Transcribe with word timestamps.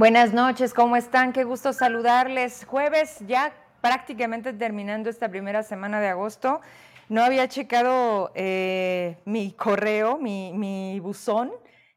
Buenas 0.00 0.32
noches, 0.32 0.72
¿cómo 0.72 0.96
están? 0.96 1.34
Qué 1.34 1.44
gusto 1.44 1.74
saludarles. 1.74 2.64
Jueves, 2.64 3.18
ya 3.26 3.52
prácticamente 3.82 4.54
terminando 4.54 5.10
esta 5.10 5.28
primera 5.28 5.62
semana 5.62 6.00
de 6.00 6.08
agosto. 6.08 6.62
No 7.10 7.22
había 7.22 7.48
checado 7.48 8.32
eh, 8.34 9.18
mi 9.26 9.52
correo, 9.52 10.16
mi, 10.16 10.98
buzón. 11.00 11.52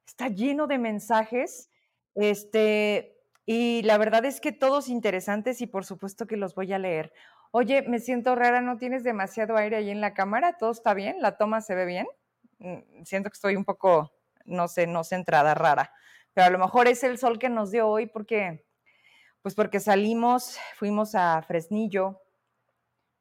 Está 0.05 0.27
lleno 0.27 0.67
de 0.67 0.79
mensajes. 0.79 1.69
Este, 2.13 3.15
y 3.45 3.83
la 3.83 3.97
verdad 3.97 4.25
es 4.25 4.41
que 4.41 4.51
todos 4.51 4.89
interesantes 4.89 5.61
y 5.61 5.67
por 5.67 5.85
supuesto 5.85 6.27
que 6.27 6.35
los 6.35 6.55
voy 6.55 6.73
a 6.73 6.79
leer. 6.79 7.13
Oye, 7.51 7.83
me 7.83 7.99
siento 7.99 8.35
rara, 8.35 8.59
¿no 8.59 8.77
tienes 8.77 9.05
demasiado 9.05 9.55
aire 9.55 9.77
ahí 9.77 9.89
en 9.89 10.01
la 10.01 10.13
cámara? 10.13 10.57
¿Todo 10.57 10.71
está 10.71 10.93
bien? 10.93 11.21
¿La 11.21 11.37
toma 11.37 11.61
se 11.61 11.73
ve 11.73 11.85
bien? 11.85 12.07
Mm, 12.59 13.05
siento 13.05 13.29
que 13.29 13.35
estoy 13.35 13.55
un 13.55 13.63
poco, 13.63 14.11
no 14.43 14.67
sé, 14.67 14.87
no 14.87 15.05
centrada, 15.05 15.53
rara 15.53 15.93
pero 16.33 16.47
a 16.47 16.49
lo 16.49 16.59
mejor 16.59 16.87
es 16.87 17.03
el 17.03 17.17
sol 17.17 17.39
que 17.39 17.49
nos 17.49 17.71
dio 17.71 17.87
hoy 17.87 18.07
porque, 18.07 18.65
pues 19.41 19.55
porque 19.55 19.79
salimos, 19.79 20.57
fuimos 20.75 21.15
a 21.15 21.41
Fresnillo, 21.43 22.21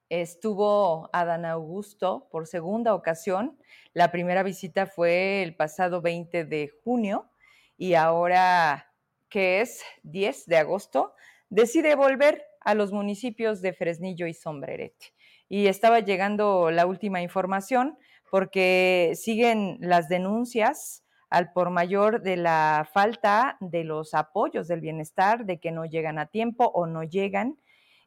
estuvo 0.08 1.08
Adán 1.12 1.44
Augusto 1.44 2.28
por 2.30 2.46
segunda 2.46 2.94
ocasión, 2.94 3.58
la 3.92 4.10
primera 4.10 4.42
visita 4.42 4.86
fue 4.86 5.42
el 5.42 5.56
pasado 5.56 6.00
20 6.00 6.44
de 6.44 6.70
junio 6.84 7.30
y 7.76 7.94
ahora 7.94 8.92
que 9.32 9.62
es 9.62 9.82
10 10.02 10.44
de 10.46 10.58
agosto, 10.58 11.14
decide 11.48 11.94
volver 11.94 12.44
a 12.60 12.74
los 12.74 12.92
municipios 12.92 13.62
de 13.62 13.72
Fresnillo 13.72 14.26
y 14.26 14.34
Sombrerete. 14.34 15.14
Y 15.48 15.68
estaba 15.68 16.00
llegando 16.00 16.70
la 16.70 16.84
última 16.84 17.22
información 17.22 17.98
porque 18.30 19.12
siguen 19.14 19.78
las 19.80 20.08
denuncias 20.08 21.01
al 21.32 21.50
por 21.50 21.70
mayor 21.70 22.20
de 22.20 22.36
la 22.36 22.86
falta 22.92 23.56
de 23.60 23.84
los 23.84 24.12
apoyos 24.12 24.68
del 24.68 24.82
bienestar, 24.82 25.46
de 25.46 25.58
que 25.58 25.72
no 25.72 25.86
llegan 25.86 26.18
a 26.18 26.26
tiempo 26.26 26.70
o 26.74 26.86
no 26.86 27.04
llegan, 27.04 27.58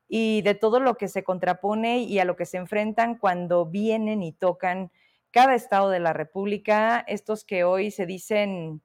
y 0.07 0.43
de 0.43 0.53
todo 0.53 0.79
lo 0.79 0.95
que 0.95 1.07
se 1.07 1.23
contrapone 1.23 2.01
y 2.01 2.19
a 2.19 2.25
lo 2.25 2.35
que 2.35 2.45
se 2.45 2.57
enfrentan 2.57 3.17
cuando 3.17 3.65
vienen 3.65 4.21
y 4.21 4.31
tocan 4.31 4.91
cada 5.31 5.55
estado 5.55 5.89
de 5.89 5.99
la 5.99 6.13
República, 6.13 7.03
estos 7.07 7.43
que 7.43 7.63
hoy 7.63 7.89
se 7.89 8.05
dicen, 8.05 8.83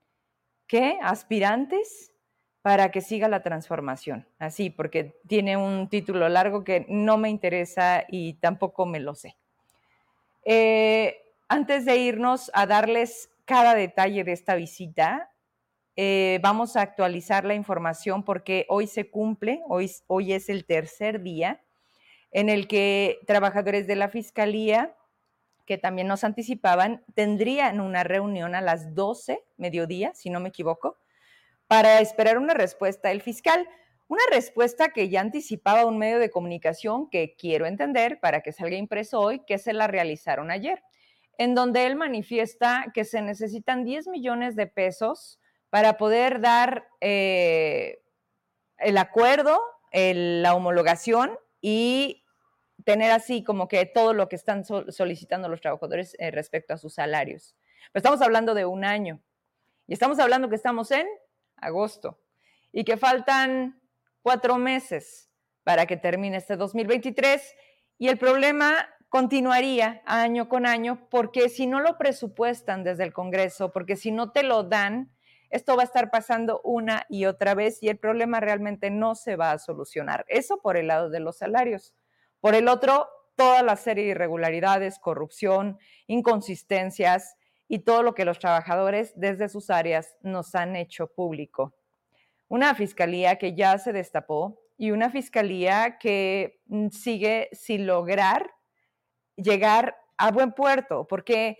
¿qué? 0.66 0.98
Aspirantes 1.02 2.14
para 2.62 2.90
que 2.90 3.02
siga 3.02 3.28
la 3.28 3.42
transformación. 3.42 4.26
Así, 4.38 4.70
porque 4.70 5.20
tiene 5.28 5.58
un 5.58 5.90
título 5.90 6.30
largo 6.30 6.64
que 6.64 6.86
no 6.88 7.18
me 7.18 7.28
interesa 7.28 8.04
y 8.08 8.34
tampoco 8.34 8.86
me 8.86 9.00
lo 9.00 9.14
sé. 9.14 9.36
Eh, 10.46 11.18
antes 11.46 11.84
de 11.84 11.98
irnos 11.98 12.50
a 12.54 12.64
darles 12.64 13.30
cada 13.50 13.74
detalle 13.74 14.22
de 14.22 14.30
esta 14.30 14.54
visita. 14.54 15.28
Eh, 15.96 16.38
vamos 16.40 16.76
a 16.76 16.82
actualizar 16.82 17.44
la 17.44 17.54
información 17.54 18.24
porque 18.24 18.64
hoy 18.68 18.86
se 18.86 19.10
cumple, 19.10 19.60
hoy, 19.68 19.90
hoy 20.06 20.34
es 20.34 20.48
el 20.48 20.64
tercer 20.64 21.20
día 21.20 21.60
en 22.30 22.48
el 22.48 22.68
que 22.68 23.18
trabajadores 23.26 23.88
de 23.88 23.96
la 23.96 24.08
Fiscalía, 24.08 24.94
que 25.66 25.78
también 25.78 26.06
nos 26.06 26.22
anticipaban, 26.22 27.04
tendrían 27.16 27.80
una 27.80 28.04
reunión 28.04 28.54
a 28.54 28.60
las 28.60 28.94
12, 28.94 29.42
mediodía, 29.56 30.12
si 30.14 30.30
no 30.30 30.38
me 30.38 30.50
equivoco, 30.50 30.98
para 31.66 32.00
esperar 32.00 32.38
una 32.38 32.54
respuesta 32.54 33.08
del 33.08 33.20
fiscal. 33.20 33.68
Una 34.06 34.22
respuesta 34.30 34.90
que 34.90 35.08
ya 35.08 35.20
anticipaba 35.22 35.86
un 35.86 35.98
medio 35.98 36.20
de 36.20 36.30
comunicación 36.30 37.10
que 37.10 37.34
quiero 37.36 37.66
entender 37.66 38.20
para 38.20 38.42
que 38.42 38.52
salga 38.52 38.76
impreso 38.76 39.18
hoy, 39.20 39.40
que 39.44 39.58
se 39.58 39.72
la 39.72 39.88
realizaron 39.88 40.52
ayer 40.52 40.84
en 41.40 41.54
donde 41.54 41.86
él 41.86 41.96
manifiesta 41.96 42.88
que 42.92 43.06
se 43.06 43.22
necesitan 43.22 43.82
10 43.82 44.08
millones 44.08 44.56
de 44.56 44.66
pesos 44.66 45.40
para 45.70 45.96
poder 45.96 46.42
dar 46.42 46.86
eh, 47.00 48.02
el 48.76 48.98
acuerdo, 48.98 49.58
la 49.90 50.54
homologación 50.54 51.38
y 51.62 52.26
tener 52.84 53.10
así 53.10 53.42
como 53.42 53.68
que 53.68 53.86
todo 53.86 54.12
lo 54.12 54.28
que 54.28 54.36
están 54.36 54.66
solicitando 54.66 55.48
los 55.48 55.62
trabajadores 55.62 56.14
eh, 56.18 56.30
respecto 56.30 56.74
a 56.74 56.76
sus 56.76 56.92
salarios. 56.92 57.56
Pero 57.90 58.00
estamos 58.00 58.20
hablando 58.20 58.52
de 58.52 58.66
un 58.66 58.84
año 58.84 59.22
y 59.86 59.94
estamos 59.94 60.18
hablando 60.18 60.50
que 60.50 60.56
estamos 60.56 60.90
en 60.90 61.06
agosto 61.56 62.20
y 62.70 62.84
que 62.84 62.98
faltan 62.98 63.80
cuatro 64.20 64.58
meses 64.58 65.30
para 65.64 65.86
que 65.86 65.96
termine 65.96 66.36
este 66.36 66.58
2023 66.58 67.54
y 67.96 68.08
el 68.08 68.18
problema 68.18 68.90
continuaría 69.10 70.02
año 70.06 70.48
con 70.48 70.66
año, 70.66 71.06
porque 71.10 71.48
si 71.48 71.66
no 71.66 71.80
lo 71.80 71.98
presupuestan 71.98 72.84
desde 72.84 73.04
el 73.04 73.12
Congreso, 73.12 73.72
porque 73.72 73.96
si 73.96 74.12
no 74.12 74.30
te 74.30 74.44
lo 74.44 74.62
dan, 74.62 75.10
esto 75.50 75.76
va 75.76 75.82
a 75.82 75.84
estar 75.84 76.12
pasando 76.12 76.60
una 76.62 77.06
y 77.08 77.24
otra 77.24 77.54
vez 77.54 77.82
y 77.82 77.88
el 77.88 77.98
problema 77.98 78.38
realmente 78.38 78.88
no 78.88 79.16
se 79.16 79.34
va 79.34 79.50
a 79.50 79.58
solucionar. 79.58 80.24
Eso 80.28 80.60
por 80.62 80.76
el 80.76 80.86
lado 80.86 81.10
de 81.10 81.18
los 81.18 81.38
salarios. 81.38 81.92
Por 82.40 82.54
el 82.54 82.68
otro, 82.68 83.08
toda 83.34 83.64
la 83.64 83.74
serie 83.74 84.04
de 84.04 84.10
irregularidades, 84.10 85.00
corrupción, 85.00 85.78
inconsistencias 86.06 87.36
y 87.66 87.80
todo 87.80 88.04
lo 88.04 88.14
que 88.14 88.24
los 88.24 88.38
trabajadores 88.38 89.12
desde 89.16 89.48
sus 89.48 89.70
áreas 89.70 90.16
nos 90.22 90.54
han 90.54 90.76
hecho 90.76 91.08
público. 91.08 91.74
Una 92.46 92.76
fiscalía 92.76 93.36
que 93.36 93.56
ya 93.56 93.76
se 93.78 93.92
destapó 93.92 94.60
y 94.78 94.92
una 94.92 95.10
fiscalía 95.10 95.98
que 95.98 96.60
mm, 96.66 96.90
sigue 96.90 97.48
sin 97.52 97.88
lograr 97.88 98.52
llegar 99.36 99.96
a 100.16 100.30
buen 100.30 100.52
puerto, 100.52 101.06
porque 101.08 101.58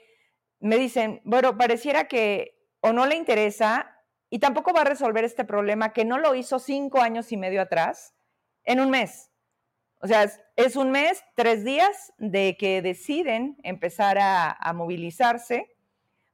me 0.61 0.77
dicen, 0.77 1.21
bueno, 1.25 1.57
pareciera 1.57 2.09
que 2.09 2.59
o 2.81 2.93
no 2.93 3.07
le 3.07 3.17
interesa 3.17 3.97
y 4.29 4.39
tampoco 4.39 4.73
va 4.73 4.83
a 4.83 4.85
resolver 4.85 5.25
este 5.25 5.45
problema 5.45 5.93
que 5.93 6.05
no 6.05 6.19
lo 6.19 6.35
hizo 6.35 6.59
cinco 6.59 7.01
años 7.01 7.33
y 7.33 7.37
medio 7.37 7.63
atrás 7.63 8.15
en 8.65 8.81
un 8.81 8.91
mes. 8.91 9.31
O 10.03 10.07
sea, 10.07 10.31
es, 10.57 10.77
un 10.77 10.91
mes, 10.91 11.23
tres 11.35 11.65
días 11.65 12.13
de 12.17 12.57
que 12.59 12.81
deciden 12.81 13.59
empezar 13.63 14.19
a, 14.19 14.51
a 14.51 14.73
movilizarse, 14.73 15.77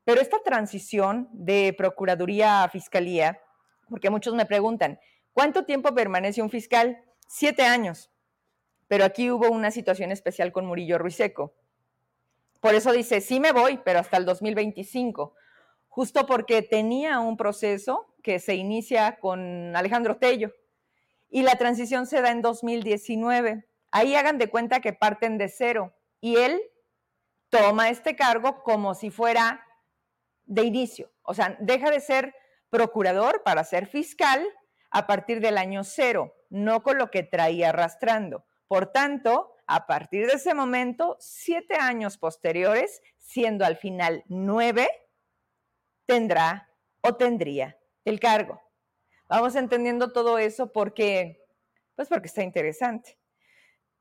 pero 0.05 0.21
esta 0.21 0.39
transición 0.45 1.29
de 1.33 1.75
Procuraduría 1.77 2.63
a 2.63 2.69
Fiscalía, 2.69 3.41
porque 3.89 4.11
muchos 4.11 4.35
me 4.35 4.47
preguntan, 4.47 5.01
¿cuánto 5.33 5.65
tiempo 5.65 5.93
permanece 5.95 6.43
un 6.43 6.51
fiscal? 6.51 7.03
Siete 7.27 7.63
años. 7.63 8.11
Pero 8.89 9.05
aquí 9.05 9.31
hubo 9.31 9.51
una 9.51 9.71
situación 9.71 10.13
especial 10.13 10.53
con 10.53 10.67
Murillo 10.67 10.99
Ruiseco. 10.99 11.55
Por 12.61 12.75
eso 12.75 12.93
dice, 12.93 13.21
sí 13.21 13.41
me 13.41 13.53
voy, 13.53 13.81
pero 13.85 13.99
hasta 13.99 14.17
el 14.17 14.25
2025, 14.25 15.35
justo 15.89 16.27
porque 16.27 16.63
tenía 16.63 17.21
un 17.21 17.37
proceso 17.37 18.15
que 18.23 18.39
se 18.39 18.55
inicia 18.55 19.19
con 19.21 19.77
Alejandro 19.77 20.16
Tello 20.16 20.53
y 21.31 21.43
la 21.43 21.57
transición 21.57 22.07
se 22.07 22.21
da 22.22 22.31
en 22.31 22.43
2019. 22.43 23.66
Ahí 23.91 24.15
hagan 24.15 24.39
de 24.39 24.49
cuenta 24.49 24.81
que 24.81 24.93
parten 24.93 25.39
de 25.39 25.49
cero 25.49 25.95
y 26.21 26.37
él 26.37 26.60
toma 27.51 27.89
este 27.89 28.16
cargo 28.16 28.63
como 28.63 28.95
si 28.95 29.10
fuera 29.10 29.65
de 30.45 30.63
inicio. 30.63 31.10
O 31.22 31.34
sea, 31.34 31.57
deja 31.60 31.91
de 31.91 32.01
ser 32.01 32.34
procurador 32.71 33.43
para 33.45 33.65
ser 33.65 33.87
fiscal 33.87 34.47
a 34.91 35.07
partir 35.07 35.41
del 35.41 35.59
año 35.59 35.84
cero, 35.84 36.34
no 36.51 36.83
con 36.83 36.99
lo 36.99 37.10
que 37.10 37.22
traía 37.22 37.71
arrastrando. 37.71 38.45
Por 38.68 38.92
tanto, 38.92 39.54
a 39.66 39.86
partir 39.86 40.27
de 40.27 40.34
ese 40.34 40.54
momento, 40.54 41.16
siete 41.21 41.74
años 41.74 42.18
posteriores, 42.18 43.03
siendo 43.16 43.65
al 43.65 43.77
final 43.77 44.24
nueve, 44.28 44.89
tendrá 46.07 46.71
o 47.01 47.16
tendría 47.16 47.78
el 48.04 48.21
cargo. 48.21 48.63
Vamos 49.28 49.57
entendiendo 49.57 50.13
todo 50.13 50.39
eso 50.39 50.72
porque, 50.72 51.45
pues 51.97 52.09
porque 52.09 52.28
está 52.28 52.42
interesante. 52.42 53.18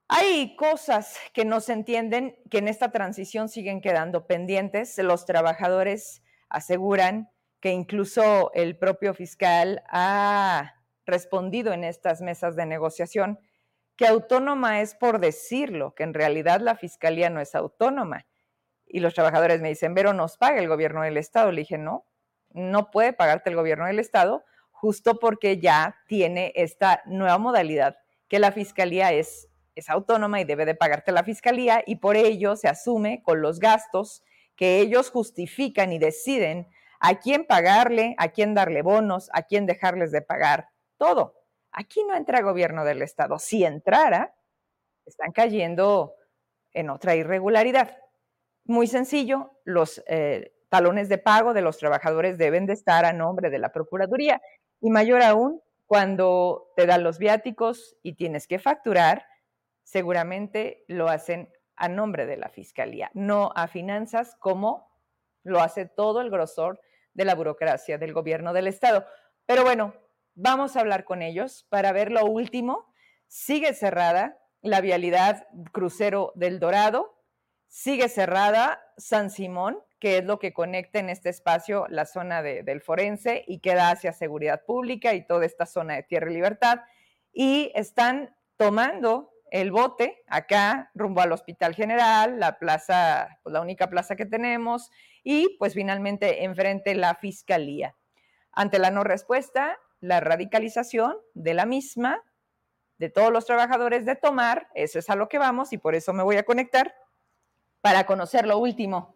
Hay 0.08 0.56
cosas 0.56 1.18
que 1.34 1.46
no 1.46 1.62
se 1.62 1.74
entienden 1.74 2.38
que 2.52 2.60
en 2.60 2.68
esta 2.68 2.92
transición 2.92 3.50
siguen 3.50 3.82
quedando 3.82 4.28
pendientes. 4.28 4.96
Los 5.00 5.26
trabajadores 5.26 6.22
aseguran 6.48 7.32
que 7.60 7.72
incluso 7.72 8.52
el 8.54 8.78
propio 8.78 9.16
fiscal 9.16 9.84
ha 9.90 10.76
respondido 11.08 11.74
en 11.74 11.84
estas 11.84 12.22
mesas 12.22 12.56
de 12.56 12.68
negociación 12.68 13.40
que 13.96 14.08
autónoma 14.08 14.82
es 14.82 14.96
por 14.96 15.20
decirlo, 15.20 15.94
que 15.96 16.04
en 16.04 16.14
realidad 16.14 16.60
la 16.62 16.76
fiscalía 16.76 17.30
no 17.30 17.40
es 17.40 17.56
autónoma. 17.56 18.26
Y 18.86 19.00
los 19.00 19.14
trabajadores 19.14 19.62
me 19.62 19.70
dicen, 19.70 19.96
pero 19.96 20.14
nos 20.14 20.38
paga 20.38 20.60
el 20.60 20.68
gobierno 20.68 21.02
del 21.02 21.18
Estado. 21.18 21.52
Le 21.52 21.62
dije, 21.62 21.78
no, 21.78 22.06
no 22.50 22.92
puede 22.92 23.14
pagarte 23.14 23.50
el 23.50 23.56
gobierno 23.56 23.86
del 23.86 24.00
Estado 24.00 24.44
justo 24.72 25.20
porque 25.20 25.60
ya 25.60 25.96
tiene 26.08 26.52
esta 26.56 27.02
nueva 27.06 27.38
modalidad, 27.38 27.98
que 28.28 28.40
la 28.40 28.52
fiscalía 28.52 29.14
es, 29.14 29.50
es 29.74 29.90
autónoma 29.90 30.42
y 30.42 30.44
debe 30.44 30.66
de 30.66 30.76
pagarte 30.76 31.12
la 31.12 31.24
fiscalía 31.24 31.82
y 31.86 31.96
por 31.96 32.18
ello 32.18 32.56
se 32.56 32.68
asume 32.68 33.24
con 33.24 33.42
los 33.42 33.60
gastos 33.60 34.24
que 34.56 34.80
ellos 34.80 35.10
justifican 35.10 35.92
y 35.92 36.00
deciden 36.00 36.68
a 37.00 37.20
quién 37.20 37.46
pagarle, 37.46 38.16
a 38.18 38.30
quién 38.30 38.54
darle 38.54 38.82
bonos, 38.82 39.30
a 39.34 39.44
quién 39.44 39.66
dejarles 39.66 40.12
de 40.12 40.22
pagar, 40.22 40.70
todo. 40.98 41.36
Aquí 41.78 42.06
no 42.06 42.16
entra 42.16 42.42
gobierno 42.42 42.86
del 42.86 43.02
Estado. 43.02 43.38
Si 43.38 43.66
entrara, 43.66 44.34
están 45.06 45.34
cayendo 45.34 46.16
en 46.72 46.90
otra 46.90 47.16
irregularidad. 47.16 47.98
Muy 48.64 48.88
sencillo, 48.88 49.52
los 49.66 50.02
eh, 50.08 50.54
talones 50.70 51.10
de 51.10 51.18
pago 51.18 51.54
de 51.54 51.62
los 51.62 51.78
trabajadores 51.78 52.38
deben 52.38 52.66
de 52.66 52.74
estar 52.74 53.04
a 53.04 53.12
nombre 53.12 53.50
de 53.50 53.60
la 53.60 53.74
Procuraduría 53.74 54.42
y 54.80 54.90
mayor 54.90 55.22
aún, 55.22 55.62
cuando 55.86 56.72
te 56.78 56.86
dan 56.86 57.04
los 57.04 57.20
viáticos 57.20 57.98
y 58.02 58.14
tienes 58.14 58.48
que 58.48 58.58
facturar, 58.58 59.26
seguramente 59.84 60.86
lo 60.88 61.10
hacen 61.10 61.52
a 61.76 61.90
nombre 61.90 62.26
de 62.26 62.38
la 62.38 62.48
fiscalía, 62.48 63.12
no 63.14 63.52
a 63.54 63.68
finanzas 63.68 64.38
como 64.40 64.90
lo 65.44 65.60
hace 65.60 65.86
todo 65.86 66.22
el 66.22 66.32
grosor 66.32 66.80
de 67.14 67.26
la 67.26 67.36
burocracia 67.36 67.98
del 67.98 68.14
gobierno 68.14 68.54
del 68.54 68.68
estado. 68.68 69.06
Pero 69.46 69.64
bueno, 69.64 69.94
vamos 70.36 70.76
a 70.76 70.82
hablar 70.82 71.06
con 71.06 71.22
ellos 71.22 71.66
para 71.70 71.92
ver 71.92 72.12
lo 72.12 72.26
último. 72.26 72.94
Sigue 73.28 73.74
cerrada 73.74 74.38
la 74.62 74.82
vialidad 74.82 75.48
crucero 75.72 76.32
del 76.36 76.60
Dorado, 76.60 77.22
sigue 77.68 78.10
cerrada 78.10 78.82
San 78.98 79.30
Simón, 79.30 79.80
que 80.00 80.18
es 80.20 80.26
lo 80.26 80.40
que 80.40 80.54
conecta 80.54 81.00
en 81.00 81.10
este 81.10 81.30
espacio 81.30 81.88
la 81.90 82.06
zona 82.06 82.42
del 82.42 82.82
forense 82.82 83.44
y 83.48 83.60
queda 83.60 83.90
hacia 83.90 84.14
seguridad 84.14 84.64
pública 84.66 85.14
y 85.14 85.26
toda 85.26 85.46
esta 85.46 85.66
zona 85.66 85.96
de 85.96 86.04
tierra 86.04 86.30
y 86.30 86.36
libertad. 86.36 86.82
Y 87.32 87.72
están 87.76 88.36
tomando 88.58 89.32
el 89.52 89.72
bote 89.72 90.24
acá 90.28 90.92
rumbo 90.96 91.22
al 91.22 91.32
Hospital 91.32 91.76
General, 91.76 92.40
la 92.40 92.58
plaza, 92.60 93.40
pues, 93.44 93.54
la 93.54 93.62
única 93.62 93.90
plaza 93.90 94.16
que 94.16 94.26
tenemos, 94.26 94.92
y 95.24 95.58
pues 95.58 95.74
finalmente 95.74 96.44
enfrente 96.44 96.96
la 96.96 97.16
Fiscalía. 97.16 97.96
Ante 98.52 98.80
la 98.80 98.92
no 98.92 99.04
respuesta, 99.04 99.78
la 100.06 100.20
radicalización 100.20 101.18
de 101.34 101.54
la 101.54 101.66
misma, 101.66 102.22
de 102.98 103.10
todos 103.10 103.32
los 103.32 103.46
trabajadores 103.46 104.06
de 104.06 104.16
Tomar, 104.16 104.70
eso 104.76 105.00
es 105.00 105.10
a 105.10 105.16
lo 105.16 105.28
que 105.28 105.40
vamos 105.40 105.74
y 105.74 105.78
por 105.78 105.96
eso 105.96 106.14
me 106.14 106.24
voy 106.24 106.38
a 106.38 106.46
conectar 106.46 106.96
para 107.82 108.06
conocer 108.06 108.48
lo 108.48 108.58
último 108.60 109.16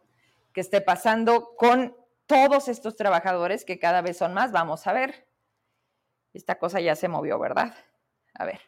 que 0.51 0.61
esté 0.61 0.81
pasando 0.81 1.55
con 1.55 1.95
todos 2.25 2.67
estos 2.67 2.95
trabajadores 2.95 3.65
que 3.65 3.79
cada 3.79 4.01
vez 4.01 4.17
son 4.17 4.33
más. 4.33 4.51
Vamos 4.51 4.85
a 4.87 4.93
ver. 4.93 5.27
Esta 6.33 6.57
cosa 6.57 6.79
ya 6.79 6.95
se 6.95 7.07
movió, 7.07 7.39
¿verdad? 7.39 7.73
A 8.33 8.45
ver. 8.45 8.59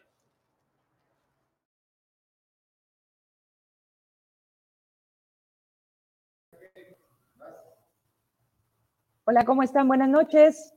Hola, 9.24 9.44
¿cómo 9.44 9.62
están? 9.62 9.86
Buenas 9.86 10.08
noches. 10.08 10.74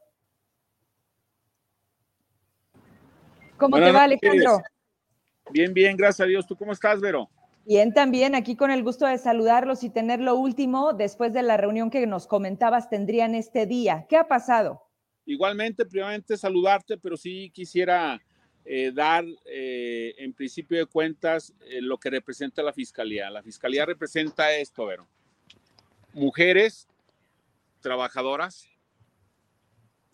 ¿Cómo 3.57 3.78
te 3.78 3.92
va, 3.92 4.04
Alejandro? 4.04 4.62
Bien, 5.52 5.74
bien, 5.74 5.96
gracias 5.96 6.25
a 6.25 6.28
Dios. 6.28 6.46
¿Tú 6.48 6.56
cómo 6.56 6.72
estás, 6.72 7.00
Vero? 7.00 7.30
Bien, 7.66 7.94
también 7.94 8.36
aquí 8.36 8.56
con 8.56 8.69
el 8.69 8.84
gusto 8.84 9.07
de 9.07 9.18
saludarlos 9.18 9.84
y 9.84 9.90
tener 9.90 10.19
lo 10.19 10.36
último 10.36 10.94
después 10.94 11.34
de 11.34 11.42
la 11.42 11.57
reunión 11.57 11.90
que 11.90 12.06
nos 12.06 12.28
comentabas 12.28 12.90
tendrían 12.90 13.34
este 13.34 13.66
día. 13.66 14.06
¿Qué 14.07 14.18
ha 14.18 14.28
pasado? 14.28 14.81
Igualmente, 15.25 15.86
primeramente 15.86 16.38
saludarte, 16.38 16.98
pero 16.98 17.18
sí 17.18 17.50
quisiera 17.52 18.22
eh, 18.66 18.92
dar 18.94 19.25
eh, 19.46 20.13
en 20.18 20.34
principio 20.34 20.78
de 20.78 20.86
cuentas 20.86 21.54
eh, 21.62 21.81
lo 21.81 21.98
que 21.98 22.12
representa 22.12 22.62
la 22.62 22.74
Fiscalía. 22.74 23.31
La 23.31 23.42
Fiscalía 23.42 23.86
representa 23.86 24.54
esto, 24.56 24.86
Vero. 24.86 25.08
Mujeres 26.13 26.88
trabajadoras, 27.81 28.68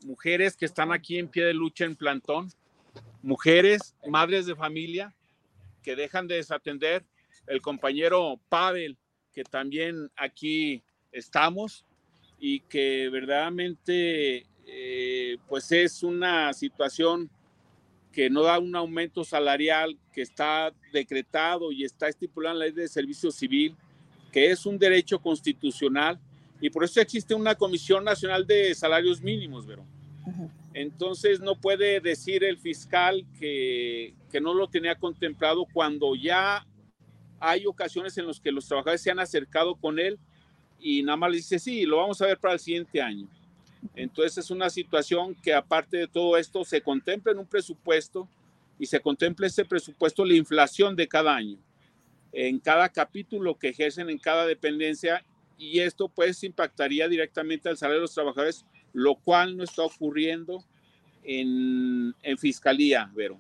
mujeres 0.05 0.55
que 0.55 0.65
están 0.65 0.91
aquí 0.91 1.17
en 1.17 1.27
pie 1.27 1.45
de 1.45 1.53
lucha 1.53 1.85
en 1.85 1.95
plantón, 1.95 2.49
mujeres, 3.21 3.95
madres 4.07 4.45
de 4.45 4.55
familia 4.55 5.13
que 5.83 5.95
dejan 5.95 6.27
de 6.27 6.35
desatender, 6.35 7.03
el 7.47 7.61
compañero 7.61 8.39
Pavel, 8.49 8.97
que 9.33 9.43
también 9.43 10.11
aquí 10.15 10.83
estamos 11.11 11.85
y 12.39 12.61
que 12.61 13.09
verdaderamente 13.09 14.45
eh, 14.65 15.38
pues 15.47 15.71
es 15.71 16.03
una 16.03 16.53
situación 16.53 17.29
que 18.11 18.29
no 18.29 18.43
da 18.43 18.59
un 18.59 18.75
aumento 18.75 19.23
salarial 19.23 19.97
que 20.13 20.21
está 20.21 20.73
decretado 20.91 21.71
y 21.71 21.83
está 21.83 22.09
estipulado 22.09 22.55
en 22.55 22.59
la 22.59 22.65
ley 22.65 22.73
de 22.73 22.87
servicio 22.87 23.31
civil, 23.31 23.75
que 24.31 24.51
es 24.51 24.65
un 24.65 24.77
derecho 24.77 25.19
constitucional 25.19 26.19
y 26.59 26.69
por 26.69 26.83
eso 26.83 27.01
existe 27.01 27.33
una 27.33 27.55
Comisión 27.55 28.03
Nacional 28.03 28.45
de 28.45 28.75
Salarios 28.75 29.21
Mínimos, 29.21 29.65
Vero. 29.65 29.83
Entonces 30.73 31.39
no 31.41 31.56
puede 31.56 32.00
decir 32.00 32.44
el 32.44 32.57
fiscal 32.57 33.25
que, 33.39 34.13
que 34.31 34.39
no 34.39 34.53
lo 34.53 34.68
tenía 34.68 34.95
contemplado 34.95 35.65
cuando 35.71 36.15
ya 36.15 36.65
hay 37.39 37.65
ocasiones 37.65 38.18
en 38.18 38.27
las 38.27 38.39
que 38.39 38.51
los 38.51 38.68
trabajadores 38.68 39.01
se 39.01 39.12
han 39.12 39.19
acercado 39.19 39.75
con 39.75 40.00
él 40.00 40.18
y 40.79 41.03
nada 41.03 41.18
más 41.18 41.31
le 41.31 41.38
dice, 41.38 41.59
sí, 41.59 41.85
lo 41.85 41.97
vamos 41.97 42.21
a 42.21 42.27
ver 42.27 42.38
para 42.38 42.53
el 42.53 42.59
siguiente 42.59 43.01
año. 43.01 43.27
Entonces 43.95 44.38
es 44.38 44.51
una 44.51 44.69
situación 44.69 45.35
que 45.35 45.53
aparte 45.53 45.97
de 45.97 46.07
todo 46.07 46.38
esto 46.38 46.63
se 46.63 46.81
contempla 46.81 47.31
en 47.31 47.39
un 47.39 47.47
presupuesto 47.47 48.29
y 48.79 48.85
se 48.85 49.00
contempla 49.00 49.47
ese 49.47 49.65
presupuesto 49.65 50.23
la 50.23 50.35
inflación 50.35 50.95
de 50.95 51.07
cada 51.07 51.35
año 51.35 51.57
en 52.33 52.59
cada 52.59 52.89
capítulo 52.89 53.57
que 53.57 53.69
ejercen 53.69 54.09
en 54.09 54.18
cada 54.18 54.45
dependencia 54.45 55.23
y 55.57 55.79
esto 55.79 56.07
pues 56.07 56.44
impactaría 56.44 57.07
directamente 57.07 57.69
al 57.69 57.77
salario 57.77 58.00
de 58.00 58.03
los 58.03 58.13
trabajadores, 58.13 58.65
lo 58.93 59.15
cual 59.15 59.57
no 59.57 59.63
está 59.63 59.83
ocurriendo 59.83 60.63
en, 61.23 62.13
en 62.23 62.37
fiscalía, 62.37 63.11
Vero. 63.16 63.39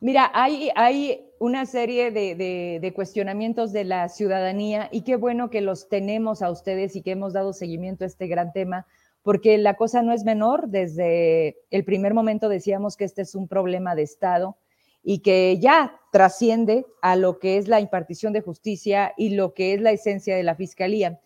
Mira, 0.00 0.30
hay, 0.34 0.70
hay 0.76 1.26
una 1.40 1.66
serie 1.66 2.10
de, 2.10 2.36
de, 2.80 2.92
cuestionamientos 2.92 3.72
de 3.72 3.84
la 3.84 4.08
ciudadanía 4.08 4.88
y 4.92 5.02
qué 5.02 5.16
bueno 5.16 5.50
que 5.50 5.60
los 5.60 5.88
tenemos 5.88 6.42
a 6.42 6.50
ustedes 6.50 6.94
y 6.94 7.02
que 7.02 7.12
hemos 7.12 7.32
dado 7.32 7.52
seguimiento 7.52 8.04
a 8.04 8.06
este 8.06 8.28
gran 8.28 8.52
tema, 8.52 8.86
porque 9.22 9.58
la 9.58 9.74
cosa 9.74 10.02
no 10.02 10.12
es 10.12 10.24
menor. 10.24 10.68
Desde 10.68 11.58
el 11.70 11.84
primer 11.84 12.14
momento 12.14 12.48
decíamos 12.48 12.96
que 12.96 13.04
este 13.04 13.22
es 13.22 13.34
un 13.34 13.48
problema 13.48 13.94
de 13.96 14.02
Estado 14.02 14.56
y 15.02 15.20
que 15.20 15.58
ya 15.60 16.00
trasciende 16.12 16.86
a 17.02 17.16
lo 17.16 17.38
que 17.38 17.58
es 17.58 17.68
la 17.68 17.80
impartición 17.80 18.32
de 18.32 18.40
justicia 18.42 19.12
y 19.16 19.30
lo 19.30 19.54
que 19.54 19.74
es 19.74 19.80
la 19.80 19.90
esencia 19.90 20.36
de 20.36 20.42
la 20.42 20.54
fiscalía. 20.54 21.20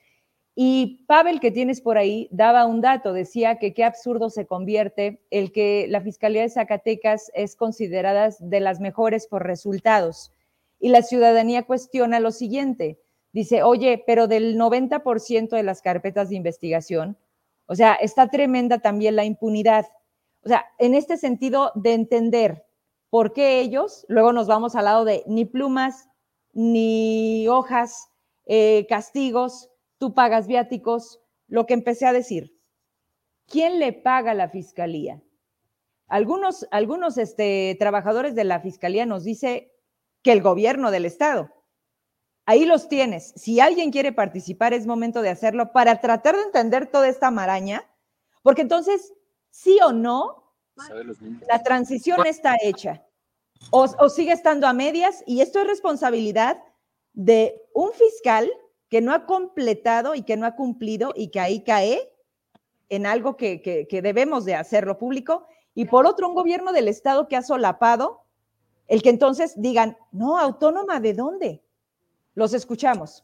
Y 0.62 1.06
Pavel, 1.06 1.40
que 1.40 1.50
tienes 1.50 1.80
por 1.80 1.96
ahí, 1.96 2.28
daba 2.30 2.66
un 2.66 2.82
dato, 2.82 3.14
decía 3.14 3.58
que 3.58 3.72
qué 3.72 3.82
absurdo 3.82 4.28
se 4.28 4.44
convierte 4.44 5.22
el 5.30 5.52
que 5.52 5.86
la 5.88 6.02
Fiscalía 6.02 6.42
de 6.42 6.50
Zacatecas 6.50 7.30
es 7.32 7.56
considerada 7.56 8.28
de 8.38 8.60
las 8.60 8.78
mejores 8.78 9.26
por 9.26 9.46
resultados. 9.46 10.34
Y 10.78 10.90
la 10.90 11.00
ciudadanía 11.00 11.62
cuestiona 11.62 12.20
lo 12.20 12.30
siguiente, 12.30 13.00
dice, 13.32 13.62
oye, 13.62 14.04
pero 14.06 14.28
del 14.28 14.58
90% 14.58 15.48
de 15.48 15.62
las 15.62 15.80
carpetas 15.80 16.28
de 16.28 16.36
investigación, 16.36 17.16
o 17.64 17.74
sea, 17.74 17.94
está 17.94 18.28
tremenda 18.28 18.80
también 18.80 19.16
la 19.16 19.24
impunidad. 19.24 19.86
O 20.44 20.48
sea, 20.48 20.66
en 20.78 20.92
este 20.92 21.16
sentido 21.16 21.72
de 21.74 21.94
entender 21.94 22.66
¿Por 23.08 23.32
qué 23.32 23.60
ellos? 23.60 24.04
Luego 24.08 24.32
nos 24.32 24.46
vamos 24.46 24.76
al 24.76 24.84
lado 24.84 25.04
de 25.04 25.24
ni 25.26 25.44
plumas, 25.44 26.08
ni 26.52 27.48
hojas, 27.48 28.08
eh, 28.46 28.86
castigos, 28.88 29.70
tú 30.00 30.14
pagas 30.14 30.46
viáticos, 30.46 31.20
lo 31.46 31.66
que 31.66 31.74
empecé 31.74 32.06
a 32.06 32.14
decir. 32.14 32.58
¿Quién 33.46 33.78
le 33.78 33.92
paga 33.92 34.30
a 34.30 34.34
la 34.34 34.48
fiscalía? 34.48 35.22
Algunos, 36.08 36.66
algunos 36.70 37.18
este, 37.18 37.76
trabajadores 37.78 38.34
de 38.34 38.44
la 38.44 38.60
fiscalía 38.60 39.04
nos 39.04 39.24
dice 39.24 39.72
que 40.22 40.32
el 40.32 40.40
gobierno 40.40 40.90
del 40.90 41.04
estado. 41.04 41.50
Ahí 42.46 42.64
los 42.64 42.88
tienes. 42.88 43.34
Si 43.36 43.60
alguien 43.60 43.92
quiere 43.92 44.12
participar, 44.12 44.72
es 44.72 44.86
momento 44.86 45.20
de 45.20 45.28
hacerlo 45.28 45.70
para 45.72 46.00
tratar 46.00 46.34
de 46.34 46.42
entender 46.42 46.86
toda 46.86 47.06
esta 47.06 47.30
maraña, 47.30 47.84
porque 48.42 48.62
entonces, 48.62 49.12
sí 49.50 49.78
o 49.84 49.92
no, 49.92 50.54
la 51.46 51.62
transición 51.62 52.26
está 52.26 52.56
hecha 52.62 53.04
o, 53.70 54.08
sigue 54.08 54.32
estando 54.32 54.66
a 54.66 54.72
medias 54.72 55.22
y 55.26 55.42
esto 55.42 55.60
es 55.60 55.66
responsabilidad 55.66 56.62
de 57.12 57.60
un 57.74 57.92
fiscal 57.92 58.50
que 58.90 59.00
no 59.00 59.14
ha 59.14 59.24
completado 59.24 60.14
y 60.14 60.22
que 60.22 60.36
no 60.36 60.44
ha 60.44 60.56
cumplido 60.56 61.14
y 61.16 61.28
que 61.28 61.40
ahí 61.40 61.62
cae 61.62 62.12
en 62.88 63.06
algo 63.06 63.36
que, 63.36 63.62
que, 63.62 64.02
debemos 64.02 64.44
de 64.44 64.56
hacerlo 64.56 64.98
público 64.98 65.46
y 65.74 65.84
por 65.84 66.06
otro 66.06 66.28
un 66.28 66.34
gobierno 66.34 66.72
del 66.72 66.88
estado 66.88 67.28
que 67.28 67.36
ha 67.36 67.42
solapado 67.42 68.24
el 68.88 69.02
que 69.02 69.10
entonces 69.10 69.54
digan, 69.56 69.96
no, 70.10 70.36
autónoma, 70.36 70.98
¿de 70.98 71.14
dónde? 71.14 71.62
Los 72.34 72.52
escuchamos. 72.52 73.22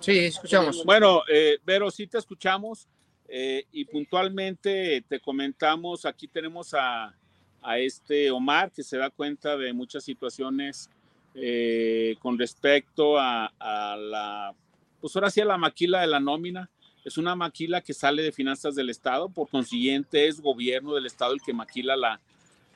Sí, 0.00 0.18
escuchamos. 0.26 0.84
Bueno, 0.84 1.22
eh, 1.32 1.56
Vero, 1.64 1.90
sí 1.90 2.06
te 2.06 2.18
escuchamos. 2.18 2.86
Eh, 3.30 3.64
y 3.72 3.84
puntualmente 3.86 5.04
te 5.06 5.20
comentamos, 5.20 6.06
aquí 6.06 6.28
tenemos 6.28 6.72
a, 6.72 7.14
a, 7.60 7.78
este 7.78 8.30
Omar 8.30 8.72
que 8.72 8.82
se 8.82 8.96
da 8.96 9.10
cuenta 9.10 9.54
de 9.56 9.70
muchas 9.74 10.02
situaciones 10.02 10.88
eh, 11.34 12.16
con 12.20 12.38
respecto 12.38 13.18
a, 13.18 13.52
a, 13.58 13.96
la, 13.96 14.54
pues 15.00 15.14
ahora 15.14 15.30
sí 15.30 15.40
a 15.40 15.44
la 15.44 15.58
maquila 15.58 16.00
de 16.00 16.06
la 16.06 16.20
nómina. 16.20 16.70
Es 17.04 17.16
una 17.16 17.34
maquila 17.34 17.80
que 17.80 17.94
sale 17.94 18.22
de 18.22 18.32
finanzas 18.32 18.74
del 18.74 18.90
Estado, 18.90 19.28
por 19.28 19.48
consiguiente 19.48 20.26
es 20.26 20.40
gobierno 20.40 20.94
del 20.94 21.06
Estado 21.06 21.32
el 21.32 21.40
que 21.40 21.52
maquila 21.52 21.96
la, 21.96 22.20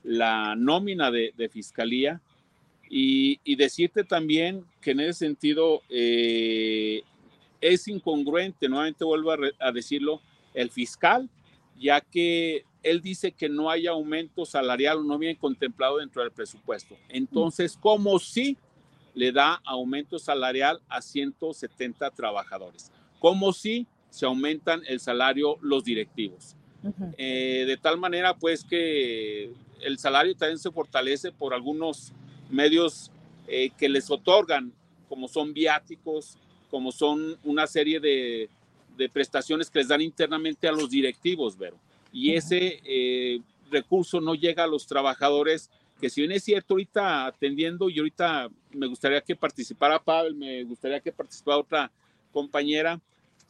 la 0.05 0.55
nómina 0.57 1.11
de, 1.11 1.35
de 1.37 1.49
fiscalía. 1.49 2.21
Y, 2.89 3.41
y, 3.43 3.57
decirte 3.57 4.05
también 4.05 4.67
que 4.83 4.91
en 4.91 5.01
ese 5.01 5.21
sentido 5.21 5.83
eh, 5.89 7.03
es 7.61 7.89
incongruente, 7.89 8.69
nuevamente 8.69 9.05
vuelvo 9.05 9.33
a, 9.33 9.39
a 9.61 9.73
decirlo, 9.73 10.21
el 10.53 10.71
fiscal, 10.71 11.31
ya 11.79 12.03
que 12.03 12.65
él 12.83 13.01
dice 13.01 13.33
que 13.33 13.49
no 13.49 13.71
hay 13.71 13.87
aumento 13.87 14.45
salarial, 14.45 15.07
no 15.07 15.19
viene 15.19 15.39
contemplado 15.39 15.99
dentro 15.99 16.23
del 16.23 16.33
presupuesto. 16.33 16.97
Entonces, 17.09 17.79
¿cómo 17.81 18.19
si 18.19 18.57
le 19.15 19.31
da 19.31 19.61
aumento 19.65 20.19
salarial 20.19 20.81
a 20.89 21.01
170 21.01 22.11
trabajadores? 22.11 22.91
¿Cómo 23.21 23.53
si 23.53 23.87
se 24.11 24.27
aumentan 24.27 24.83
el 24.87 25.01
salario 25.01 25.59
los 25.61 25.85
directivos? 25.85 26.57
Eh, 27.17 27.65
de 27.67 27.77
tal 27.77 27.99
manera, 27.99 28.37
pues, 28.37 28.65
que 28.65 29.53
el 29.81 29.99
salario 29.99 30.35
también 30.35 30.59
se 30.59 30.71
fortalece 30.71 31.31
por 31.31 31.55
algunos 31.55 32.13
medios 32.51 33.13
eh, 33.47 33.71
que 33.79 33.89
les 33.89 34.11
otorgan, 34.11 34.73
como 35.09 35.29
son 35.29 35.55
viáticos, 35.55 36.37
como 36.71 36.91
son 36.91 37.39
una 37.45 37.67
serie 37.67 38.01
de, 38.01 38.49
de 38.97 39.09
prestaciones 39.09 39.71
que 39.71 39.79
les 39.79 39.89
dan 39.89 40.01
internamente 40.01 40.67
a 40.67 40.73
los 40.73 40.91
directivos, 40.91 41.57
Vero 41.57 41.79
y 42.13 42.35
ese 42.35 42.81
eh, 42.85 43.41
recurso 43.71 44.21
no 44.21 44.35
llega 44.35 44.65
a 44.65 44.69
los 44.69 44.87
trabajadores, 44.87 45.71
que 46.01 46.11
si 46.11 46.21
bien 46.21 46.33
es 46.33 46.45
cierto, 46.45 46.75
ahorita 46.75 47.27
atendiendo 47.27 47.89
y 47.89 47.99
ahorita 47.99 48.51
me 48.73 48.87
gustaría 48.87 49.21
que 49.21 49.35
participara 49.35 50.03
Pavel, 50.03 50.35
me 50.35 50.63
gustaría 50.65 51.01
que 51.01 51.13
participara 51.13 51.59
otra 51.59 51.93
compañera, 52.33 53.01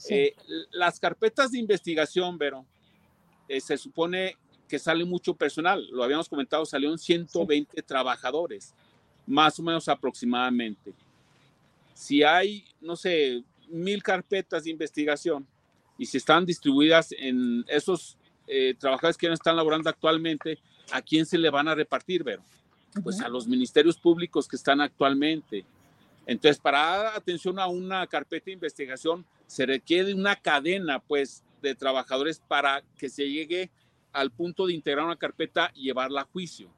eh, 0.09 0.35
las 0.73 0.99
carpetas 0.99 1.52
de 1.52 1.59
investigación, 1.59 2.38
Vero, 2.38 2.64
eh, 3.49 3.61
se 3.61 3.76
supone 3.76 4.37
que 4.69 4.78
sale 4.78 5.04
mucho 5.04 5.35
personal, 5.35 5.87
lo 5.90 6.02
habíamos 6.02 6.28
comentado, 6.28 6.64
salieron 6.64 6.99
120 6.99 7.83
trabajadores, 7.83 8.75
más 9.26 9.59
o 9.59 9.62
menos 9.62 9.88
aproximadamente. 9.88 10.95
Si 11.95 12.23
hay, 12.23 12.64
no 12.81 12.97
sé, 12.97 13.45
mil 13.69 14.02
carpetas 14.02 14.64
de 14.64 14.71
investigación 14.71 15.47
y 15.99 16.07
si 16.07 16.16
están 16.16 16.45
distribuidas 16.45 17.12
en 17.12 17.64
esos 17.69 18.16
eh, 18.46 18.75
trabajadores 18.78 19.16
que 19.16 19.28
no 19.28 19.34
están 19.34 19.56
laborando 19.56 19.88
actualmente, 19.88 20.58
¿a 20.90 21.02
quién 21.02 21.26
se 21.26 21.38
le 21.38 21.50
van 21.50 21.68
a 21.68 21.75
repartir, 21.75 22.25
Vero? 22.25 22.42
Pues 23.02 23.20
a 23.20 23.28
los 23.28 23.46
ministerios 23.46 23.96
públicos 23.99 24.46
que 24.46 24.56
están 24.56 24.80
actualmente. 24.80 25.64
Entonces, 26.26 26.58
para 26.61 26.78
dar 26.78 27.16
atención 27.16 27.58
a 27.58 27.66
una 27.66 28.06
carpeta 28.06 28.46
de 28.46 28.52
investigación, 28.52 29.25
se 29.46 29.66
requiere 29.66 30.14
una 30.14 30.37
cadena, 30.37 30.99
pues, 30.99 31.42
de 31.62 31.75
trabajadores 31.75 32.42
para 32.46 32.82
que 32.99 33.08
se 33.08 33.28
llegue 33.30 33.70
al 34.12 34.30
punto 34.30 34.66
de 34.66 34.75
integrar 34.75 35.06
una 35.06 35.16
carpeta 35.16 35.70
y 35.75 35.84
llevarla 35.84 36.22
a 36.22 36.25
juicio. 36.25 36.68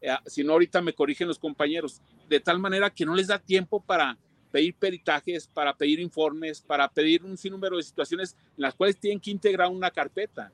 Eh, 0.00 0.10
si 0.26 0.44
no, 0.44 0.52
ahorita 0.52 0.82
me 0.82 0.92
corrigen 0.92 1.28
los 1.28 1.38
compañeros, 1.38 2.02
de 2.28 2.40
tal 2.40 2.58
manera 2.58 2.90
que 2.90 3.06
no 3.06 3.14
les 3.14 3.28
da 3.28 3.38
tiempo 3.38 3.80
para 3.80 4.18
pedir 4.50 4.74
peritajes, 4.74 5.46
para 5.46 5.74
pedir 5.74 6.00
informes, 6.00 6.60
para 6.60 6.88
pedir 6.88 7.24
un 7.24 7.36
sinnúmero 7.36 7.76
de 7.76 7.82
situaciones 7.82 8.36
en 8.56 8.62
las 8.62 8.74
cuales 8.74 8.98
tienen 8.98 9.20
que 9.20 9.30
integrar 9.30 9.68
una 9.68 9.90
carpeta. 9.90 10.52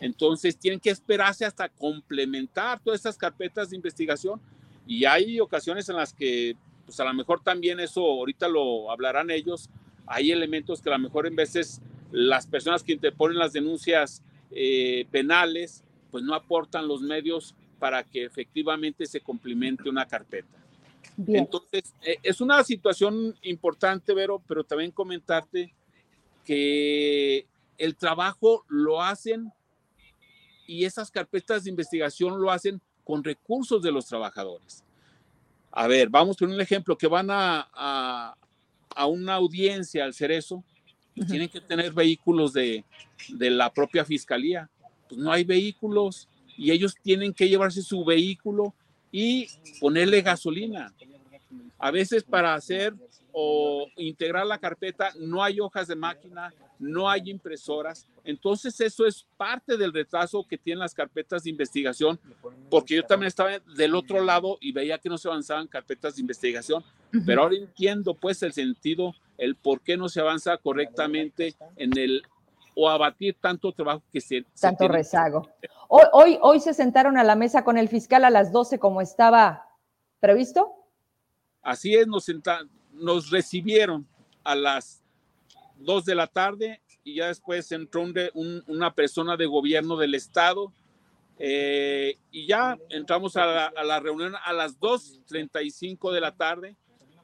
Entonces 0.00 0.56
tienen 0.56 0.80
que 0.80 0.90
esperarse 0.90 1.44
hasta 1.44 1.68
complementar 1.68 2.80
todas 2.80 3.00
estas 3.00 3.18
carpetas 3.18 3.70
de 3.70 3.76
investigación 3.76 4.40
y 4.86 5.04
hay 5.04 5.40
ocasiones 5.40 5.88
en 5.88 5.96
las 5.96 6.12
que, 6.12 6.56
pues 6.86 6.98
a 7.00 7.04
lo 7.04 7.14
mejor 7.14 7.42
también 7.42 7.80
eso, 7.80 8.00
ahorita 8.02 8.48
lo 8.48 8.90
hablarán 8.90 9.30
ellos, 9.30 9.68
hay 10.06 10.32
elementos 10.32 10.80
que 10.80 10.88
a 10.88 10.92
lo 10.92 10.98
mejor 10.98 11.26
en 11.26 11.36
veces 11.36 11.80
las 12.10 12.46
personas 12.46 12.82
que 12.82 12.92
interponen 12.92 13.38
las 13.38 13.52
denuncias 13.52 14.22
eh, 14.50 15.06
penales, 15.10 15.84
pues 16.10 16.24
no 16.24 16.34
aportan 16.34 16.88
los 16.88 17.02
medios 17.02 17.54
para 17.78 18.02
que 18.02 18.24
efectivamente 18.24 19.06
se 19.06 19.20
complemente 19.20 19.88
una 19.88 20.06
carpeta. 20.06 20.58
Entonces, 21.26 21.94
eh, 22.02 22.18
es 22.22 22.40
una 22.40 22.62
situación 22.64 23.36
importante, 23.42 24.14
Vero, 24.14 24.42
pero 24.46 24.64
también 24.64 24.90
comentarte 24.90 25.74
que 26.44 27.46
el 27.78 27.96
trabajo 27.96 28.64
lo 28.68 29.02
hacen 29.02 29.52
y 30.70 30.84
esas 30.84 31.10
carpetas 31.10 31.64
de 31.64 31.70
investigación 31.70 32.40
lo 32.40 32.48
hacen 32.48 32.80
con 33.02 33.24
recursos 33.24 33.82
de 33.82 33.90
los 33.90 34.06
trabajadores. 34.06 34.84
A 35.72 35.88
ver, 35.88 36.08
vamos 36.08 36.36
con 36.36 36.52
un 36.52 36.60
ejemplo, 36.60 36.96
que 36.96 37.08
van 37.08 37.28
a, 37.28 37.68
a, 38.94 39.06
una 39.06 39.34
audiencia 39.34 40.04
al 40.04 40.14
Cerezo, 40.14 40.62
pues 41.16 41.26
tienen 41.26 41.48
que 41.48 41.60
tener 41.60 41.92
vehículos 41.92 42.52
de, 42.52 42.84
de 43.30 43.50
la 43.50 43.72
propia 43.72 44.04
fiscalía. 44.04 44.70
Pues 45.08 45.20
no 45.20 45.32
hay 45.32 45.42
vehículos 45.42 46.28
y 46.56 46.70
ellos 46.70 46.94
tienen 47.02 47.34
que 47.34 47.48
llevarse 47.48 47.82
su 47.82 48.04
vehículo 48.04 48.72
y 49.10 49.48
ponerle 49.80 50.22
gasolina. 50.22 50.94
A 51.80 51.90
veces 51.90 52.22
para 52.22 52.54
hacer 52.54 52.94
o 53.42 53.86
integrar 53.96 54.46
la 54.46 54.58
carpeta 54.58 55.12
no 55.18 55.42
hay 55.42 55.60
hojas 55.60 55.88
de 55.88 55.96
máquina, 55.96 56.52
no 56.78 57.08
hay 57.08 57.30
impresoras. 57.30 58.06
Entonces 58.22 58.78
eso 58.80 59.06
es 59.06 59.26
parte 59.38 59.78
del 59.78 59.94
retraso 59.94 60.44
que 60.46 60.58
tienen 60.58 60.80
las 60.80 60.94
carpetas 60.94 61.44
de 61.44 61.50
investigación, 61.50 62.20
porque 62.68 62.96
yo 62.96 63.04
también 63.04 63.28
estaba 63.28 63.58
del 63.58 63.94
otro 63.94 64.22
lado 64.22 64.58
y 64.60 64.72
veía 64.72 64.98
que 64.98 65.08
no 65.08 65.16
se 65.16 65.28
avanzaban 65.28 65.66
carpetas 65.66 66.16
de 66.16 66.20
investigación, 66.20 66.84
pero 67.24 67.42
ahora 67.42 67.56
entiendo 67.56 68.14
pues 68.14 68.42
el 68.42 68.52
sentido, 68.52 69.14
el 69.38 69.56
por 69.56 69.80
qué 69.80 69.96
no 69.96 70.10
se 70.10 70.20
avanza 70.20 70.58
correctamente 70.58 71.54
en 71.76 71.96
el 71.96 72.22
o 72.74 72.88
abatir 72.88 73.36
tanto 73.40 73.72
trabajo 73.72 74.02
que 74.12 74.20
se... 74.20 74.44
Tanto 74.60 74.86
rezago. 74.86 75.48
Hoy, 75.88 76.04
hoy, 76.12 76.38
hoy 76.40 76.60
se 76.60 76.72
sentaron 76.72 77.18
a 77.18 77.24
la 77.24 77.36
mesa 77.36 77.64
con 77.64 77.78
el 77.78 77.88
fiscal 77.88 78.24
a 78.24 78.30
las 78.30 78.52
12 78.52 78.78
como 78.78 79.00
estaba 79.00 79.66
previsto. 80.20 80.72
Así 81.62 81.94
es, 81.94 82.06
nos, 82.06 82.28
nos 82.92 83.30
recibieron 83.30 84.06
a 84.44 84.54
las 84.54 85.02
2 85.76 86.04
de 86.04 86.14
la 86.14 86.26
tarde 86.26 86.80
y 87.04 87.16
ya 87.16 87.28
después 87.28 87.70
entró 87.72 88.04
una 88.66 88.94
persona 88.94 89.36
de 89.36 89.46
gobierno 89.46 89.96
del 89.96 90.14
estado 90.14 90.72
eh, 91.42 92.18
y 92.30 92.46
ya 92.46 92.78
entramos 92.90 93.34
a 93.36 93.72
la, 93.72 94.00
reunión 94.00 94.34
a 94.44 94.52
las 94.52 94.78
2.35 94.78 96.12
de 96.12 96.20
la 96.20 96.36
tarde. 96.36 96.76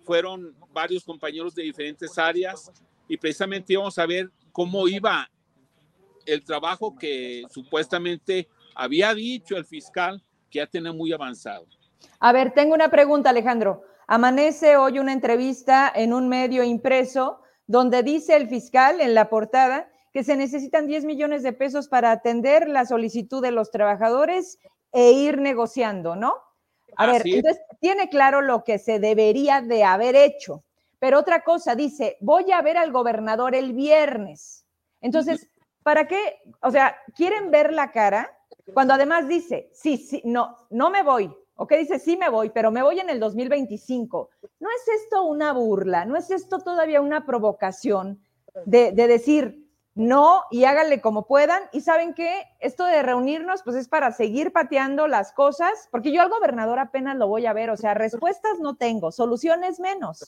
Fueron 0.04 0.54
varios 0.72 1.04
compañeros 1.04 1.54
de 1.54 1.64
diferentes 1.64 2.16
áreas 2.16 2.72
y 3.08 3.18
precisamente 3.18 3.74
íbamos 3.74 3.98
a 3.98 4.06
ver 4.06 4.30
cómo 4.52 4.88
iba 4.88 5.30
el 6.24 6.42
trabajo 6.44 6.96
que 6.96 7.44
supuestamente 7.50 8.48
había 8.74 9.14
dicho 9.14 9.56
el 9.56 9.66
fiscal 9.66 10.22
que 10.50 10.60
ya 10.60 10.66
tenía 10.66 10.92
muy 10.92 11.12
avanzado. 11.12 11.66
A 12.18 12.32
ver, 12.32 12.54
tengo 12.54 12.74
una 12.74 12.90
pregunta, 12.90 13.30
Alejandro. 13.30 13.82
Amanece 14.06 14.76
hoy 14.76 14.98
una 15.00 15.12
entrevista 15.12 15.90
en 15.94 16.12
un 16.12 16.28
medio 16.28 16.62
impreso 16.62 17.40
donde 17.66 18.04
dice 18.04 18.36
el 18.36 18.48
fiscal 18.48 19.00
en 19.00 19.14
la 19.14 19.28
portada 19.28 19.90
que 20.12 20.22
se 20.22 20.36
necesitan 20.36 20.86
10 20.86 21.04
millones 21.04 21.42
de 21.42 21.52
pesos 21.52 21.88
para 21.88 22.12
atender 22.12 22.68
la 22.68 22.86
solicitud 22.86 23.42
de 23.42 23.50
los 23.50 23.70
trabajadores 23.70 24.58
e 24.92 25.10
ir 25.10 25.38
negociando, 25.38 26.14
¿no? 26.14 26.36
A 26.96 27.06
ver, 27.06 27.22
entonces 27.24 27.60
tiene 27.80 28.08
claro 28.08 28.40
lo 28.40 28.64
que 28.64 28.78
se 28.78 28.98
debería 28.98 29.60
de 29.60 29.84
haber 29.84 30.14
hecho. 30.14 30.62
Pero 30.98 31.18
otra 31.18 31.42
cosa, 31.42 31.74
dice, 31.74 32.16
voy 32.20 32.50
a 32.52 32.62
ver 32.62 32.78
al 32.78 32.92
gobernador 32.92 33.54
el 33.54 33.74
viernes. 33.74 34.64
Entonces, 35.00 35.50
¿para 35.82 36.06
qué? 36.06 36.40
O 36.62 36.70
sea, 36.70 36.96
¿quieren 37.14 37.50
ver 37.50 37.72
la 37.72 37.90
cara? 37.90 38.32
Cuando 38.72 38.94
además 38.94 39.28
dice, 39.28 39.68
sí, 39.74 39.98
sí, 39.98 40.22
no, 40.24 40.56
no 40.70 40.90
me 40.90 41.02
voy, 41.02 41.30
¿ok? 41.56 41.72
Dice, 41.78 41.98
sí 41.98 42.16
me 42.16 42.28
voy, 42.28 42.50
pero 42.50 42.70
me 42.70 42.82
voy 42.82 43.00
en 43.00 43.10
el 43.10 43.18
2025. 43.18 44.30
¿No 44.60 44.68
es 44.70 45.02
esto 45.02 45.24
una 45.24 45.52
burla? 45.52 46.04
¿No 46.04 46.16
es 46.16 46.30
esto 46.30 46.58
todavía 46.58 47.00
una 47.00 47.26
provocación 47.26 48.22
de, 48.64 48.92
decir 48.92 49.62
no 49.94 50.42
y 50.50 50.64
háganle 50.64 51.00
como 51.00 51.26
puedan? 51.26 51.62
Y 51.72 51.80
saben 51.80 52.14
qué, 52.14 52.44
esto 52.60 52.84
de 52.84 53.02
reunirnos, 53.02 53.62
pues 53.62 53.76
es 53.76 53.88
para 53.88 54.12
seguir 54.12 54.52
pateando 54.52 55.08
las 55.08 55.32
cosas, 55.32 55.88
porque 55.90 56.12
yo 56.12 56.22
al 56.22 56.28
gobernador 56.28 56.78
apenas 56.78 57.16
lo 57.16 57.26
voy 57.28 57.46
a 57.46 57.52
ver, 57.52 57.70
o 57.70 57.76
sea, 57.76 57.94
respuestas 57.94 58.58
no 58.60 58.76
tengo, 58.76 59.10
soluciones 59.10 59.80
menos. 59.80 60.26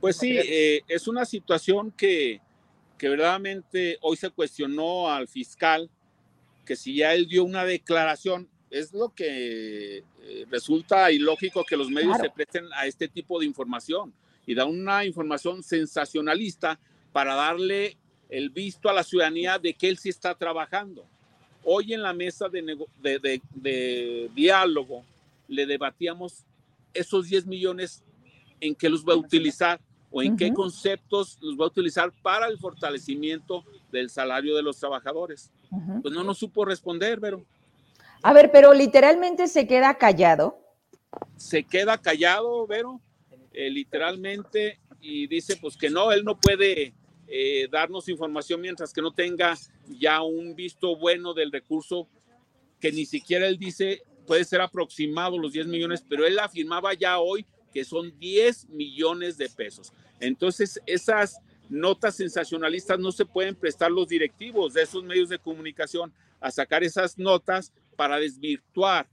Pues 0.00 0.16
sí, 0.16 0.38
eh, 0.38 0.80
es 0.88 1.08
una 1.08 1.24
situación 1.24 1.92
que, 1.92 2.40
que 2.96 3.08
verdaderamente 3.08 3.98
hoy 4.00 4.16
se 4.16 4.30
cuestionó 4.30 5.10
al 5.10 5.28
fiscal, 5.28 5.90
que 6.64 6.76
si 6.76 6.96
ya 6.96 7.12
él 7.12 7.26
dio 7.26 7.44
una 7.44 7.64
declaración, 7.64 8.48
es 8.72 8.92
lo 8.94 9.10
que 9.10 9.98
eh, 9.98 10.46
resulta 10.50 11.12
ilógico 11.12 11.62
que 11.62 11.76
los 11.76 11.90
medios 11.90 12.16
se 12.16 12.30
presten 12.30 12.64
a 12.74 12.86
este 12.86 13.06
tipo 13.06 13.38
de 13.38 13.44
información 13.44 14.14
y 14.46 14.54
da 14.54 14.64
una 14.64 15.04
información 15.04 15.62
sensacionalista 15.62 16.80
para 17.12 17.34
darle 17.34 17.98
el 18.30 18.48
visto 18.48 18.88
a 18.88 18.94
la 18.94 19.04
ciudadanía 19.04 19.58
de 19.58 19.74
que 19.74 19.90
él 19.90 19.98
sí 19.98 20.08
está 20.08 20.34
trabajando. 20.34 21.04
Hoy 21.64 21.92
en 21.92 22.02
la 22.02 22.14
mesa 22.14 22.48
de, 22.48 24.30
diálogo 24.34 25.04
le 25.48 25.66
debatíamos 25.66 26.44
esos 26.94 27.28
10 27.28 27.46
millones 27.46 28.02
en 28.58 28.74
qué 28.74 28.88
los 28.88 29.04
va 29.04 29.12
a 29.12 29.16
utilizar 29.16 29.80
o 30.10 30.22
en 30.22 30.34
qué 30.34 30.52
conceptos 30.52 31.38
los 31.42 31.58
va 31.58 31.64
a 31.64 31.68
utilizar 31.68 32.10
para 32.22 32.48
el 32.48 32.58
fortalecimiento 32.58 33.64
del 33.92 34.08
salario 34.08 34.56
de 34.56 34.62
los 34.62 34.78
trabajadores. 34.78 35.50
Pues 36.00 36.14
no 36.14 36.24
nos 36.24 36.38
supo 36.38 36.64
responder, 36.64 37.20
pero 37.20 37.44
a 38.22 38.32
ver, 38.32 38.50
pero 38.52 38.72
literalmente 38.72 39.48
se 39.48 39.66
queda 39.66 39.98
callado. 39.98 40.58
Se 41.36 41.64
queda 41.64 41.98
callado, 41.98 42.66
Vero, 42.66 43.00
eh, 43.52 43.70
literalmente, 43.70 44.78
y 45.00 45.26
dice 45.26 45.56
pues 45.56 45.76
que 45.76 45.90
no, 45.90 46.12
él 46.12 46.24
no 46.24 46.38
puede 46.38 46.94
eh, 47.26 47.68
darnos 47.70 48.08
información 48.08 48.60
mientras 48.60 48.92
que 48.92 49.02
no 49.02 49.12
tenga 49.12 49.56
ya 49.88 50.22
un 50.22 50.54
visto 50.54 50.96
bueno 50.96 51.34
del 51.34 51.50
recurso 51.50 52.08
que 52.80 52.92
ni 52.92 53.06
siquiera 53.06 53.46
él 53.46 53.58
dice 53.58 54.02
puede 54.26 54.44
ser 54.44 54.60
aproximado 54.60 55.38
los 55.38 55.52
10 55.52 55.66
millones, 55.66 56.04
pero 56.08 56.26
él 56.26 56.38
afirmaba 56.38 56.94
ya 56.94 57.18
hoy 57.18 57.46
que 57.72 57.84
son 57.84 58.16
10 58.18 58.68
millones 58.68 59.36
de 59.36 59.48
pesos. 59.48 59.92
Entonces, 60.20 60.80
esas 60.86 61.38
notas 61.68 62.16
sensacionalistas 62.16 62.98
no 62.98 63.12
se 63.12 63.24
pueden 63.24 63.56
prestar 63.56 63.90
los 63.90 64.08
directivos 64.08 64.74
de 64.74 64.82
esos 64.82 65.02
medios 65.02 65.28
de 65.28 65.38
comunicación 65.38 66.12
a 66.40 66.50
sacar 66.50 66.84
esas 66.84 67.18
notas 67.18 67.72
para 68.02 68.18
desvirtuar 68.18 69.08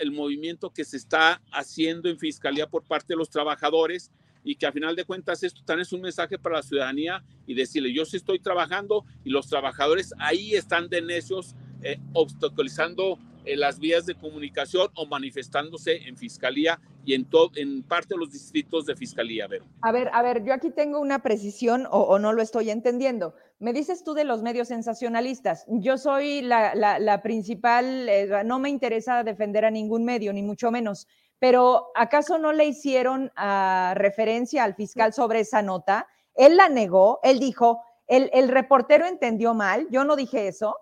el 0.00 0.10
movimiento 0.10 0.72
que 0.72 0.84
se 0.84 0.96
está 0.96 1.40
haciendo 1.52 2.08
en 2.08 2.18
fiscalía 2.18 2.68
por 2.68 2.82
parte 2.82 3.12
de 3.12 3.16
los 3.16 3.30
trabajadores 3.30 4.10
y 4.42 4.56
que 4.56 4.66
a 4.66 4.72
final 4.72 4.96
de 4.96 5.04
cuentas 5.04 5.44
esto 5.44 5.62
también 5.64 5.82
es 5.82 5.92
un 5.92 6.00
mensaje 6.00 6.36
para 6.36 6.56
la 6.56 6.62
ciudadanía 6.64 7.22
y 7.46 7.54
decirle 7.54 7.94
yo 7.94 8.04
sí 8.04 8.16
estoy 8.16 8.40
trabajando 8.40 9.04
y 9.22 9.30
los 9.30 9.46
trabajadores 9.46 10.12
ahí 10.18 10.56
están 10.56 10.88
de 10.88 11.02
necios 11.02 11.54
eh, 11.84 12.00
obstaculizando 12.12 13.16
en 13.44 13.60
las 13.60 13.78
vías 13.78 14.06
de 14.06 14.14
comunicación 14.14 14.88
o 14.94 15.06
manifestándose 15.06 16.08
en 16.08 16.16
fiscalía 16.16 16.80
y 17.04 17.14
en, 17.14 17.26
en 17.56 17.82
parte 17.82 18.14
de 18.14 18.18
los 18.18 18.32
distritos 18.32 18.86
de 18.86 18.96
fiscalía. 18.96 19.48
A 19.82 19.92
ver, 19.92 20.10
a 20.12 20.22
ver, 20.22 20.44
yo 20.44 20.52
aquí 20.52 20.70
tengo 20.70 21.00
una 21.00 21.22
precisión 21.22 21.86
o, 21.90 22.18
no 22.18 22.32
lo 22.32 22.42
estoy 22.42 22.70
entendiendo. 22.70 23.34
Me 23.58 23.72
dices 23.72 24.04
tú 24.04 24.14
de 24.14 24.24
los 24.24 24.42
medios 24.42 24.68
sensacionalistas. 24.68 25.64
Yo 25.68 25.98
soy 25.98 26.42
la, 26.42 26.74
la, 26.74 27.22
principal, 27.22 28.08
eh, 28.08 28.42
no 28.44 28.58
me 28.58 28.70
interesa 28.70 29.24
defender 29.24 29.64
a 29.64 29.70
ningún 29.70 30.04
medio, 30.04 30.32
ni 30.32 30.42
mucho 30.42 30.70
menos, 30.70 31.06
pero 31.38 31.90
¿acaso 31.94 32.38
no 32.38 32.52
le 32.52 32.66
hicieron 32.66 33.32
uh, 33.36 33.94
referencia 33.94 34.64
al 34.64 34.74
fiscal 34.74 35.12
sobre 35.12 35.40
esa 35.40 35.62
nota? 35.62 36.06
Él 36.34 36.56
la 36.56 36.68
negó, 36.68 37.18
él 37.22 37.38
dijo, 37.38 37.80
el, 38.06 38.30
el 38.32 38.48
reportero 38.48 39.06
entendió 39.06 39.54
mal, 39.54 39.86
yo 39.90 40.04
no 40.04 40.16
dije 40.16 40.48
eso. 40.48 40.76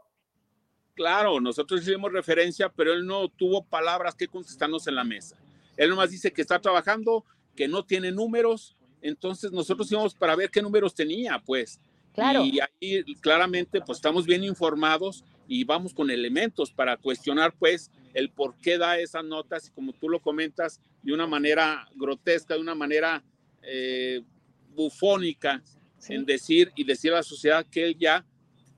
Claro, 0.99 1.41
nosotros 1.41 1.81
hicimos 1.83 2.13
referencia, 2.13 2.69
pero 2.69 2.93
él 2.93 3.07
no 3.07 3.29
tuvo 3.29 3.63
palabras 3.63 4.17
que 4.17 4.27
contestarnos 4.27 4.85
en 4.89 4.97
la 4.97 5.05
mesa. 5.05 5.37
Él 5.77 5.91
nomás 5.91 6.11
dice 6.11 6.33
que 6.33 6.43
está 6.43 6.59
trabajando, 6.59 7.25
que 7.55 7.69
no 7.69 7.85
tiene 7.85 8.11
números. 8.11 8.77
Entonces 9.01 9.53
nosotros 9.53 9.93
íbamos 9.93 10.17
para 10.17 10.35
ver 10.35 10.51
qué 10.51 10.61
números 10.61 10.97
tenía, 10.97 11.39
pues. 11.39 11.79
Claro. 12.15 12.45
Y 12.45 12.59
ahí 12.59 13.05
claramente 13.21 13.81
pues 13.81 13.99
estamos 13.99 14.27
bien 14.27 14.43
informados 14.43 15.23
y 15.47 15.63
vamos 15.63 15.95
con 15.95 16.11
elementos 16.11 16.73
para 16.73 16.97
cuestionar 16.97 17.55
pues 17.57 17.93
el 18.13 18.31
por 18.31 18.57
qué 18.57 18.77
da 18.77 18.99
esas 18.99 19.25
notas 19.25 19.69
y 19.69 19.71
como 19.71 19.93
tú 19.93 20.09
lo 20.09 20.21
comentas 20.21 20.81
de 21.05 21.13
una 21.13 21.29
manera 21.29 21.89
grotesca, 21.95 22.55
de 22.55 22.61
una 22.61 22.75
manera 22.75 23.23
eh, 23.63 24.21
bufónica 24.75 25.63
en 26.09 26.25
decir 26.25 26.73
y 26.75 26.83
decir 26.83 27.13
a 27.13 27.19
la 27.19 27.23
sociedad 27.23 27.65
que 27.71 27.85
él 27.85 27.97
ya 27.97 28.27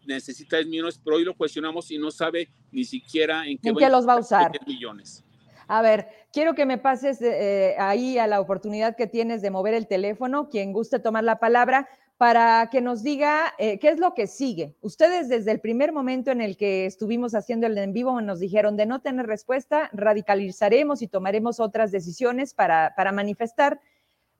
necesita 0.07 0.57
10 0.57 0.69
millones, 0.69 1.01
pero 1.03 1.17
hoy 1.17 1.25
lo 1.25 1.37
cuestionamos 1.37 1.91
y 1.91 1.99
no 1.99 2.11
sabe 2.11 2.49
ni 2.71 2.85
siquiera 2.85 3.47
en 3.47 3.59
qué, 3.59 3.89
los 3.89 4.07
va 4.07 4.15
a 4.15 4.19
usar. 4.19 4.53
Millones. 4.67 5.25
A 5.69 5.83
ver, 5.83 6.09
quiero 6.33 6.55
que 6.55 6.67
me 6.67 6.79
pases 6.79 7.23
eh, 7.23 7.77
ahí 7.79 8.19
a 8.19 8.27
la 8.27 8.41
oportunidad 8.41 8.97
que 8.97 9.07
tienes 9.07 9.41
de 9.41 9.51
mover 9.51 9.75
el 9.75 9.87
teléfono, 9.87 10.49
quien 10.49 10.73
guste 10.73 10.99
tomar 10.99 11.23
la 11.23 11.39
palabra, 11.39 11.89
para 12.21 12.69
que 12.71 12.81
nos 12.81 13.03
diga 13.03 13.55
eh, 13.57 13.79
qué 13.79 13.89
es 13.89 13.99
lo 13.99 14.13
que 14.13 14.27
sigue. 14.27 14.77
Ustedes 14.83 15.29
desde 15.29 15.53
el 15.53 15.61
primer 15.61 15.93
momento 15.93 16.31
en 16.31 16.41
el 16.41 16.57
que 16.57 16.85
estuvimos 16.87 17.35
haciendo 17.35 17.67
el 17.67 17.79
en 17.79 17.93
vivo 17.93 18.21
nos 18.21 18.41
dijeron 18.41 18.77
de 18.77 18.85
no 18.85 19.01
tener 19.01 19.27
respuesta, 19.27 19.89
radicalizaremos 19.93 21.03
y 21.03 21.09
tomaremos 21.09 21.61
otras 21.61 21.93
decisiones 21.93 22.53
para, 22.53 22.93
para 22.95 23.13
manifestar. 23.13 23.81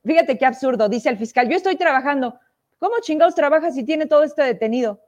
Fíjate 0.05 0.37
qué 0.37 0.47
absurdo, 0.47 0.89
dice 0.89 1.09
el 1.09 1.17
fiscal, 1.17 1.49
yo 1.49 1.57
estoy 1.57 1.77
trabajando. 1.77 2.39
¿Cómo 2.81 2.97
chingados 3.03 3.35
trabaja 3.35 3.71
si 3.71 3.85
tiene 3.85 4.07
todo 4.07 4.25
esto 4.25 4.43
detenido? 4.43 5.01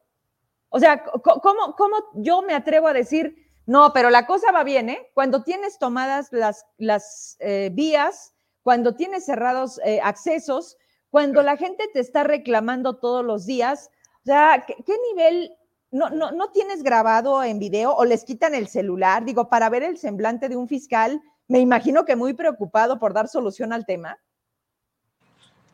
O 0.73 0.81
sea, 0.81 1.05
¿cómo, 1.05 1.77
¿cómo, 1.77 1.97
yo 2.15 2.41
me 2.41 2.55
atrevo 2.55 2.89
a 2.89 2.95
decir, 2.95 3.37
no, 3.67 3.93
pero 3.93 4.09
la 4.09 4.27
cosa 4.27 4.51
va 4.53 4.65
bien, 4.65 4.89
¿eh? 4.89 5.11
Cuando 5.13 5.45
tienes 5.45 5.79
tomadas 5.79 6.29
las, 6.33 6.65
las 6.79 7.37
eh, 7.41 7.71
vías, 7.73 8.35
cuando 8.63 8.97
tienes 8.97 9.27
cerrados 9.27 9.79
eh, 9.85 10.01
accesos, 10.03 10.79
cuando 11.11 11.43
la 11.43 11.59
gente 11.59 11.85
te 11.93 12.01
está 12.01 12.25
reclamando 12.25 12.97
todos 12.97 13.23
los 13.23 13.45
días, 13.45 13.91
o 14.23 14.25
sea, 14.25 14.65
¿qué, 14.67 14.97
nivel 15.11 15.53
no, 15.91 16.09
no, 16.09 16.31
no, 16.33 16.51
tienes 16.53 16.83
grabado 16.83 17.45
en 17.45 17.59
video 17.59 17.95
o 17.95 18.07
les 18.07 18.25
quitan 18.25 18.55
el 18.55 18.67
celular? 18.67 19.27
Digo, 19.27 19.51
para 19.51 19.69
ver 19.69 19.83
el 19.83 19.99
semblante 19.99 20.49
de 20.49 20.57
un 20.57 20.69
fiscal, 20.69 21.21
me 21.49 21.61
imagino 21.61 22.07
que 22.07 22.17
muy 22.17 22.33
preocupado 22.33 22.99
por 22.99 23.13
dar 23.13 23.29
solución 23.29 23.75
al 23.75 23.85
tema. 23.85 24.19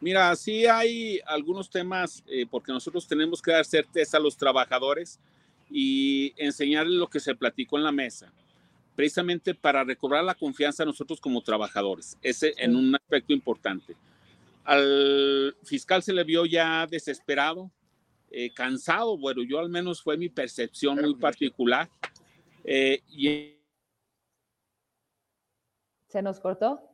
Mira, 0.00 0.34
sí 0.36 0.66
hay 0.66 1.20
algunos 1.26 1.68
temas, 1.68 2.22
eh, 2.28 2.46
porque 2.48 2.72
nosotros 2.72 3.06
tenemos 3.06 3.42
que 3.42 3.50
dar 3.50 3.64
certeza 3.64 4.16
a 4.16 4.20
los 4.20 4.36
trabajadores 4.36 5.18
y 5.70 6.32
enseñarles 6.36 6.94
lo 6.94 7.08
que 7.08 7.20
se 7.20 7.34
platicó 7.34 7.78
en 7.78 7.84
la 7.84 7.92
mesa, 7.92 8.32
precisamente 8.94 9.54
para 9.54 9.82
recobrar 9.82 10.22
la 10.22 10.34
confianza 10.34 10.84
nosotros 10.84 11.20
como 11.20 11.42
trabajadores, 11.42 12.16
ese 12.22 12.54
en 12.58 12.76
un 12.76 12.94
aspecto 12.94 13.32
importante. 13.32 13.96
Al 14.64 15.56
fiscal 15.64 16.02
se 16.02 16.12
le 16.12 16.22
vio 16.24 16.46
ya 16.46 16.86
desesperado, 16.86 17.70
eh, 18.30 18.52
cansado, 18.52 19.16
bueno, 19.16 19.42
yo 19.42 19.58
al 19.58 19.68
menos 19.68 20.02
fue 20.02 20.16
mi 20.16 20.28
percepción 20.28 21.00
muy 21.00 21.14
particular. 21.16 21.88
Eh, 22.62 23.00
y... 23.08 23.56
¿Se 26.08 26.22
nos 26.22 26.38
cortó? 26.38 26.87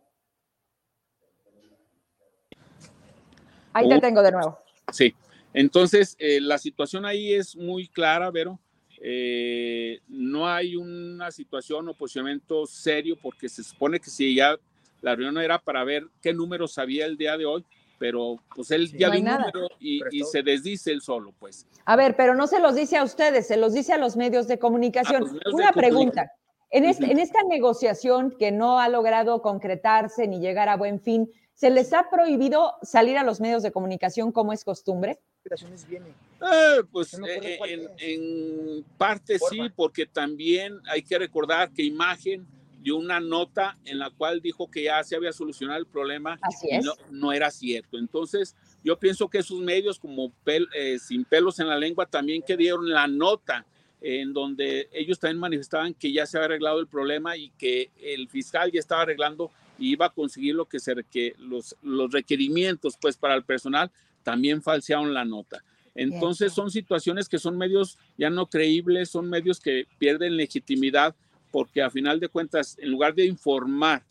Ahí 3.75 3.89
te 3.89 4.01
tengo 4.01 4.23
de 4.23 4.33
nuevo. 4.33 4.59
Sí, 4.93 5.15
entonces 5.53 6.17
eh, 6.19 6.41
la 6.41 6.59
situación 6.59 7.05
ahí 7.05 7.35
es 7.35 7.57
muy 7.57 7.89
clara, 7.89 8.31
Vero. 8.31 8.59
Eh, 9.01 10.01
no 10.09 10.49
hay 10.49 10.77
una 10.77 11.31
situación 11.31 11.89
o 11.89 11.95
posicionamiento 11.95 12.65
serio 12.65 13.17
porque 13.21 13.49
se 13.49 13.63
supone 13.63 14.01
que 14.01 14.09
si 14.09 14.35
ya 14.35 14.57
la 15.03 15.15
reunión 15.15 15.43
era 15.43 15.59
para 15.59 15.85
ver 15.85 16.07
qué 16.23 16.33
números 16.33 16.79
había 16.79 17.05
el 17.05 17.19
día 17.19 17.37
de 17.37 17.45
hoy, 17.45 17.67
pero 17.99 18.37
pues 18.55 18.71
él 18.71 18.91
ya 18.93 19.11
dio 19.11 19.21
un 19.21 19.27
número 19.27 19.69
y, 19.79 20.01
se 20.25 20.43
desdice 20.43 20.93
él 20.93 21.03
solo, 21.03 21.33
pues. 21.39 21.67
A 21.85 21.97
ver, 21.97 22.17
pero 22.17 22.35
no 22.35 22.47
se 22.47 22.61
los 22.61 22.75
dice 22.75 22.97
a 22.97 23.05
ustedes, 23.05 23.47
se 23.47 23.57
los 23.57 23.75
dice 23.75 23.93
a 23.93 23.99
los 23.99 24.17
medios 24.17 24.49
de 24.49 24.59
comunicación. 24.59 25.39
Una 25.53 25.73
pregunta. 25.73 26.33
En, 26.71 26.85
este, 26.85 27.11
en 27.11 27.19
esta 27.19 27.43
negociación 27.45 28.35
que 28.39 28.51
no 28.51 28.81
ha 28.81 28.89
logrado 28.89 29.43
concretarse 29.43 30.27
ni 30.27 30.41
llegar 30.41 30.69
a 30.69 30.77
buen 30.77 31.01
fin, 31.01 31.31
¿Se 31.55 31.71
les 31.71 31.93
ha 31.93 32.11
prohibido 32.11 32.75
salir 32.83 33.17
a 33.17 33.25
los 33.25 33.41
medios 33.41 33.63
de 33.63 33.71
comunicación 33.71 34.33
como 34.33 34.53
es 34.53 34.65
costumbre? 34.65 35.21
Eh, 35.45 36.83
pues 36.91 37.15
eh, 37.15 37.89
en, 37.99 38.85
parte 38.99 39.39
sí, 39.39 39.61
porque 39.77 40.07
también 40.07 40.79
hay 40.89 41.03
que 41.03 41.19
recordar 41.19 41.71
que 41.73 41.83
Imagen 41.83 42.47
dio 42.81 42.97
una 42.97 43.21
nota 43.21 43.79
en 43.85 43.99
la 43.99 44.11
cual 44.11 44.41
dijo 44.41 44.71
que 44.71 44.85
ya 44.85 45.03
se 45.05 45.17
había 45.17 45.33
solucionado 45.33 45.79
el 45.79 45.87
problema 45.87 46.39
Así 46.43 46.69
es. 46.71 46.85
no, 47.11 47.33
era 47.33 47.51
cierto. 47.51 47.99
Entonces, 47.99 48.57
yo 48.83 48.99
pienso 48.99 49.29
que 49.29 49.39
esos 49.39 49.61
medios 49.61 49.99
como 49.99 50.33
eh, 50.47 50.99
Sin 50.99 51.25
pelos 51.25 51.59
en 51.61 51.69
la 51.69 51.79
lengua 51.79 52.07
también 52.07 52.43
que 52.43 52.57
dieron 52.57 52.91
la 52.91 53.07
nota 53.07 53.65
en 54.01 54.35
donde 54.35 54.91
ellos 54.93 55.19
también 55.19 55.39
manifestaban 55.39 55.95
que 55.95 56.13
ya 56.13 56.27
se 56.27 56.37
había 56.37 56.47
arreglado 56.47 56.79
el 56.79 56.87
problema 56.87 57.39
y 57.39 57.51
que 57.51 57.91
el 57.97 58.29
fiscal 58.29 58.71
ya 58.71 58.81
estaba 58.81 59.03
arreglando 59.03 59.51
iba 59.79 60.07
a 60.07 60.11
conseguir 60.11 60.55
lo 60.55 60.67
que, 60.67 60.81
se, 60.81 60.95
que 61.11 61.35
los, 61.39 61.77
los 61.83 62.13
requerimientos 62.13 62.97
pues 63.01 63.17
para 63.17 63.35
el 63.35 63.45
personal, 63.45 63.91
también 64.23 64.63
falsearon 64.63 65.15
la 65.15 65.25
nota. 65.25 65.63
Entonces 65.95 66.53
son 66.53 66.71
situaciones 66.71 67.29
que 67.29 67.39
son 67.39 67.57
medios 67.57 67.99
ya 68.19 68.31
no 68.31 68.47
creíbles, 68.47 69.11
son 69.11 69.31
medios 69.31 69.61
que 69.61 69.87
pierden 69.99 70.37
legitimidad 70.37 71.15
porque 71.53 71.83
a 71.83 71.91
final 71.91 72.19
de 72.19 72.29
cuentas, 72.29 72.77
en 72.81 72.91
lugar 72.91 73.15
de 73.15 73.27
informar 73.27 74.05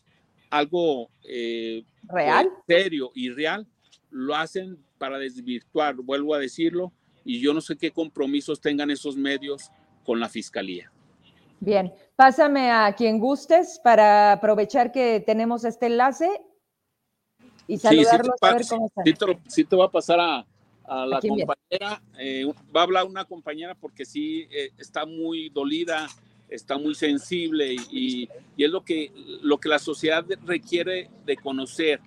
algo 0.48 1.10
eh, 1.24 1.84
real, 2.04 2.48
serio 2.66 3.10
y 3.14 3.28
real, 3.28 3.66
lo 4.10 4.34
hacen 4.34 4.78
para 4.96 5.18
desvirtuar, 5.18 5.96
vuelvo 5.96 6.34
a 6.34 6.38
decirlo, 6.38 6.92
y 7.22 7.40
yo 7.40 7.52
no 7.52 7.60
sé 7.60 7.76
qué 7.76 7.90
compromisos 7.90 8.60
tengan 8.62 8.90
esos 8.90 9.16
medios 9.16 9.70
con 10.04 10.20
la 10.20 10.30
fiscalía. 10.30 10.90
Bien, 11.60 11.92
pásame 12.16 12.70
a 12.70 12.94
quien 12.94 13.18
gustes 13.18 13.80
para 13.82 14.32
aprovechar 14.32 14.92
que 14.92 15.22
tenemos 15.24 15.64
este 15.64 15.86
enlace 15.86 16.28
y 17.66 17.78
saludarlos 17.78 18.36
a 18.40 18.52
ver 18.52 18.66
cómo 18.68 18.86
están. 18.86 19.04
Sí 19.48 19.64
te, 19.64 19.76
va 19.76 19.86
a 19.86 19.90
pasar 19.90 20.20
a, 20.20 20.46
la 21.06 21.20
compañera, 21.20 22.02
eh, 22.18 22.44
va 22.74 22.80
a 22.80 22.84
hablar 22.84 23.06
una 23.06 23.24
compañera 23.24 23.74
porque 23.74 24.04
sí 24.04 24.46
eh, 24.50 24.70
está 24.76 25.06
muy 25.06 25.48
dolida, 25.48 26.08
está 26.48 26.76
muy 26.76 26.94
sensible 26.94 27.74
y, 27.90 28.28
es 28.58 28.70
lo 28.70 28.84
que, 28.84 29.10
lo 29.42 29.58
que 29.58 29.68
la 29.68 29.78
sociedad 29.78 30.24
requiere 30.44 31.08
de 31.24 31.36
conocer 31.36 32.00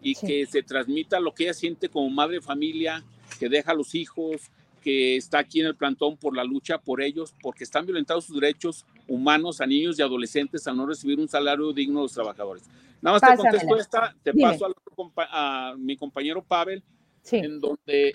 y 0.00 0.14
que 0.14 0.46
se 0.46 0.62
transmita 0.62 1.20
lo 1.20 1.32
que 1.32 1.44
ella 1.44 1.54
siente 1.54 1.88
como 1.88 2.10
madre 2.10 2.36
de 2.36 2.40
familia, 2.40 3.04
que 3.38 3.48
deja 3.48 3.72
a 3.72 3.74
los 3.74 3.94
hijos, 3.94 4.50
que 4.82 5.16
está 5.16 5.38
aquí 5.38 5.60
en 5.60 5.66
el 5.66 5.76
plantón 5.76 6.16
por 6.16 6.34
la 6.34 6.42
lucha 6.42 6.78
por 6.78 7.00
ellos, 7.02 7.34
porque 7.40 7.64
están 7.64 7.86
violentados 7.86 8.24
sus 8.24 8.40
derechos 8.40 8.84
humanos 9.08 9.60
a 9.60 9.66
niños 9.66 9.98
y 9.98 10.02
adolescentes 10.02 10.66
al 10.66 10.76
no 10.76 10.86
recibir 10.86 11.18
un 11.18 11.28
salario 11.28 11.72
digno 11.72 12.00
de 12.00 12.04
los 12.04 12.12
trabajadores. 12.12 12.64
Nada 13.00 13.18
más 13.18 13.30
te 13.30 13.36
contesto 13.36 13.76
esta, 13.76 14.16
te 14.22 14.32
paso 14.32 14.66
a, 15.16 15.74
mi 15.76 15.96
compañero 15.96 16.42
Pavel, 16.42 16.82
en 17.30 17.60
donde 17.60 18.12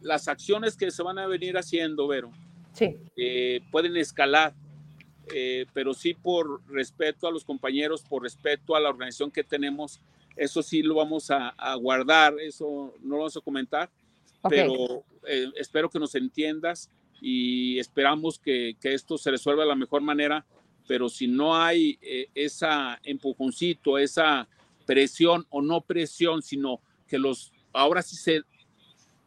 las 0.00 0.28
acciones 0.28 0.76
que 0.76 0.90
se 0.90 1.02
van 1.02 1.18
a 1.18 1.26
venir 1.26 1.56
haciendo, 1.56 2.08
Vero, 2.08 2.32
sí. 2.72 2.96
Eh, 3.16 3.60
pueden 3.70 3.96
escalar, 3.96 4.54
eh, 5.32 5.66
pero 5.72 5.94
sí 5.94 6.14
por 6.14 6.60
respeto 6.68 7.28
a 7.28 7.30
los 7.30 7.44
compañeros, 7.44 8.02
por 8.02 8.22
respeto 8.22 8.74
a 8.74 8.80
la 8.80 8.88
organización 8.88 9.30
que 9.30 9.44
tenemos, 9.44 10.00
eso 10.36 10.62
sí 10.62 10.82
lo 10.82 10.96
vamos 10.96 11.30
a, 11.30 11.74
guardar, 11.76 12.34
eso 12.40 12.94
no 13.02 13.10
lo 13.10 13.18
vamos 13.18 13.36
a 13.36 13.40
comentar, 13.40 13.90
pero 14.48 15.04
eh, 15.26 15.50
espero 15.56 15.90
que 15.90 15.98
nos 15.98 16.14
entiendas 16.14 16.90
y 17.20 17.78
esperamos 17.78 18.38
que, 18.38 18.76
que, 18.80 18.94
esto 18.94 19.18
se 19.18 19.30
resuelva 19.30 19.62
de 19.62 19.68
la 19.68 19.74
mejor 19.74 20.02
manera, 20.02 20.44
pero 20.86 21.08
si 21.08 21.26
no 21.26 21.56
hay 21.56 21.98
esa 22.34 22.98
empujoncito, 23.04 23.98
esa 23.98 24.48
presión 24.86 25.46
o 25.50 25.60
no 25.60 25.80
presión, 25.80 26.42
sino 26.42 26.80
que 27.06 27.18
los 27.18 27.52
ahora 27.72 28.02
sí 28.02 28.16
se 28.16 28.42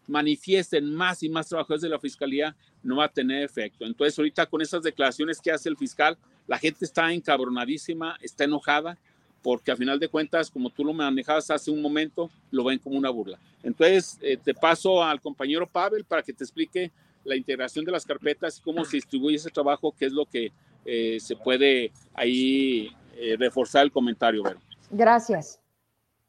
manifiesten 0.08 0.93
más 0.93 1.23
y 1.23 1.30
más 1.30 1.47
trabajadores 1.47 1.82
de 1.82 1.89
la 1.89 1.99
fiscalía, 1.99 2.56
no 2.84 2.97
va 2.97 3.06
a 3.06 3.12
tener 3.12 3.43
efecto. 3.43 3.86
Entonces, 3.86 4.17
ahorita 4.17 4.45
con 4.45 4.62
esas 4.62 4.84
declaraciones 4.84 5.39
que 5.39 5.51
hace 5.51 5.69
el 5.69 5.77
fiscal, 5.77 6.17
la 6.47 6.58
gente 6.58 6.86
está 6.86 7.12
encabronadísima, 7.13 8.17
está 8.21 8.43
enojada, 8.43 8.97
porque 9.41 9.71
a 9.71 9.75
final 9.75 9.99
de 9.99 10.08
cuentas, 10.08 10.51
como 10.51 10.69
tú 10.69 10.84
lo 10.84 10.93
manejabas 10.93 11.49
hace 11.49 11.71
un 11.71 11.82
momento, 11.82 12.30
lo 12.51 12.63
ven 12.63 12.80
como 12.80 12.97
una 12.97 13.10
burla. 13.10 13.39
Entonces, 13.63 14.17
eh, 14.21 14.38
te 14.38 14.54
paso 14.54 15.04
al 15.04 15.21
compañero 15.21 15.67
Pavel 15.67 16.04
para 16.04 16.21
que 16.21 16.34
te 16.34 16.43
explique 16.43 16.91
la 17.23 17.36
integración 17.36 17.86
de 17.86 17.91
las 17.91 18.05
carpetas 18.05 18.57
y 18.57 18.62
cómo 18.62 18.86
se 18.86 18.97
distribuye 18.97 19.36
ese 19.36 19.49
trabajo, 19.49 19.93
qué 19.97 20.05
es 20.05 20.13
lo 20.13 20.25
que 20.25 20.51
eh, 20.86 21.19
se 21.19 21.36
puede 21.36 21.91
ahí 22.13 22.95
eh, 23.15 23.36
reforzar 23.38 23.84
el 23.84 23.91
comentario. 23.91 24.43
Gracias. 24.89 25.60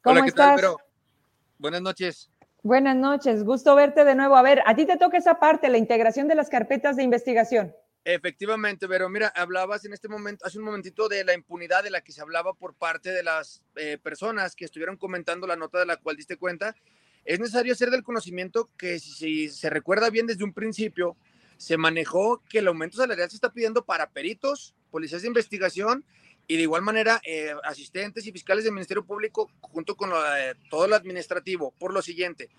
¿Cómo 0.01 0.13
Hola, 0.13 0.21
¿qué 0.23 0.29
estás? 0.29 0.61
Tal, 0.61 0.75
Buenas 1.57 1.81
noches. 1.81 2.29
Buenas 2.61 2.95
noches, 2.95 3.43
gusto 3.43 3.75
verte 3.75 4.05
de 4.05 4.15
nuevo. 4.15 4.35
A 4.37 4.41
ver, 4.41 4.61
a 4.65 4.75
ti 4.75 4.85
te 4.85 4.97
toca 4.97 5.17
esa 5.17 5.39
parte, 5.39 5.69
la 5.69 5.77
integración 5.77 6.27
de 6.27 6.35
las 6.35 6.49
carpetas 6.49 6.95
de 6.95 7.03
investigación. 7.03 7.73
Efectivamente, 8.05 8.87
pero 8.87 9.09
mira, 9.09 9.31
hablabas 9.35 9.85
en 9.85 9.93
este 9.93 10.09
momento, 10.09 10.45
hace 10.45 10.59
un 10.59 10.65
momentito 10.65 11.07
de 11.07 11.23
la 11.23 11.33
impunidad 11.33 11.83
de 11.83 11.89
la 11.89 12.01
que 12.01 12.11
se 12.11 12.21
hablaba 12.21 12.53
por 12.53 12.73
parte 12.73 13.11
de 13.11 13.23
las 13.23 13.61
eh, 13.75 13.97
personas 13.97 14.55
que 14.55 14.65
estuvieron 14.65 14.97
comentando 14.97 15.47
la 15.47 15.55
nota 15.55 15.79
de 15.79 15.85
la 15.85 15.97
cual 15.97 16.17
diste 16.17 16.37
cuenta. 16.37 16.75
Es 17.25 17.39
necesario 17.39 17.73
hacer 17.73 17.89
del 17.89 18.03
conocimiento 18.03 18.69
que 18.77 18.99
si, 18.99 19.49
se 19.49 19.69
recuerda 19.69 20.09
bien 20.09 20.27
desde 20.27 20.43
un 20.43 20.53
principio, 20.53 21.15
se 21.57 21.77
manejó 21.77 22.43
que 22.49 22.59
el 22.59 22.67
aumento 22.67 22.97
salarial 22.97 23.29
se 23.29 23.37
está 23.37 23.53
pidiendo 23.53 23.85
para 23.85 24.09
peritos, 24.09 24.75
policías 24.91 25.21
de 25.21 25.29
investigación 25.29 26.03
y 26.47 26.57
de 26.57 26.63
igual 26.63 26.81
manera 26.81 27.21
eh, 27.25 27.53
asistentes 27.63 28.27
y 28.27 28.31
fiscales 28.31 28.65
del 28.65 28.73
Ministerio 28.73 29.05
Público 29.05 29.49
junto 29.61 29.95
con 29.95 30.11
eh, 30.11 30.55
todo 30.69 30.87
lo 30.87 30.95
administrativo. 30.95 31.73
Por 31.79 31.93
lo 31.93 32.01
siguiente, 32.01 32.49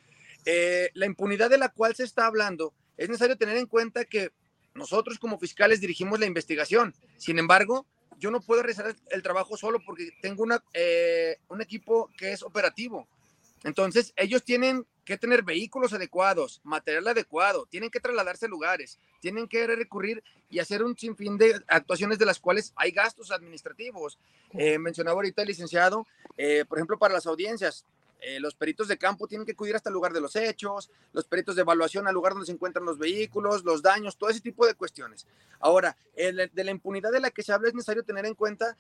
eh, 0.46 0.90
la 0.94 1.06
impunidad 1.06 1.50
de 1.50 1.58
la 1.58 1.68
cual 1.68 1.94
se 1.94 2.04
está 2.04 2.26
hablando, 2.26 2.72
es 2.96 3.08
necesario 3.08 3.36
tener 3.36 3.58
en 3.58 3.66
cuenta 3.66 4.04
que 4.06 4.30
nosotros 4.74 5.18
como 5.18 5.38
fiscales 5.38 5.80
dirigimos 5.80 6.18
la 6.18 6.26
investigación. 6.26 6.94
Sin 7.18 7.38
embargo, 7.38 7.86
yo 8.18 8.30
no 8.30 8.40
puedo 8.40 8.62
realizar 8.62 8.96
el 9.10 9.22
trabajo 9.22 9.56
solo 9.56 9.80
porque 9.84 10.10
tengo 10.22 10.42
una, 10.42 10.62
un 11.48 11.60
equipo 11.60 12.10
que 12.16 12.32
es 12.32 12.42
operativo. 12.42 13.06
Entonces, 13.64 14.12
ellos 14.16 14.44
tienen 14.44 14.86
que 15.04 15.18
tener 15.18 15.42
vehículos 15.42 15.92
adecuados, 15.92 16.60
material 16.64 17.08
adecuado, 17.08 17.66
tienen 17.66 17.90
que 17.90 18.00
trasladarse 18.00 18.46
a 18.46 18.48
lugares, 18.48 18.98
tienen 19.20 19.48
que 19.48 19.66
recurrir 19.66 20.22
y 20.50 20.58
hacer 20.58 20.82
un 20.82 20.96
sinfín 20.96 21.36
de 21.38 21.60
actuaciones 21.68 22.18
de 22.18 22.26
las 22.26 22.38
cuales 22.38 22.72
hay 22.76 22.90
gastos 22.90 23.30
administrativos. 23.30 24.18
Eh, 24.52 24.78
mencionaba 24.78 25.16
ahorita 25.16 25.42
el 25.42 25.48
licenciado, 25.48 26.06
eh, 26.36 26.64
por 26.66 26.78
ejemplo, 26.78 26.98
para 26.98 27.14
las 27.14 27.26
audiencias, 27.26 27.84
eh, 28.20 28.38
los 28.38 28.54
peritos 28.54 28.88
de 28.88 28.96
campo 28.96 29.26
tienen 29.26 29.46
que 29.46 29.52
acudir 29.52 29.76
hasta 29.76 29.90
el 29.90 29.94
lugar 29.94 30.12
de 30.12 30.20
los 30.20 30.36
hechos, 30.36 30.90
los 31.12 31.26
peritos 31.26 31.56
de 31.56 31.62
evaluación 31.62 32.06
al 32.06 32.14
lugar 32.14 32.32
donde 32.32 32.46
se 32.46 32.52
encuentran 32.52 32.84
los 32.84 32.98
vehículos, 32.98 33.64
los 33.64 33.82
daños, 33.82 34.16
todo 34.16 34.30
ese 34.30 34.40
tipo 34.40 34.66
de 34.66 34.74
cuestiones. 34.74 35.26
Ahora, 35.60 35.96
de 36.14 36.64
la 36.64 36.70
impunidad 36.70 37.12
de 37.12 37.20
la 37.20 37.30
que 37.30 37.42
se 37.42 37.52
habla 37.52 37.68
es 37.68 37.74
necesario 37.74 38.02
tener 38.02 38.24
en 38.24 38.34
cuenta 38.34 38.76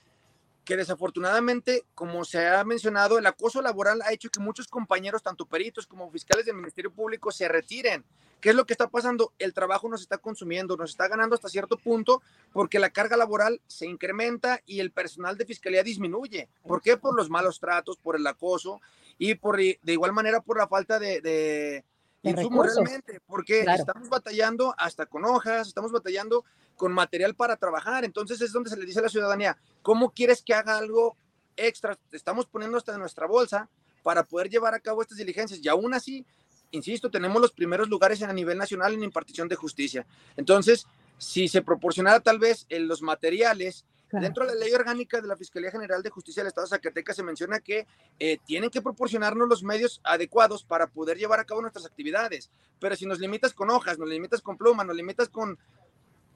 que 0.64 0.76
desafortunadamente, 0.76 1.84
como 1.94 2.24
se 2.24 2.48
ha 2.48 2.64
mencionado, 2.64 3.18
el 3.18 3.26
acoso 3.26 3.60
laboral 3.60 4.02
ha 4.02 4.12
hecho 4.12 4.30
que 4.30 4.40
muchos 4.40 4.66
compañeros, 4.66 5.22
tanto 5.22 5.46
peritos 5.46 5.86
como 5.86 6.10
fiscales 6.10 6.46
del 6.46 6.56
Ministerio 6.56 6.90
Público, 6.90 7.30
se 7.30 7.48
retiren. 7.48 8.04
¿Qué 8.40 8.50
es 8.50 8.56
lo 8.56 8.66
que 8.66 8.74
está 8.74 8.88
pasando? 8.88 9.32
El 9.38 9.54
trabajo 9.54 9.88
nos 9.88 10.02
está 10.02 10.18
consumiendo, 10.18 10.76
nos 10.76 10.90
está 10.90 11.08
ganando 11.08 11.34
hasta 11.34 11.48
cierto 11.48 11.78
punto 11.78 12.22
porque 12.52 12.78
la 12.78 12.90
carga 12.90 13.16
laboral 13.16 13.62
se 13.66 13.86
incrementa 13.86 14.60
y 14.66 14.80
el 14.80 14.90
personal 14.90 15.38
de 15.38 15.46
fiscalía 15.46 15.82
disminuye. 15.82 16.48
¿Por 16.62 16.82
qué? 16.82 16.98
Por 16.98 17.14
los 17.16 17.30
malos 17.30 17.58
tratos, 17.58 17.96
por 17.96 18.16
el 18.16 18.26
acoso 18.26 18.80
y 19.16 19.34
por 19.34 19.56
de 19.56 19.78
igual 19.86 20.12
manera 20.12 20.40
por 20.40 20.58
la 20.58 20.68
falta 20.68 20.98
de, 20.98 21.22
de, 21.22 21.84
insumos 22.24 22.74
realmente, 22.74 23.20
porque 23.26 23.60
estamos 23.60 24.08
batallando 24.08 24.74
hasta 24.78 25.06
con 25.06 25.24
hojas, 25.24 25.68
estamos 25.68 25.92
batallando 25.92 26.44
con 26.76 26.92
material 26.92 27.34
para 27.34 27.56
trabajar. 27.56 28.04
Entonces 28.04 28.40
es 28.40 28.52
donde 28.52 28.70
se 28.70 28.76
le 28.76 28.86
dice 28.86 28.98
a 28.98 29.02
la 29.02 29.08
ciudadanía, 29.08 29.56
¿cómo 29.82 30.10
quieres 30.10 30.42
que 30.42 30.54
haga 30.54 30.76
algo 30.76 31.16
extra? 31.56 31.98
Estamos 32.10 32.46
poniendo 32.46 32.76
hasta 32.76 32.94
en 32.94 33.00
nuestra 33.00 33.26
bolsa 33.26 33.68
para 34.02 34.24
poder 34.24 34.48
llevar 34.50 34.74
a 34.74 34.80
cabo 34.80 35.02
estas 35.02 35.18
diligencias. 35.18 35.60
Y 35.62 35.68
aún 35.68 35.94
así, 35.94 36.26
insisto, 36.70 37.10
tenemos 37.10 37.40
los 37.40 37.52
primeros 37.52 37.88
lugares 37.88 38.22
a 38.22 38.32
nivel 38.32 38.58
nacional 38.58 38.94
en 38.94 39.04
impartición 39.04 39.48
de 39.48 39.56
justicia. 39.56 40.06
Entonces, 40.36 40.86
si 41.18 41.48
se 41.48 41.62
proporcionara 41.62 42.20
tal 42.20 42.38
vez 42.38 42.66
en 42.68 42.88
los 42.88 43.02
materiales, 43.02 43.84
dentro 44.20 44.46
de 44.46 44.54
la 44.54 44.60
ley 44.60 44.72
orgánica 44.72 45.20
de 45.20 45.28
la 45.28 45.36
Fiscalía 45.36 45.70
General 45.70 46.02
de 46.02 46.10
Justicia 46.10 46.42
del 46.42 46.48
Estado 46.48 46.66
de 46.66 46.70
Zacatecas 46.70 47.16
se 47.16 47.22
menciona 47.22 47.60
que 47.60 47.86
eh, 48.18 48.38
tienen 48.44 48.70
que 48.70 48.82
proporcionarnos 48.82 49.48
los 49.48 49.62
medios 49.62 50.00
adecuados 50.04 50.64
para 50.64 50.86
poder 50.86 51.18
llevar 51.18 51.40
a 51.40 51.44
cabo 51.44 51.60
nuestras 51.60 51.86
actividades. 51.86 52.50
Pero 52.78 52.96
si 52.96 53.06
nos 53.06 53.18
limitas 53.20 53.52
con 53.52 53.70
hojas, 53.70 53.98
nos 53.98 54.08
limitas 54.08 54.40
con 54.40 54.56
plumas, 54.56 54.86
nos 54.86 54.96
limitas 54.96 55.28
con 55.28 55.58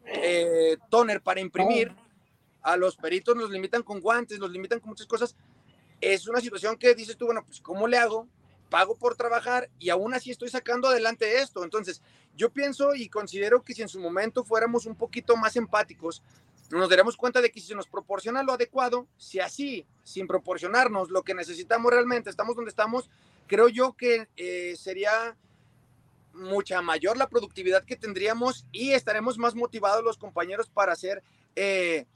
eh, 0.05 0.77
toner 0.91 1.23
para 1.23 1.41
imprimir, 1.41 1.95
a 2.63 2.77
los 2.77 2.97
peritos 2.97 3.37
nos 3.37 3.51
limitan 3.51 3.83
con 3.83 4.01
guantes, 4.01 4.39
nos 4.39 4.51
limitan 4.51 4.81
con 4.81 4.91
muchas 4.91 5.07
cosas. 5.07 5.37
Es 6.01 6.29
una 6.29 6.41
situación 6.41 6.77
que 6.77 6.95
dices 6.95 7.17
tú, 7.17 7.27
bueno, 7.27 7.45
pues 7.45 7.61
¿cómo 7.61 7.87
le 7.87 7.99
hago? 7.99 8.29
Pago 8.71 8.97
por 8.97 9.17
trabajar 9.17 9.71
y 9.79 9.91
aún 9.91 10.13
así 10.15 10.31
estoy 10.31 10.49
sacando 10.49 10.89
adelante 10.89 11.39
esto. 11.39 11.65
Entonces, 11.65 12.03
yo 12.37 12.51
pienso 12.51 12.95
y 12.95 13.09
considero 13.09 13.63
que 13.63 13.75
si 13.75 13.83
en 13.83 13.89
su 13.89 13.99
momento 14.01 14.45
fuéramos 14.45 14.87
un 14.87 14.95
poquito 14.95 15.37
más 15.37 15.57
empáticos, 15.57 16.23
nos 16.71 16.89
daremos 16.89 17.17
cuenta 17.17 17.41
de 17.41 17.51
que 17.51 17.61
si 17.61 17.69
se 17.69 17.75
nos 17.75 17.87
proporciona 17.87 18.43
lo 18.43 18.53
adecuado, 18.53 19.07
si 19.17 19.41
así, 19.41 19.87
sin 20.03 20.27
proporcionarnos 20.27 21.11
lo 21.11 21.23
que 21.23 21.35
necesitamos 21.35 21.93
realmente, 21.93 22.31
estamos 22.31 22.55
donde 22.55 22.71
estamos, 22.71 23.11
creo 23.47 23.69
yo 23.69 23.95
que 23.95 24.29
eh, 24.37 24.77
sería 24.77 25.37
mucha 26.35 26.81
mayor 26.83 27.17
la 27.17 27.29
productividad 27.29 27.85
que 27.85 27.97
tendríamos 27.97 28.67
y 28.71 28.93
estaremos 28.93 29.39
más 29.39 29.55
motivados 29.55 30.05
los 30.05 30.19
compañeros 30.19 30.69
para 30.69 30.93
hacer 30.93 31.23
eh, 31.57 32.07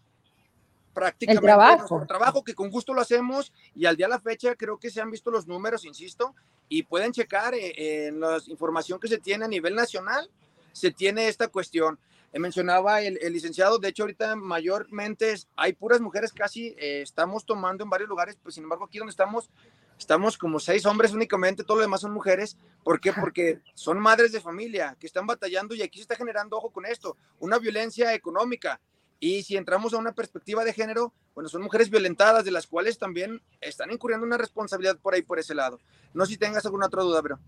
prácticamente 0.93 1.45
el 1.45 1.57
trabajo. 1.57 2.05
trabajo 2.07 2.45
que 2.45 2.55
con 2.55 2.71
gusto 2.71 2.95
lo 2.95 3.01
hacemos 3.01 3.53
y 3.75 3.87
al 3.87 3.97
día 3.97 4.07
de 4.07 4.11
la 4.11 4.21
fecha 4.21 4.55
creo 4.55 4.79
que 4.79 4.91
se 4.91 5.01
han 5.01 5.11
visto 5.11 5.31
los 5.31 5.47
números, 5.47 5.85
insisto, 5.85 6.35
y 6.69 6.85
pueden 6.85 7.13
checar 7.13 7.55
eh, 7.55 8.07
en 8.07 8.21
la 8.21 8.39
información 8.47 9.01
que 9.01 9.09
se 9.09 9.19
tiene 9.19 9.45
a 9.45 9.49
nivel 9.49 9.75
nacional, 9.75 10.31
se 10.73 10.91
tiene 10.91 11.29
esta 11.29 11.49
cuestión. 11.49 11.99
Eh, 12.33 12.39
mencionaba 12.39 13.03
el, 13.03 13.19
licenciado, 13.33 13.79
de 13.79 13.89
hecho 13.89 14.05
ahorita 14.05 14.37
mayormente 14.37 15.35
hay 15.57 15.73
puras 15.75 16.01
mujeres 16.01 16.33
casi, 16.33 16.75
estamos 16.79 17.45
tomando 17.45 17.85
en 17.85 17.91
varios 17.91 18.09
lugares, 18.09 18.39
pues 18.43 18.55
sin 18.55 18.65
embargo 18.65 18.85
aquí 18.85 18.99
donde 18.99 19.11
estamos 19.11 19.51
estamos 19.99 20.37
como 20.37 20.59
seis 20.59 20.85
hombres 20.85 21.13
únicamente, 21.13 21.65
todo 21.65 21.77
lo 21.77 21.83
demás 21.83 22.01
son 22.01 22.13
mujeres. 22.13 22.57
¿Por 22.85 23.01
qué? 23.01 23.13
Porque 23.13 23.61
son 23.75 23.99
madres 24.01 24.33
de 24.33 24.41
familia 24.41 24.97
que 24.99 25.07
están 25.07 25.27
batallando 25.27 25.75
y 25.75 25.83
aquí 25.83 25.99
se 25.99 26.03
está 26.03 26.17
generando, 26.17 26.57
ojo 26.57 26.71
con 26.71 26.87
esto, 26.87 27.17
una 27.39 27.59
violencia 27.59 28.13
económica. 28.15 28.81
Y 29.21 29.45
si 29.45 29.57
entramos 29.57 29.95
a 29.95 29.99
una 29.99 30.13
perspectiva 30.13 30.65
de 30.65 30.73
género, 30.73 31.13
bueno, 31.35 31.49
son 31.49 31.63
mujeres 31.63 31.89
violentadas, 31.91 32.45
de 32.45 32.51
las 32.51 32.67
cuales 32.67 32.99
también 32.99 33.41
están 33.61 33.93
incurriendo 33.93 34.27
una 34.27 34.37
responsabilidad 34.37 34.99
por 34.99 35.15
ahí, 35.15 35.23
por 35.23 35.39
ese 35.39 35.55
lado. 35.55 35.79
No 36.13 36.27
sé 36.27 36.33
si 36.33 36.39
tengas 36.39 36.67
alguna 36.67 36.87
otra 36.87 37.03
duda, 37.03 37.23
pero. 37.23 37.39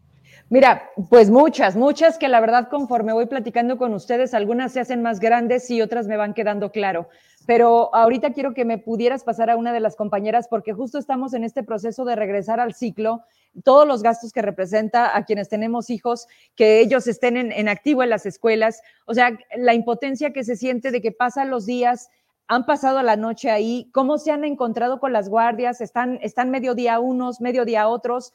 Mira, 0.51 0.91
pues 1.09 1.31
muchas, 1.31 1.77
muchas 1.77 2.19
que 2.19 2.29
la 2.29 2.41
verdad 2.41 2.69
conforme 2.69 3.13
voy 3.13 3.27
platicando 3.27 3.79
con 3.79 3.95
ustedes, 3.95 4.35
algunas 4.35 4.73
se 4.73 4.81
hacen 4.81 5.03
más 5.03 5.21
grandes 5.21 5.71
y 5.71 5.83
otras 5.83 6.07
me 6.07 6.17
van 6.17 6.35
quedando 6.35 6.71
claro. 6.71 7.09
Pero 7.47 7.95
ahorita 7.95 8.33
quiero 8.33 8.55
que 8.55 8.65
me 8.65 8.79
pudieras 8.79 9.25
pasar 9.25 9.51
a 9.51 9.57
una 9.57 9.73
de 9.73 9.81
las 9.81 9.97
compañeras 9.97 10.49
porque 10.49 10.73
justo 10.73 10.99
estamos 10.99 11.35
en 11.35 11.45
este 11.45 11.63
proceso 11.63 12.05
de 12.05 12.17
regresar 12.17 12.61
al 12.61 12.75
ciclo, 12.75 13.23
todos 13.63 13.87
los 13.87 14.03
gastos 14.03 14.33
que 14.33 14.43
representa 14.43 15.17
a 15.17 15.25
quienes 15.25 15.49
tenemos 15.49 15.91
hijos, 15.91 16.27
que 16.57 16.81
ellos 16.81 17.07
estén 17.07 17.37
en, 17.37 17.69
activo 17.69 18.03
en 18.03 18.11
las 18.11 18.27
escuelas, 18.27 18.83
o 19.07 19.15
sea, 19.15 19.39
la 19.57 19.75
impotencia 19.75 20.33
que 20.33 20.45
se 20.45 20.57
siente 20.57 20.91
de 20.91 21.01
que 21.01 21.13
pasan 21.13 21.51
los 21.51 21.67
días, 21.67 22.11
han 22.47 22.67
pasado 22.67 23.03
la 23.03 23.17
noche 23.17 23.51
ahí, 23.51 23.89
cómo 23.93 24.19
se 24.19 24.31
han 24.31 24.45
encontrado 24.45 24.99
con 24.99 25.13
las 25.13 25.29
guardias, 25.29 25.81
están, 25.81 26.19
están 26.23 26.51
mediodía 26.51 26.99
unos, 26.99 27.41
mediodía 27.41 27.89
otros, 27.89 28.35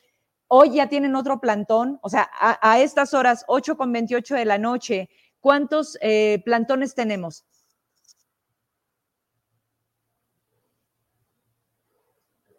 hoy 0.50 0.76
ya 0.76 0.90
tienen 0.90 1.16
otro 1.16 1.40
plantón, 1.40 2.00
o 2.02 2.10
sea, 2.10 2.30
a, 2.40 2.80
estas 2.80 3.14
horas, 3.14 3.46
8 3.48 3.78
con 3.78 3.94
28 3.94 4.36
de 4.36 4.46
la 4.46 4.58
noche, 4.58 5.10
¿cuántos 5.40 5.98
eh, 6.02 6.42
plantones 6.44 6.96
tenemos? 6.96 7.46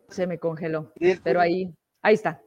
Se 0.08 0.26
me 0.26 0.38
congeló, 0.38 0.92
pero 1.22 1.40
ahí, 1.40 1.72
ahí 2.02 2.14
está. 2.14 2.42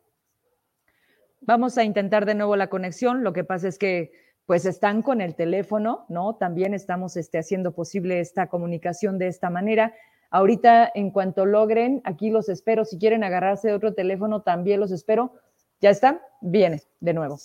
Vamos 1.42 1.78
a 1.78 1.84
intentar 1.84 2.26
de 2.26 2.36
nuevo 2.36 2.56
la 2.56 2.68
conexión. 2.68 3.24
Lo 3.24 3.34
que 3.34 3.44
pasa 3.44 3.68
es 3.68 3.78
que 3.78 4.12
pues 4.46 4.66
están 4.66 5.02
con 5.02 5.22
el 5.22 5.36
teléfono, 5.36 6.06
¿no? 6.10 6.36
También 6.36 6.74
estamos 6.74 7.16
este, 7.16 7.38
haciendo 7.38 7.74
posible 7.74 8.20
esta 8.20 8.48
comunicación 8.48 9.18
de 9.18 9.28
esta 9.28 9.50
manera. 9.50 9.94
Ahorita, 10.34 10.92
en 10.96 11.12
cuanto 11.12 11.46
logren, 11.46 12.02
aquí 12.06 12.32
los 12.32 12.50
espero. 12.50 12.86
Si 12.86 12.98
quieren 12.98 13.24
agarrarse 13.24 13.68
de 13.68 13.76
otro 13.76 13.94
teléfono, 13.94 14.42
también 14.42 14.80
los 14.80 14.92
espero. 14.92 15.36
¿Ya 15.80 15.92
están? 15.92 16.22
Viene, 16.42 16.82
de 17.02 17.14
nuevo. 17.14 17.40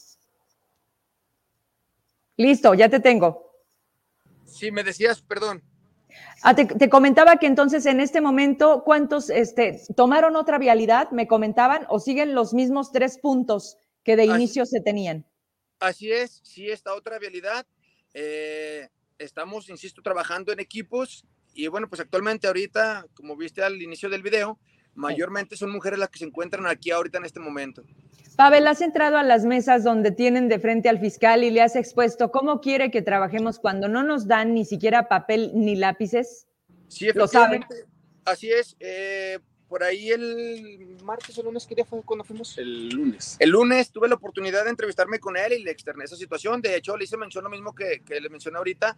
Listo, 2.39 2.73
ya 2.73 2.89
te 2.89 2.99
tengo. 2.99 3.53
Sí, 4.47 4.71
me 4.71 4.83
decías, 4.83 5.21
perdón. 5.21 5.63
Ah, 6.43 6.55
te, 6.55 6.89
comentaba 6.89 7.37
que 7.37 7.47
entonces 7.47 7.85
en 7.85 8.01
este 8.01 8.23
momento, 8.23 8.85
¿cuántos 8.85 9.29
este, 9.29 9.83
tomaron 9.95 10.35
otra 10.35 10.57
vialidad? 10.57 11.11
Me 11.11 11.29
comentaban, 11.29 11.85
o 11.91 12.01
siguen 12.01 12.35
los 12.35 12.55
mismos 12.55 12.91
tres 12.91 13.19
puntos 13.19 13.77
que 14.03 14.17
de 14.17 14.25
inicio 14.25 14.65
se 14.65 14.81
tenían. 14.81 15.27
Así 15.79 16.11
es, 16.11 16.41
sí, 16.43 16.71
esta 16.71 16.95
otra 16.95 17.19
vialidad. 17.19 17.67
Eh, 18.15 18.89
estamos, 19.19 19.69
insisto, 19.69 20.01
trabajando 20.01 20.53
en 20.53 20.61
equipos 20.61 21.27
y 21.59 21.67
bueno, 21.67 21.89
pues 21.89 22.01
actualmente 22.01 22.47
ahorita, 22.47 23.07
como 23.15 23.37
viste 23.37 23.65
al 23.65 23.83
inicio 23.83 24.09
del 24.09 24.23
video, 24.23 24.61
mayormente 24.95 25.57
son 25.57 25.73
mujeres 25.73 25.99
las 25.99 26.09
que 26.09 26.21
se 26.21 26.25
encuentran 26.25 26.69
aquí 26.69 26.93
ahorita 26.93 27.19
en 27.19 27.25
este 27.25 27.41
momento. 27.41 27.83
Pavel, 28.37 28.69
has 28.69 28.81
entrado 28.81 29.17
a 29.17 29.25
las 29.25 29.45
mesas 29.45 29.83
donde 29.83 30.13
tienen 30.13 30.49
de 30.49 30.61
frente 30.61 30.89
al 30.89 31.01
fiscal 31.01 31.43
y 31.43 31.51
le 31.51 31.61
has 31.61 31.75
expuesto 31.75 32.31
cómo 32.31 32.61
quiere 32.61 32.93
que 32.93 33.03
trabajemos 33.03 33.59
cuando 33.59 33.89
no 33.89 34.05
nos 34.05 34.29
dan 34.29 34.55
ni 34.55 34.65
siquiera 34.65 35.09
papel 35.09 35.51
ni 35.53 35.75
lápices. 35.75 36.47
Sí, 36.87 37.09
efectivamente. 37.09 37.87
Así 38.25 38.53
es. 38.53 38.77
Eh, 38.79 39.41
por 39.69 39.83
ahí 39.83 40.11
el 40.11 40.97
martes 41.05 41.39
o 41.39 41.43
lunes, 41.43 41.67
¿qué 41.67 41.75
día 41.75 41.85
fue 41.85 42.03
cuando 42.03 42.25
fuimos? 42.25 42.57
El 42.57 42.89
lunes. 42.89 43.37
El 43.39 43.51
lunes 43.51 43.91
tuve 43.91 44.09
la 44.09 44.15
oportunidad 44.15 44.65
de 44.65 44.71
entrevistarme 44.71 45.19
con 45.19 45.37
él 45.37 45.53
y 45.53 45.63
le 45.63 45.71
externé 45.71 46.05
esa 46.05 46.17
situación. 46.17 46.63
De 46.63 46.75
hecho, 46.75 46.97
le 46.97 47.05
hice 47.05 47.17
mención 47.17 47.45
lo 47.45 47.51
mismo 47.51 47.75
que, 47.75 48.03
que 48.05 48.21
le 48.21 48.31
mencioné 48.31 48.59
ahorita, 48.59 48.97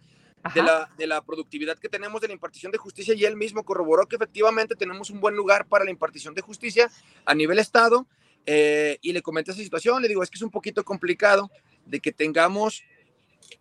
de 0.55 0.63
la, 0.63 0.89
de 0.97 1.05
la, 1.05 1.21
productividad 1.21 1.77
que 1.77 1.87
tenemos 1.87 2.19
de 2.21 2.27
la 2.27 2.33
impartición 2.33 2.71
de 2.71 2.77
justicia 2.77 3.13
y 3.13 3.25
él 3.25 3.35
mismo 3.35 3.63
corroboró 3.63 4.07
que 4.07 4.15
efectivamente 4.15 4.75
tenemos 4.75 5.11
un 5.11 5.19
buen 5.19 5.35
lugar 5.35 5.67
para 5.67 5.85
la 5.85 5.91
impartición 5.91 6.33
de 6.33 6.41
justicia 6.41 6.89
a 7.25 7.35
nivel 7.35 7.59
Estado. 7.59 8.07
Eh, 8.47 8.97
y 9.01 9.13
le 9.13 9.21
comenté 9.21 9.51
esa 9.51 9.61
situación, 9.61 10.01
le 10.01 10.07
digo, 10.07 10.23
es 10.23 10.29
que 10.31 10.37
es 10.37 10.41
un 10.41 10.49
poquito 10.49 10.83
complicado 10.83 11.51
de 11.85 11.99
que 11.99 12.11
tengamos 12.11 12.83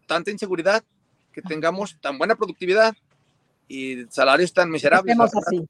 tanta 0.06 0.30
inseguridad, 0.30 0.82
que 1.32 1.42
tengamos 1.42 2.00
tan 2.00 2.16
buena 2.16 2.34
productividad 2.34 2.96
y 3.68 4.06
salarios 4.08 4.54
tan 4.54 4.70
miserables. 4.70 5.16
así. 5.20 5.68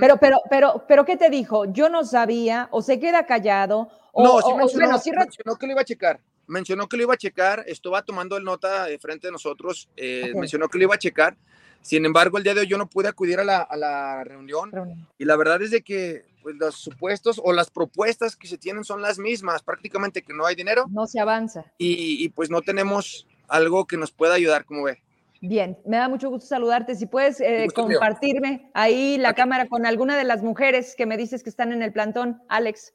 Pero, 0.00 0.16
pero, 0.16 0.40
pero, 0.48 0.84
pero, 0.88 1.04
¿qué 1.04 1.16
te 1.16 1.30
dijo? 1.30 1.66
Yo 1.66 1.88
no 1.88 2.04
sabía, 2.04 2.68
o 2.70 2.82
se 2.82 2.98
queda 2.98 3.26
callado, 3.26 3.90
o, 4.12 4.24
no, 4.24 4.40
sí 4.40 4.54
mencionó, 4.54 4.90
mencionó 4.90 5.56
que 5.56 5.66
lo 5.66 5.72
iba 5.72 5.80
a 5.80 5.84
checar. 5.84 6.20
Mencionó 6.46 6.88
que 6.88 6.96
lo 6.96 7.02
iba 7.04 7.14
a 7.14 7.18
checar, 7.18 7.64
estaba 7.66 8.02
tomando 8.02 8.36
el 8.36 8.44
nota 8.44 8.84
de 8.86 8.98
frente 8.98 9.28
de 9.28 9.32
nosotros, 9.32 9.88
eh, 9.96 10.32
mencionó 10.34 10.68
que 10.68 10.78
lo 10.78 10.84
iba 10.84 10.94
a 10.94 10.98
checar. 10.98 11.36
Sin 11.80 12.06
embargo, 12.06 12.38
el 12.38 12.44
día 12.44 12.54
de 12.54 12.60
hoy 12.60 12.66
yo 12.66 12.78
no 12.78 12.88
pude 12.88 13.08
acudir 13.08 13.40
a 13.40 13.44
la, 13.44 13.58
a 13.58 13.76
la 13.76 14.24
reunión, 14.24 14.70
y 15.18 15.24
la 15.24 15.36
verdad 15.36 15.60
es 15.60 15.70
de 15.70 15.82
que 15.82 16.24
pues, 16.42 16.56
los 16.56 16.76
supuestos 16.76 17.40
o 17.42 17.52
las 17.52 17.70
propuestas 17.70 18.36
que 18.36 18.46
se 18.46 18.56
tienen 18.56 18.84
son 18.84 19.02
las 19.02 19.18
mismas, 19.18 19.62
prácticamente 19.62 20.22
que 20.22 20.32
no 20.32 20.46
hay 20.46 20.54
dinero. 20.54 20.86
No 20.88 21.06
se 21.06 21.20
avanza. 21.20 21.64
Y, 21.76 22.24
y 22.24 22.28
pues 22.30 22.48
no 22.48 22.62
tenemos 22.62 23.26
algo 23.48 23.86
que 23.86 23.96
nos 23.96 24.12
pueda 24.12 24.34
ayudar, 24.34 24.64
como 24.64 24.84
ve. 24.84 25.03
Bien, 25.40 25.78
me 25.84 25.98
da 25.98 26.08
mucho 26.08 26.30
gusto 26.30 26.46
saludarte. 26.46 26.94
Si 26.94 27.06
puedes 27.06 27.40
eh, 27.40 27.66
compartirme 27.74 28.70
ahí 28.72 29.18
la 29.18 29.34
cámara 29.34 29.66
con 29.66 29.84
alguna 29.84 30.16
de 30.16 30.24
las 30.24 30.42
mujeres 30.42 30.94
que 30.96 31.06
me 31.06 31.16
dices 31.16 31.42
que 31.42 31.50
están 31.50 31.72
en 31.72 31.82
el 31.82 31.92
plantón, 31.92 32.42
Alex. 32.48 32.94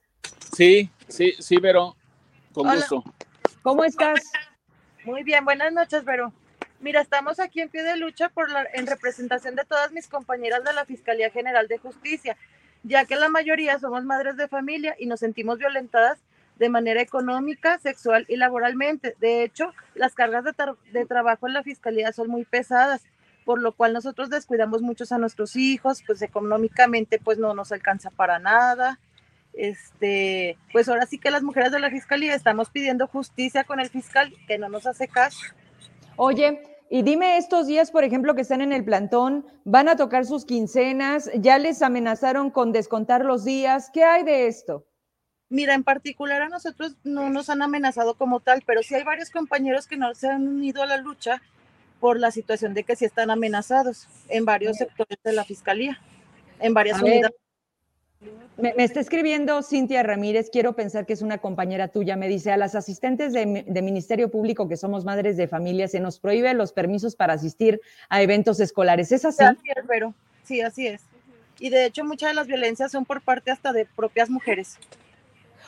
Sí, 0.55 0.89
sí, 1.07 1.33
sí, 1.39 1.57
Vero, 1.57 1.95
con 2.53 2.73
gusto. 2.73 3.03
¿Cómo 3.61 3.83
estás? 3.83 4.19
Muy 5.05 5.23
bien, 5.23 5.45
buenas 5.45 5.71
noches, 5.71 6.03
Vero. 6.03 6.33
Mira, 6.79 7.01
estamos 7.01 7.39
aquí 7.39 7.61
en 7.61 7.69
pie 7.69 7.83
de 7.83 7.97
lucha 7.97 8.29
por 8.29 8.49
la, 8.49 8.65
en 8.73 8.87
representación 8.87 9.55
de 9.55 9.65
todas 9.65 9.91
mis 9.91 10.07
compañeras 10.07 10.63
de 10.63 10.73
la 10.73 10.85
Fiscalía 10.85 11.29
General 11.29 11.67
de 11.67 11.77
Justicia, 11.77 12.37
ya 12.83 13.05
que 13.05 13.17
la 13.17 13.27
mayoría 13.27 13.77
somos 13.79 14.05
madres 14.05 14.37
de 14.37 14.47
familia 14.47 14.95
y 14.97 15.05
nos 15.05 15.19
sentimos 15.19 15.57
violentadas 15.57 16.19
de 16.59 16.69
manera 16.69 17.01
económica, 17.01 17.79
sexual 17.79 18.25
y 18.27 18.35
laboralmente. 18.35 19.15
De 19.19 19.43
hecho, 19.43 19.73
las 19.95 20.13
cargas 20.13 20.43
de, 20.43 21.05
trabajo 21.05 21.47
en 21.47 21.53
la 21.53 21.63
fiscalía 21.63 22.11
son 22.11 22.27
muy 22.27 22.45
pesadas, 22.45 23.01
por 23.45 23.61
lo 23.61 23.71
cual 23.71 23.93
nosotros 23.93 24.29
descuidamos 24.29 24.81
muchos 24.81 25.11
a 25.11 25.17
nuestros 25.17 25.55
hijos, 25.55 26.03
pues 26.05 26.21
económicamente 26.21 27.17
pues 27.17 27.37
no 27.37 27.53
nos 27.53 27.71
alcanza 27.71 28.11
para 28.11 28.37
nada. 28.39 28.99
Este, 29.53 30.57
pues 30.71 30.87
ahora 30.89 31.05
sí 31.05 31.17
que 31.17 31.31
las 31.31 31.41
mujeres 31.41 31.71
de 31.71 31.79
la 31.79 31.89
fiscalía 31.89 32.35
estamos 32.35 32.69
pidiendo 32.69 33.07
justicia 33.07 33.63
con 33.63 33.79
el 33.79 33.89
fiscal 33.89 34.33
que 34.47 34.57
no 34.57 34.69
nos 34.69 34.85
hace 34.85 35.07
caso. 35.07 35.39
Oye, 36.17 36.61
y 36.89 37.03
dime 37.03 37.37
estos 37.37 37.67
días, 37.67 37.89
por 37.89 38.03
ejemplo, 38.03 38.35
que 38.35 38.41
están 38.41 38.61
en 38.61 38.73
el 38.73 38.83
plantón, 38.83 39.45
van 39.63 39.87
a 39.87 39.95
tocar 39.95 40.25
sus 40.25 40.45
quincenas, 40.45 41.31
ya 41.35 41.57
les 41.57 41.81
amenazaron 41.81 42.51
con 42.51 42.73
descontar 42.73 43.23
los 43.23 43.45
días, 43.45 43.89
¿qué 43.93 44.03
hay 44.03 44.23
de 44.23 44.47
esto? 44.47 44.85
Mira, 45.49 45.73
en 45.73 45.83
particular 45.83 46.43
a 46.43 46.49
nosotros 46.49 46.95
no 47.03 47.29
nos 47.29 47.49
han 47.49 47.61
amenazado 47.61 48.13
como 48.13 48.39
tal, 48.39 48.61
pero 48.65 48.83
sí 48.83 48.93
hay 48.93 49.03
varios 49.03 49.31
compañeros 49.31 49.87
que 49.87 49.97
no 49.97 50.13
se 50.13 50.27
han 50.27 50.47
unido 50.47 50.83
a 50.83 50.85
la 50.85 50.97
lucha 50.97 51.41
por 51.99 52.19
la 52.19 52.31
situación 52.31 52.73
de 52.73 52.83
que 52.83 52.95
sí 52.95 53.05
están 53.05 53.31
amenazados 53.31 54.07
en 54.29 54.45
varios 54.45 54.77
sectores 54.77 55.17
de 55.23 55.33
la 55.33 55.43
fiscalía, 55.43 55.99
en 56.59 56.73
varias 56.73 57.01
unidades. 57.01 57.35
Me, 58.57 58.73
está 58.77 58.99
escribiendo 58.99 59.63
Cintia 59.63 60.03
Ramírez, 60.03 60.49
quiero 60.51 60.75
pensar 60.75 61.05
que 61.05 61.13
es 61.13 61.21
una 61.21 61.37
compañera 61.37 61.87
tuya, 61.87 62.17
me 62.17 62.27
dice, 62.27 62.51
a 62.51 62.57
las 62.57 62.75
asistentes 62.75 63.31
de, 63.31 63.81
Ministerio 63.81 64.29
Público 64.29 64.67
que 64.67 64.75
somos 64.75 65.05
madres 65.05 65.37
de 65.37 65.47
familia, 65.47 65.87
se 65.87 66.01
nos 66.01 66.19
prohíbe 66.19 66.53
los 66.53 66.73
permisos 66.73 67.15
para 67.15 67.33
asistir 67.33 67.79
a 68.09 68.21
eventos 68.21 68.59
escolares. 68.59 69.13
¿Es 69.13 69.23
así? 69.23 69.43
Sí, 69.63 69.71
pero 69.87 70.13
sí, 70.43 70.61
así 70.61 70.87
es. 70.87 71.01
Y 71.59 71.69
de 71.69 71.85
hecho 71.85 72.03
muchas 72.03 72.31
de 72.31 72.35
las 72.35 72.47
violencias 72.47 72.91
son 72.91 73.05
por 73.05 73.21
parte 73.21 73.51
hasta 73.51 73.71
de 73.71 73.85
propias 73.85 74.29
mujeres. 74.29 74.77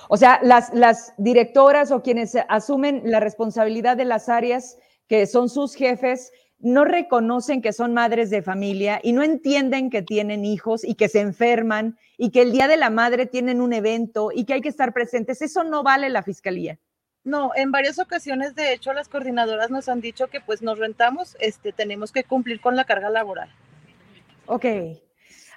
O 0.09 0.17
sea, 0.17 0.39
las, 0.43 0.73
las 0.73 1.13
directoras 1.17 1.91
o 1.91 2.01
quienes 2.01 2.35
asumen 2.49 3.01
la 3.05 3.19
responsabilidad 3.19 3.97
de 3.97 4.05
las 4.05 4.29
áreas 4.29 4.77
que 5.07 5.27
son 5.27 5.49
sus 5.49 5.75
jefes, 5.75 6.31
no 6.59 6.85
reconocen 6.85 7.61
que 7.61 7.73
son 7.73 7.93
madres 7.93 8.29
de 8.29 8.41
familia 8.41 8.99
y 9.03 9.13
no 9.13 9.23
entienden 9.23 9.89
que 9.89 10.01
tienen 10.01 10.45
hijos 10.45 10.83
y 10.83 10.95
que 10.95 11.09
se 11.09 11.19
enferman 11.19 11.97
y 12.17 12.29
que 12.29 12.41
el 12.41 12.51
día 12.51 12.67
de 12.67 12.77
la 12.77 12.89
madre 12.89 13.25
tienen 13.25 13.61
un 13.61 13.73
evento 13.73 14.29
y 14.33 14.45
que 14.45 14.53
hay 14.53 14.61
que 14.61 14.69
estar 14.69 14.93
presentes. 14.93 15.41
Eso 15.41 15.63
no 15.63 15.83
vale 15.83 16.09
la 16.09 16.23
fiscalía. 16.23 16.77
No, 17.23 17.51
en 17.55 17.71
varias 17.71 17.99
ocasiones, 17.99 18.55
de 18.55 18.73
hecho, 18.73 18.93
las 18.93 19.07
coordinadoras 19.07 19.69
nos 19.69 19.89
han 19.89 20.01
dicho 20.01 20.27
que 20.27 20.41
pues 20.41 20.61
nos 20.61 20.79
rentamos, 20.79 21.35
este, 21.39 21.71
tenemos 21.71 22.11
que 22.11 22.23
cumplir 22.23 22.61
con 22.61 22.75
la 22.75 22.85
carga 22.85 23.09
laboral. 23.09 23.49
Ok, 24.47 24.65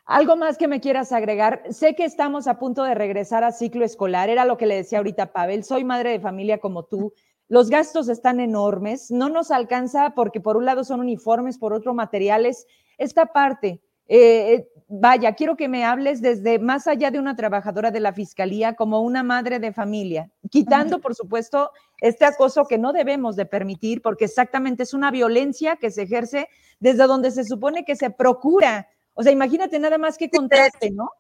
algo 0.06 0.36
más 0.36 0.58
que 0.58 0.68
me 0.68 0.80
quieras 0.80 1.12
agregar. 1.12 1.62
Sé 1.70 1.94
que 1.94 2.04
estamos 2.04 2.46
a 2.46 2.58
punto 2.58 2.84
de 2.84 2.94
regresar 2.94 3.44
a 3.44 3.52
ciclo 3.52 3.84
escolar. 3.84 4.28
Era 4.28 4.44
lo 4.44 4.56
que 4.56 4.66
le 4.66 4.76
decía 4.76 4.98
ahorita 4.98 5.32
Pavel. 5.32 5.64
Soy 5.64 5.84
madre 5.84 6.10
de 6.10 6.20
familia 6.20 6.58
como 6.58 6.84
tú. 6.84 7.12
Los 7.48 7.70
gastos 7.70 8.08
están 8.08 8.40
enormes. 8.40 9.10
No 9.10 9.28
nos 9.28 9.50
alcanza 9.50 10.14
porque 10.14 10.40
por 10.40 10.56
un 10.56 10.66
lado 10.66 10.84
son 10.84 11.00
uniformes, 11.00 11.58
por 11.58 11.72
otro 11.72 11.94
materiales. 11.94 12.66
Esta 12.98 13.26
parte, 13.26 13.82
eh, 14.06 14.54
eh, 14.54 14.68
vaya, 14.88 15.34
quiero 15.34 15.56
que 15.56 15.68
me 15.68 15.84
hables 15.84 16.20
desde 16.20 16.58
más 16.58 16.86
allá 16.86 17.10
de 17.10 17.18
una 17.18 17.36
trabajadora 17.36 17.90
de 17.90 18.00
la 18.00 18.12
fiscalía 18.12 18.74
como 18.74 19.00
una 19.00 19.22
madre 19.22 19.58
de 19.58 19.72
familia, 19.72 20.30
quitando, 20.50 21.00
por 21.00 21.14
supuesto, 21.14 21.70
este 22.00 22.26
acoso 22.26 22.66
que 22.66 22.78
no 22.78 22.92
debemos 22.92 23.36
de 23.36 23.46
permitir 23.46 24.02
porque 24.02 24.26
exactamente 24.26 24.82
es 24.82 24.92
una 24.92 25.10
violencia 25.10 25.76
que 25.76 25.90
se 25.90 26.02
ejerce 26.02 26.48
desde 26.78 27.06
donde 27.06 27.30
se 27.30 27.44
supone 27.44 27.84
que 27.84 27.96
se 27.96 28.10
procura 28.10 28.88
o 29.14 29.22
sea, 29.22 29.32
imagínate 29.32 29.78
nada 29.78 29.98
más 29.98 30.18
que 30.18 30.28
contraste, 30.28 30.90
¿no? 30.90 31.10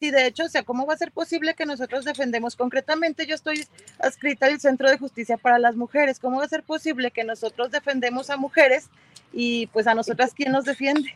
Sí, 0.00 0.10
de 0.10 0.26
hecho, 0.26 0.44
o 0.44 0.48
sea, 0.48 0.64
¿cómo 0.64 0.84
va 0.84 0.94
a 0.94 0.98
ser 0.98 1.12
posible 1.12 1.54
que 1.54 1.64
nosotros 1.64 2.04
defendemos 2.04 2.56
concretamente? 2.56 3.24
Yo 3.24 3.36
estoy 3.36 3.64
adscrita 4.00 4.46
al 4.46 4.58
Centro 4.58 4.90
de 4.90 4.98
Justicia 4.98 5.36
para 5.36 5.60
las 5.60 5.76
Mujeres. 5.76 6.18
¿Cómo 6.18 6.38
va 6.38 6.44
a 6.44 6.48
ser 6.48 6.64
posible 6.64 7.12
que 7.12 7.22
nosotros 7.22 7.70
defendemos 7.70 8.28
a 8.28 8.36
mujeres 8.36 8.88
y 9.32 9.68
pues 9.68 9.86
a 9.86 9.94
nosotras 9.94 10.34
quién 10.34 10.50
nos 10.50 10.64
defiende? 10.64 11.14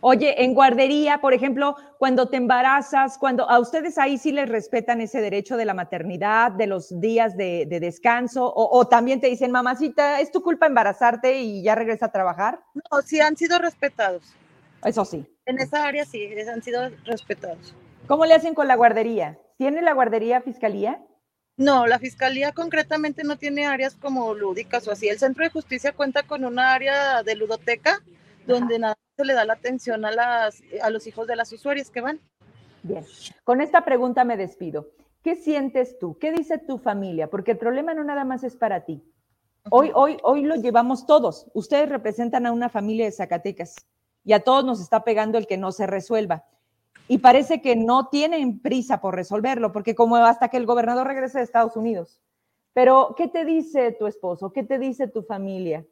Oye, 0.00 0.44
en 0.44 0.54
guardería, 0.54 1.18
por 1.20 1.34
ejemplo, 1.34 1.76
cuando 1.98 2.28
te 2.28 2.36
embarazas, 2.36 3.18
cuando 3.18 3.50
a 3.50 3.58
ustedes 3.58 3.98
ahí 3.98 4.16
sí 4.16 4.32
les 4.32 4.48
respetan 4.48 5.00
ese 5.00 5.20
derecho 5.20 5.56
de 5.56 5.64
la 5.64 5.74
maternidad, 5.74 6.52
de 6.52 6.68
los 6.68 7.00
días 7.00 7.36
de, 7.36 7.66
descanso, 7.68 8.46
o, 8.46 8.78
o, 8.78 8.86
también 8.86 9.20
te 9.20 9.26
dicen, 9.26 9.50
mamacita, 9.50 10.20
es 10.20 10.30
tu 10.30 10.40
culpa 10.40 10.66
embarazarte 10.66 11.40
y 11.40 11.62
ya 11.62 11.74
regresa 11.74 12.06
a 12.06 12.12
trabajar. 12.12 12.60
No, 12.74 13.02
sí 13.02 13.20
han 13.20 13.36
sido 13.36 13.58
respetados. 13.58 14.22
Eso 14.84 15.04
sí. 15.04 15.26
En 15.50 15.58
esa 15.58 15.84
área 15.84 16.04
sí, 16.04 16.28
han 16.48 16.62
sido 16.62 16.88
respetados. 17.04 17.74
¿Cómo 18.06 18.24
le 18.24 18.34
hacen 18.34 18.54
con 18.54 18.68
la 18.68 18.76
guardería? 18.76 19.36
¿Tiene 19.58 19.82
la 19.82 19.94
guardería 19.94 20.40
fiscalía? 20.40 21.04
No, 21.56 21.88
la 21.88 21.98
fiscalía 21.98 22.52
concretamente 22.52 23.24
no 23.24 23.36
tiene 23.36 23.66
áreas 23.66 23.96
como 23.96 24.32
lúdicas 24.32 24.86
o 24.86 24.92
así. 24.92 25.08
El 25.08 25.18
centro 25.18 25.42
de 25.42 25.50
justicia 25.50 25.90
cuenta 25.90 26.22
con 26.22 26.44
una 26.44 26.72
área 26.72 27.24
de 27.24 27.34
ludoteca 27.34 28.00
donde 28.46 28.78
nada 28.78 28.96
se 29.16 29.24
le 29.24 29.34
da 29.34 29.44
la 29.44 29.54
atención 29.54 30.04
a, 30.04 30.12
las, 30.12 30.62
a 30.80 30.88
los 30.90 31.08
hijos 31.08 31.26
de 31.26 31.34
las 31.34 31.52
usuarias 31.52 31.90
que 31.90 32.00
van. 32.00 32.20
Bien, 32.84 33.04
con 33.42 33.60
esta 33.60 33.84
pregunta 33.84 34.22
me 34.22 34.36
despido. 34.36 34.86
¿qué 35.24 35.34
sientes 35.34 35.98
tú? 35.98 36.16
¿Qué 36.18 36.30
dice 36.30 36.58
tu 36.58 36.78
familia? 36.78 37.28
Porque 37.28 37.50
el 37.50 37.58
problema 37.58 37.92
no 37.92 38.04
nada 38.04 38.24
más 38.24 38.44
es 38.44 38.54
para 38.54 38.84
ti. 38.84 39.02
Hoy, 39.68 39.90
hoy, 39.94 40.16
hoy 40.22 40.42
lo 40.42 40.54
llevamos 40.54 41.06
todos. 41.06 41.46
Ustedes 41.54 41.88
representan 41.88 42.46
a 42.46 42.52
una 42.52 42.68
familia 42.68 43.04
de 43.04 43.12
Zacatecas 43.12 43.74
y 44.24 44.32
a 44.32 44.40
todos 44.40 44.64
nos 44.64 44.80
está 44.80 45.04
pegando 45.04 45.38
el 45.38 45.46
que 45.46 45.56
no 45.56 45.72
se 45.72 45.86
resuelva. 45.86 46.44
Y 47.08 47.18
parece 47.18 47.60
que 47.60 47.74
no 47.74 48.08
tienen 48.08 48.60
prisa 48.60 49.00
por 49.00 49.14
resolverlo, 49.14 49.72
porque 49.72 49.94
como 49.94 50.16
hasta 50.16 50.48
que 50.48 50.56
el 50.56 50.66
gobernador 50.66 51.06
regrese 51.06 51.38
de 51.38 51.44
Estados 51.44 51.76
Unidos. 51.76 52.20
Pero, 52.72 53.14
¿qué 53.16 53.26
te 53.26 53.44
dice 53.44 53.92
tu 53.92 54.06
esposo? 54.06 54.52
¿Qué 54.52 54.62
te 54.62 54.78
dice 54.78 55.08
tu 55.08 55.22
familia? 55.22 55.84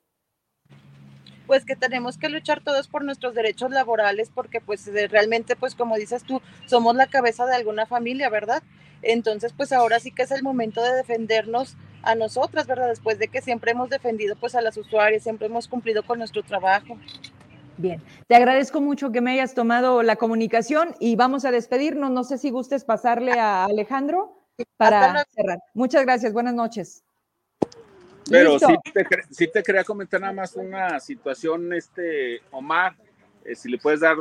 Pues 1.49 1.65
que 1.65 1.75
tenemos 1.75 2.19
que 2.19 2.29
luchar 2.29 2.63
todos 2.63 2.89
por 2.89 3.05
nuestros 3.05 3.35
derechos 3.35 3.71
laborales, 3.71 4.31
porque 4.33 4.61
pues 4.61 4.89
realmente, 5.11 5.57
pues 5.57 5.75
como 5.75 5.97
dices 5.97 6.23
tú, 6.23 6.41
somos 6.67 6.95
la 6.95 7.09
cabeza 7.09 7.47
de 7.47 7.57
alguna 7.57 7.87
familia, 7.87 8.29
¿verdad? 8.31 8.63
Entonces, 9.03 9.53
pues 9.57 9.73
ahora 9.73 9.99
sí 9.99 10.13
que 10.13 10.23
es 10.23 10.31
el 10.31 10.43
momento 10.43 10.83
de 10.83 10.95
defendernos 10.95 11.77
a 12.03 12.15
nosotras, 12.15 12.67
¿verdad? 12.67 12.89
Después 12.89 13.19
de 13.19 13.29
que 13.29 13.43
siempre 13.43 13.73
hemos 13.73 13.91
defendido 13.91 14.37
pues 14.37 14.55
a 14.55 14.61
las 14.61 14.77
usuarias, 14.77 15.23
siempre 15.23 15.47
hemos 15.47 15.67
cumplido 15.67 16.05
con 16.05 16.19
nuestro 16.19 16.43
trabajo. 16.43 16.97
Bien, 17.79 18.03
te 18.27 18.35
agradezco 18.35 18.81
mucho 18.81 19.13
que 19.13 19.21
me 19.21 19.31
hayas 19.31 19.55
tomado 19.55 20.03
la 20.03 20.17
comunicación 20.17 20.97
y 20.99 21.15
vamos 21.15 21.45
a 21.45 21.53
despedirnos. 21.53 22.11
No 22.11 22.25
sé 22.25 22.37
si 22.37 22.51
gustes 22.51 22.85
pasarle 22.85 23.39
a 23.39 23.67
Alejandro 23.67 24.37
para 24.77 25.25
cerrar. 25.31 25.61
Muchas 25.75 26.03
gracias, 26.03 26.33
buenas 26.33 26.55
noches. 26.55 27.05
Pero 28.29 28.59
sí 28.59 28.75
te, 28.93 29.47
te, 29.47 29.63
quería 29.63 29.85
comentar 29.85 30.21
nada 30.21 30.33
más 30.33 30.57
una 30.57 30.99
situación, 30.99 31.73
este, 31.73 32.41
Omar, 32.51 32.97
eh, 33.45 33.55
si 33.55 33.71
le 33.71 33.79
puedes 33.79 34.01
dar 34.01 34.17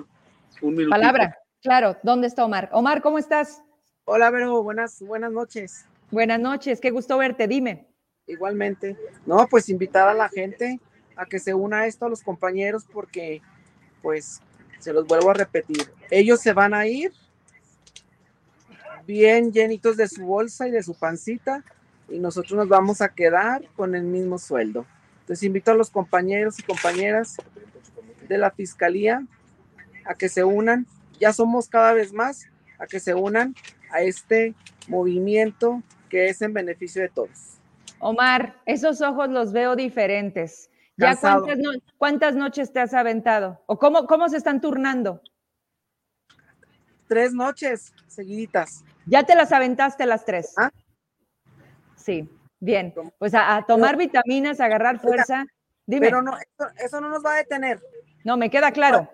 un 0.62 0.76
minuto. 0.76 0.91
Palabra, 0.91 1.36
claro, 1.60 1.98
¿dónde 2.04 2.28
está 2.28 2.46
Omar? 2.46 2.70
Omar, 2.74 3.02
¿cómo 3.02 3.17
estás? 3.17 3.63
Hola, 4.06 4.30
Vero, 4.30 4.62
buenas, 4.62 5.02
buenas 5.02 5.32
noches. 5.32 5.86
Buenas 6.12 6.39
noches, 6.39 6.80
qué 6.80 6.91
gusto 6.91 7.17
verte, 7.17 7.48
dime. 7.48 7.88
Igualmente. 8.28 8.96
No, 9.26 9.48
pues 9.48 9.67
invitar 9.67 10.08
a 10.08 10.13
la 10.13 10.30
gente 10.30 10.80
a 11.17 11.25
que 11.25 11.39
se 11.39 11.53
una 11.53 11.86
esto 11.86 12.06
a 12.06 12.10
los 12.10 12.23
compañeros 12.23 12.86
porque, 12.91 13.41
pues, 14.01 14.41
se 14.80 14.93
los 14.93 15.08
vuelvo 15.08 15.32
a 15.32 15.34
repetir, 15.34 15.91
ellos 16.12 16.39
se 16.39 16.53
van 16.53 16.73
a 16.73 16.88
ir 16.88 17.12
bien 19.06 19.51
llenitos 19.51 19.97
de 19.97 20.08
su 20.08 20.25
bolsa 20.25 20.67
y 20.67 20.71
de 20.71 20.84
su 20.84 20.93
pancita 20.93 21.63
y 22.10 22.19
nosotros 22.19 22.53
nos 22.53 22.67
vamos 22.67 23.01
a 23.01 23.10
quedar 23.10 23.63
con 23.75 23.95
el 23.95 24.03
mismo 24.03 24.38
sueldo. 24.38 24.86
Entonces 25.21 25.43
invito 25.43 25.71
a 25.71 25.75
los 25.75 25.89
compañeros 25.89 26.60
y 26.60 26.63
compañeras 26.63 27.38
de 28.27 28.38
la 28.38 28.51
Fiscalía 28.51 29.25
a 30.06 30.13
que 30.13 30.30
se 30.30 30.43
unan, 30.43 30.86
ya 31.19 31.34
somos 31.34 31.67
cada 31.67 31.93
vez 31.93 32.13
más, 32.13 32.47
a 32.80 32.86
que 32.86 32.99
se 32.99 33.13
unan 33.13 33.56
a 33.91 34.01
este 34.01 34.53
movimiento 34.88 35.82
que 36.10 36.30
es 36.30 36.41
en 36.41 36.53
beneficio 36.53 37.01
de 37.01 37.10
todos. 37.10 37.58
Omar, 37.99 38.56
esos 38.65 39.01
ojos 39.01 39.30
los 39.30 39.51
veo 39.51 39.75
diferentes. 39.75 40.69
¿Ya 40.97 41.15
cuántas, 41.97 42.36
noches 42.36 42.73
te 42.73 42.79
has 42.79 42.93
aventado? 42.93 43.62
¿O 43.67 43.77
cómo, 43.77 44.07
cómo 44.07 44.27
se 44.29 44.38
están 44.38 44.60
turnando? 44.60 45.21
Tres 47.07 47.33
noches 47.33 47.93
seguiditas. 48.07 48.83
¿Ya 49.05 49.23
te 49.23 49.36
las 49.36 49.51
aventaste 49.51 50.07
las 50.07 50.25
tres? 50.25 50.55
¿Ah? 50.57 50.71
Sí, 51.95 52.27
bien. 52.60 52.93
Pues 53.19 53.33
a, 53.36 53.63
tomar 53.67 53.95
vitaminas, 53.95 54.60
a 54.60 54.65
agarrar 54.65 54.99
fuerza. 54.99 55.45
Dime. 55.86 56.07
Pero 56.07 56.23
no, 56.23 56.36
eso, 56.83 56.99
no 56.99 57.10
nos 57.10 57.23
va 57.23 57.36
a 57.36 57.38
detener. 57.38 57.79
No, 58.23 58.36
me 58.36 58.49
queda 58.49 58.71
claro. 58.71 59.07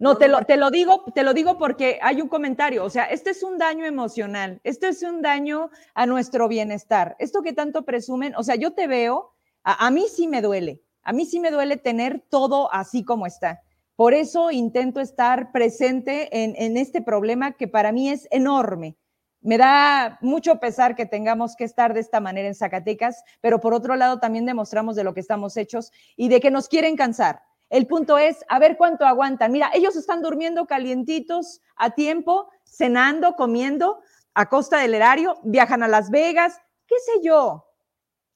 No, 0.00 0.16
te 0.18 0.26
lo, 0.26 0.42
te 0.42 0.56
lo 0.56 0.70
digo, 0.70 1.04
te 1.14 1.22
lo 1.22 1.34
digo 1.34 1.56
porque 1.56 2.00
hay 2.02 2.20
un 2.20 2.28
comentario. 2.28 2.84
O 2.84 2.90
sea, 2.90 3.04
este 3.04 3.30
es 3.30 3.44
un 3.44 3.58
daño 3.58 3.86
emocional, 3.86 4.60
esto 4.64 4.88
es 4.88 5.02
un 5.02 5.22
daño 5.22 5.70
a 5.94 6.04
nuestro 6.04 6.48
bienestar. 6.48 7.14
Esto 7.20 7.42
que 7.42 7.52
tanto 7.52 7.84
presumen, 7.84 8.34
o 8.36 8.42
sea, 8.42 8.56
yo 8.56 8.74
te 8.74 8.88
veo 8.88 9.33
a, 9.64 9.90
mí 9.90 10.06
sí 10.08 10.28
me 10.28 10.42
duele, 10.42 10.82
a 11.02 11.12
mí 11.12 11.26
sí 11.26 11.40
me 11.40 11.50
duele 11.50 11.76
tener 11.76 12.22
todo 12.28 12.72
así 12.72 13.04
como 13.04 13.26
está. 13.26 13.62
Por 13.96 14.12
eso 14.12 14.50
intento 14.50 15.00
estar 15.00 15.52
presente 15.52 16.28
en, 16.42 16.76
este 16.76 17.00
problema 17.00 17.52
que 17.52 17.68
para 17.68 17.92
mí 17.92 18.10
es 18.10 18.26
enorme. 18.30 18.96
Me 19.40 19.56
da 19.56 20.18
mucho 20.20 20.58
pesar 20.58 20.96
que 20.96 21.06
tengamos 21.06 21.54
que 21.54 21.64
estar 21.64 21.94
de 21.94 22.00
esta 22.00 22.18
manera 22.18 22.48
en 22.48 22.54
Zacatecas, 22.54 23.22
pero 23.40 23.60
por 23.60 23.72
otro 23.72 23.94
lado 23.94 24.18
también 24.18 24.46
demostramos 24.46 24.96
de 24.96 25.04
lo 25.04 25.14
que 25.14 25.20
estamos 25.20 25.56
hechos 25.56 25.92
y 26.16 26.28
de 26.28 26.40
que 26.40 26.50
nos 26.50 26.68
quieren 26.68 26.96
cansar. 26.96 27.42
El 27.70 27.86
punto 27.86 28.18
es 28.18 28.44
a 28.48 28.58
ver 28.58 28.76
cuánto 28.76 29.06
aguantan. 29.06 29.52
Mira, 29.52 29.70
ellos 29.74 29.96
están 29.96 30.22
durmiendo 30.22 30.66
calientitos 30.66 31.60
a 31.76 31.90
tiempo, 31.90 32.48
cenando, 32.64 33.36
comiendo 33.36 34.00
a 34.34 34.48
costa 34.48 34.78
del 34.78 34.94
erario, 34.94 35.38
viajan 35.44 35.82
a 35.82 35.88
Las 35.88 36.10
Vegas, 36.10 36.60
qué 36.86 36.96
sé 37.04 37.12
yo. 37.22 37.66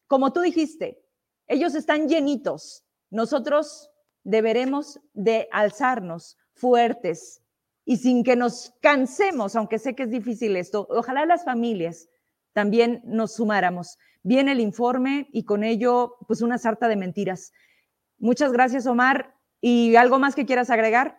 Como 0.06 0.32
tú 0.32 0.40
dijiste, 0.40 1.02
ellos 1.48 1.74
están 1.74 2.08
llenitos. 2.08 2.84
Nosotros 3.10 3.90
deberemos 4.22 5.00
de 5.14 5.48
alzarnos 5.50 6.36
fuertes 6.52 7.42
y 7.84 7.96
sin 7.96 8.22
que 8.22 8.36
nos 8.36 8.74
cansemos, 8.82 9.56
aunque 9.56 9.78
sé 9.78 9.94
que 9.94 10.02
es 10.04 10.10
difícil 10.10 10.56
esto. 10.56 10.86
Ojalá 10.90 11.24
las 11.24 11.44
familias 11.44 12.08
también 12.52 13.00
nos 13.04 13.34
sumáramos. 13.34 13.98
Viene 14.22 14.52
el 14.52 14.60
informe 14.60 15.28
y 15.32 15.44
con 15.44 15.64
ello, 15.64 16.16
pues 16.26 16.42
una 16.42 16.58
sarta 16.58 16.88
de 16.88 16.96
mentiras. 16.96 17.52
Muchas 18.18 18.52
gracias, 18.52 18.86
Omar. 18.86 19.34
¿Y 19.60 19.96
algo 19.96 20.18
más 20.18 20.34
que 20.34 20.44
quieras 20.44 20.70
agregar? 20.70 21.18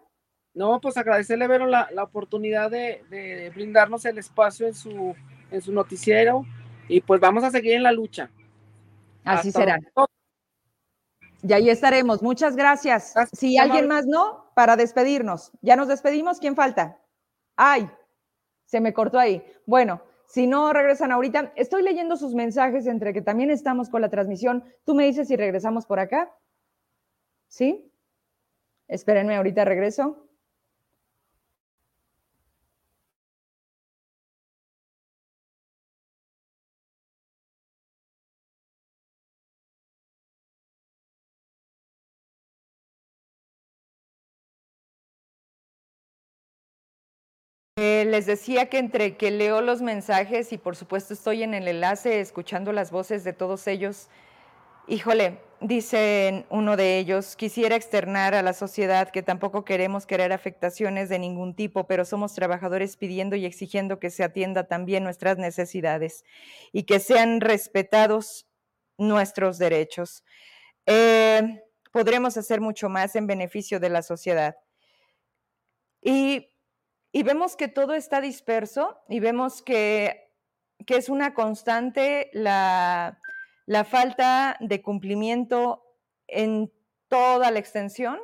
No, 0.53 0.79
pues 0.79 0.97
agradecerle, 0.97 1.47
Vero, 1.47 1.65
la, 1.65 1.89
la 1.91 2.03
oportunidad 2.03 2.69
de, 2.69 3.51
brindarnos 3.55 4.05
el 4.05 4.17
espacio 4.17 4.67
en 4.67 4.73
su, 4.73 5.15
en 5.51 5.61
su 5.61 5.71
noticiero 5.71 6.45
y 6.87 7.01
pues 7.01 7.19
vamos 7.21 7.43
a 7.43 7.51
seguir 7.51 7.73
en 7.73 7.83
la 7.83 7.91
lucha. 7.91 8.29
Así 9.23 9.51
será. 9.51 9.79
Y 11.41 11.53
ahí 11.53 11.69
estaremos. 11.69 12.21
Muchas 12.21 12.55
gracias. 12.55 13.13
Si 13.31 13.57
alguien 13.57 13.87
más 13.87 14.05
no, 14.05 14.51
para 14.55 14.75
despedirnos. 14.75 15.51
Ya 15.61 15.75
nos 15.75 15.87
despedimos. 15.87 16.39
¿Quién 16.39 16.55
falta? 16.55 16.99
Ay, 17.55 17.89
se 18.65 18.81
me 18.81 18.93
cortó 18.93 19.19
ahí. 19.19 19.43
Bueno, 19.65 20.01
si 20.27 20.47
no 20.47 20.71
regresan 20.73 21.11
ahorita, 21.11 21.53
estoy 21.55 21.81
leyendo 21.81 22.17
sus 22.17 22.35
mensajes 22.35 22.85
entre 22.87 23.13
que 23.13 23.21
también 23.21 23.49
estamos 23.51 23.89
con 23.89 24.01
la 24.01 24.09
transmisión. 24.09 24.63
Tú 24.85 24.93
me 24.93 25.05
dices 25.05 25.27
si 25.27 25.35
regresamos 25.35 25.85
por 25.85 25.99
acá. 25.99 26.35
¿Sí? 27.47 27.91
Espérenme, 28.87 29.35
ahorita 29.37 29.65
regreso. 29.65 30.28
Les 48.09 48.25
decía 48.25 48.69
que 48.69 48.77
entre 48.77 49.15
que 49.15 49.31
leo 49.31 49.61
los 49.61 49.81
mensajes 49.81 50.51
y 50.51 50.57
por 50.57 50.75
supuesto 50.75 51.13
estoy 51.13 51.43
en 51.43 51.53
el 51.53 51.67
enlace 51.67 52.19
escuchando 52.19 52.73
las 52.73 52.91
voces 52.91 53.23
de 53.23 53.33
todos 53.33 53.67
ellos, 53.67 54.09
híjole, 54.87 55.39
dicen 55.61 56.45
uno 56.49 56.75
de 56.75 56.97
ellos, 56.97 57.35
quisiera 57.35 57.75
externar 57.75 58.33
a 58.33 58.41
la 58.41 58.53
sociedad 58.53 59.09
que 59.09 59.23
tampoco 59.23 59.65
queremos 59.65 60.05
querer 60.05 60.33
afectaciones 60.33 61.09
de 61.09 61.19
ningún 61.19 61.55
tipo, 61.55 61.87
pero 61.87 62.05
somos 62.05 62.33
trabajadores 62.33 62.97
pidiendo 62.97 63.35
y 63.35 63.45
exigiendo 63.45 63.99
que 63.99 64.09
se 64.09 64.23
atienda 64.23 64.67
también 64.67 65.03
nuestras 65.03 65.37
necesidades 65.37 66.25
y 66.71 66.83
que 66.83 66.99
sean 66.99 67.41
respetados 67.41 68.47
nuestros 68.97 69.57
derechos. 69.57 70.23
Eh, 70.85 71.61
podremos 71.91 72.37
hacer 72.37 72.61
mucho 72.61 72.89
más 72.89 73.15
en 73.15 73.27
beneficio 73.27 73.79
de 73.79 73.89
la 73.89 74.01
sociedad. 74.01 74.55
Y 76.01 76.49
y 77.11 77.23
vemos 77.23 77.55
que 77.55 77.67
todo 77.67 77.93
está 77.95 78.21
disperso 78.21 78.99
y 79.07 79.19
vemos 79.19 79.61
que, 79.61 80.31
que 80.85 80.97
es 80.97 81.09
una 81.09 81.33
constante 81.33 82.29
la, 82.33 83.19
la 83.65 83.83
falta 83.83 84.57
de 84.59 84.81
cumplimiento 84.81 85.83
en 86.27 86.71
toda 87.07 87.51
la 87.51 87.59
extensión. 87.59 88.19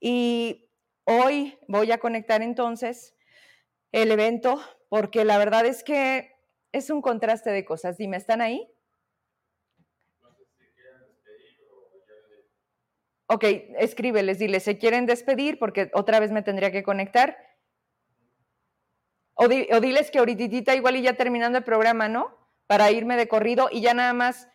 Y 0.00 0.70
hoy 1.04 1.58
voy 1.68 1.92
a 1.92 1.98
conectar 1.98 2.42
entonces 2.42 3.14
el 3.92 4.10
evento 4.10 4.60
porque 4.88 5.24
la 5.24 5.38
verdad 5.38 5.66
es 5.66 5.84
que 5.84 6.32
es 6.72 6.90
un 6.90 7.02
contraste 7.02 7.50
de 7.50 7.64
cosas. 7.64 7.98
Dime, 7.98 8.16
¿están 8.16 8.40
ahí? 8.40 8.70
Ok, 13.26 13.44
escríbeles, 13.78 14.38
dile, 14.38 14.60
¿se 14.60 14.76
quieren 14.76 15.06
despedir? 15.06 15.58
Porque 15.58 15.90
otra 15.94 16.20
vez 16.20 16.30
me 16.30 16.42
tendría 16.42 16.70
que 16.70 16.82
conectar. 16.82 17.38
O, 19.34 19.48
diles 19.48 20.10
que 20.10 20.18
ahorita 20.18 20.74
igual 20.74 20.96
y 20.96 21.02
ya 21.02 21.14
terminando 21.14 21.58
el 21.58 21.64
programa, 21.64 22.08
¿no? 22.08 22.36
Para 22.66 22.90
irme 22.90 23.16
de 23.16 23.28
corrido 23.28 23.68
y 23.70 23.80
ya 23.80 23.92
nada 23.94 24.12
más, 24.12 24.48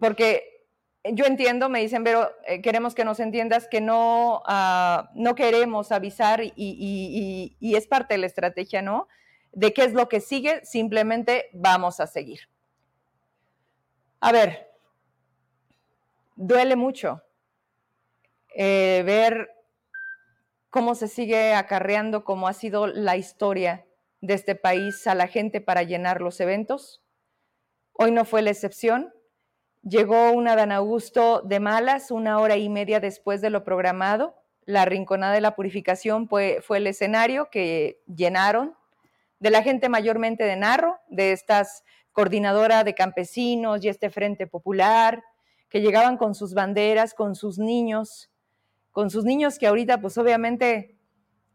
porque 0.00 0.66
yo 1.04 1.24
entiendo, 1.24 1.68
me 1.68 1.80
dicen, 1.80 2.04
pero 2.04 2.30
eh, 2.46 2.60
queremos 2.60 2.94
que 2.94 3.04
nos 3.04 3.20
entiendas 3.20 3.68
que 3.68 3.80
no, 3.80 4.42
ah, 4.46 5.10
no 5.14 5.34
queremos 5.34 5.92
avisar 5.92 6.42
y, 6.42 6.52
y, 6.56 7.74
es 7.74 7.86
parte 7.86 8.14
de 8.14 8.18
la 8.18 8.26
estrategia, 8.26 8.82
¿no? 8.82 9.08
de 9.52 9.72
qué 9.72 9.84
es 9.84 9.92
lo 9.92 10.08
que 10.08 10.20
sigue, 10.20 10.64
simplemente 10.64 11.50
vamos 11.52 12.00
a 12.00 12.06
seguir. 12.06 12.48
A 14.20 14.32
ver, 14.32 14.70
duele 16.36 16.76
mucho 16.76 17.22
eh, 18.54 19.02
ver 19.04 19.50
cómo 20.70 20.94
se 20.94 21.08
sigue 21.08 21.54
acarreando, 21.54 22.24
cómo 22.24 22.46
ha 22.46 22.52
sido 22.52 22.86
la 22.86 23.16
historia 23.16 23.84
de 24.20 24.34
este 24.34 24.54
país 24.54 25.06
a 25.06 25.14
la 25.14 25.28
gente 25.28 25.60
para 25.60 25.82
llenar 25.82 26.20
los 26.20 26.40
eventos. 26.40 27.02
Hoy 27.92 28.10
no 28.10 28.24
fue 28.24 28.42
la 28.42 28.50
excepción. 28.50 29.12
Llegó 29.82 30.32
una 30.32 30.56
Dan 30.56 30.72
Augusto 30.72 31.42
de 31.42 31.60
malas 31.60 32.10
una 32.10 32.38
hora 32.40 32.56
y 32.56 32.68
media 32.68 33.00
después 33.00 33.40
de 33.40 33.50
lo 33.50 33.64
programado. 33.64 34.34
La 34.64 34.84
Rinconada 34.84 35.32
de 35.32 35.40
la 35.40 35.54
Purificación 35.54 36.28
fue, 36.28 36.60
fue 36.62 36.78
el 36.78 36.86
escenario 36.86 37.48
que 37.50 38.02
llenaron 38.06 38.76
de 39.38 39.50
la 39.50 39.62
gente 39.62 39.88
mayormente 39.88 40.44
de 40.44 40.56
Narro, 40.56 40.98
de 41.08 41.32
estas 41.32 41.84
coordinadora 42.12 42.82
de 42.82 42.94
campesinos 42.94 43.84
y 43.84 43.88
este 43.88 44.10
Frente 44.10 44.48
Popular, 44.48 45.22
que 45.68 45.80
llegaban 45.80 46.16
con 46.16 46.34
sus 46.34 46.54
banderas, 46.54 47.14
con 47.14 47.36
sus 47.36 47.58
niños, 47.58 48.30
con 48.90 49.10
sus 49.10 49.24
niños 49.24 49.58
que 49.58 49.68
ahorita 49.68 50.00
pues 50.00 50.18
obviamente 50.18 50.96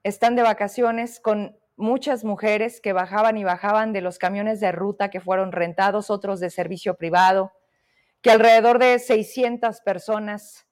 están 0.04 0.36
de 0.36 0.44
vacaciones, 0.44 1.20
con 1.20 1.58
muchas 1.76 2.24
mujeres 2.24 2.82
que 2.82 2.94
bajaban 2.94 3.38
y 3.38 3.44
bajaban 3.44 3.94
de 3.94 4.02
los 4.02 4.18
camiones 4.18 4.60
de 4.60 4.72
ruta 4.72 5.10
que 5.10 5.22
fueron 5.22 5.52
rentados, 5.52 6.10
otros 6.10 6.40
de 6.40 6.50
servicio 6.50 6.96
privado, 6.96 7.52
que 8.22 8.32
alrededor 8.32 8.80
de 8.80 9.00
600 9.00 9.82
personas 9.82 10.68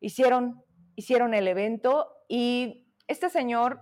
hicieron, 0.00 0.62
hicieron 0.96 1.34
el 1.34 1.48
evento. 1.48 2.12
Y 2.28 2.92
este 3.06 3.30
señor, 3.30 3.80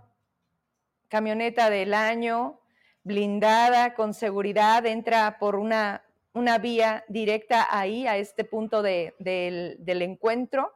camioneta 1.09 1.71
del 1.71 1.95
año, 1.95 2.61
blindada, 3.03 3.95
con 3.95 4.15
seguridad, 4.15 4.85
entra 4.87 5.39
por 5.39 5.57
una, 5.57 6.05
una 6.35 6.59
vía 6.59 7.05
directa 7.09 7.67
ahí, 7.71 8.07
a 8.07 8.19
este 8.19 8.45
punto 8.45 8.83
del, 8.83 9.15
del 9.19 10.03
encuentro. 10.03 10.75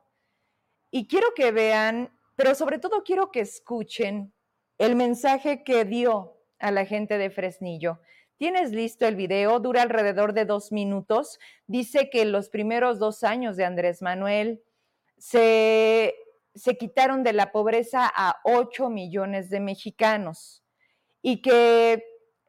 Y 0.90 1.06
quiero 1.06 1.28
que 1.34 1.52
vean, 1.52 2.10
pero 2.34 2.54
sobre 2.54 2.78
todo 2.78 3.04
quiero 3.04 3.30
que 3.30 3.40
escuchen 3.40 4.32
el 4.82 4.96
mensaje 4.96 5.62
que 5.62 5.84
dio 5.84 6.40
a 6.58 6.72
la 6.72 6.84
gente 6.84 7.16
de 7.16 7.30
Fresnillo. 7.30 8.00
Tienes 8.36 8.72
listo 8.72 9.06
el 9.06 9.14
video, 9.14 9.60
dura 9.60 9.82
alrededor 9.82 10.32
de 10.32 10.44
dos 10.44 10.72
minutos. 10.72 11.38
Dice 11.68 12.10
que 12.10 12.24
los 12.24 12.48
primeros 12.48 12.98
dos 12.98 13.22
años 13.22 13.56
de 13.56 13.64
Andrés 13.64 14.02
Manuel 14.02 14.60
se, 15.16 16.16
se 16.56 16.76
quitaron 16.76 17.22
de 17.22 17.32
la 17.32 17.52
pobreza 17.52 18.10
a 18.12 18.40
8 18.42 18.90
millones 18.90 19.50
de 19.50 19.60
mexicanos 19.60 20.64
y 21.22 21.42
que 21.42 22.04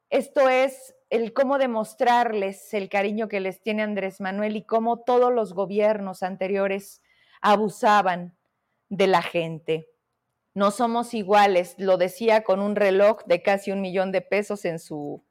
esto 0.10 0.50
es 0.50 0.96
el 1.12 1.34
cómo 1.34 1.60
demostrarles 1.60 2.74
el 2.74 2.90
cariño 2.90 3.28
que 3.28 3.42
les 3.42 3.62
tiene 3.62 3.84
Andrés 3.84 4.20
Manuel 4.20 4.56
y 4.56 4.66
cómo 4.66 5.04
todos 5.04 5.32
los 5.32 5.54
gobiernos 5.54 6.24
anteriores 6.24 7.04
abusaban 7.42 8.36
de 8.90 9.06
la 9.06 9.22
gente. 9.22 9.93
No 10.54 10.72
somos 10.72 11.14
iguales, 11.14 11.76
lo 11.78 11.98
decía 11.98 12.44
con 12.44 12.60
un 12.60 12.76
reloj 12.76 13.24
de 13.26 13.42
casi 13.42 13.72
un 13.72 13.82
millón 13.82 14.12
de 14.12 14.22
pesos 14.22 14.66
en 14.66 14.80
su, 14.80 15.24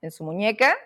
en 0.00 0.10
su 0.10 0.24
muñeca. 0.24 0.76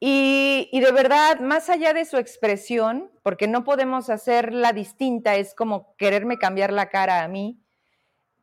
Y, 0.00 0.68
y, 0.72 0.80
de 0.80 0.92
verdad, 0.92 1.40
más 1.40 1.68
allá 1.68 1.92
de 1.92 2.04
su 2.04 2.18
expresión, 2.18 3.10
porque 3.22 3.48
no 3.48 3.64
podemos 3.64 4.10
hacerla 4.10 4.72
distinta, 4.72 5.34
es 5.34 5.54
como 5.54 5.96
quererme 5.96 6.38
cambiar 6.38 6.72
la 6.72 6.88
cara 6.88 7.24
a 7.24 7.28
mí, 7.28 7.60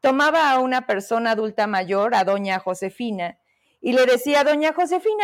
tomaba 0.01 0.51
a 0.51 0.59
una 0.59 0.85
persona 0.85 1.31
adulta 1.31 1.65
mayor, 1.65 2.13
a 2.13 2.25
doña 2.25 2.59
Josefina, 2.59 3.39
y 3.81 3.93
le 3.93 4.05
decía, 4.05 4.43
doña 4.43 4.73
Josefina, 4.73 5.23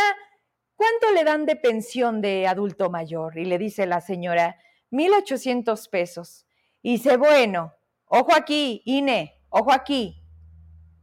¿cuánto 0.76 1.12
le 1.12 1.24
dan 1.24 1.46
de 1.46 1.56
pensión 1.56 2.22
de 2.22 2.48
adulto 2.48 2.90
mayor? 2.90 3.38
Y 3.38 3.46
le 3.46 3.58
dice 3.58 3.86
la 3.86 4.02
señora, 4.02 4.58
1.800 4.92 5.90
pesos. 5.90 6.46
Y 6.82 6.94
dice, 6.94 7.18
bueno, 7.18 7.74
ojo 8.12 8.36
aquí, 8.36 8.82
INE, 8.86 9.42
ojo 9.50 9.72
aquí, 9.72 10.22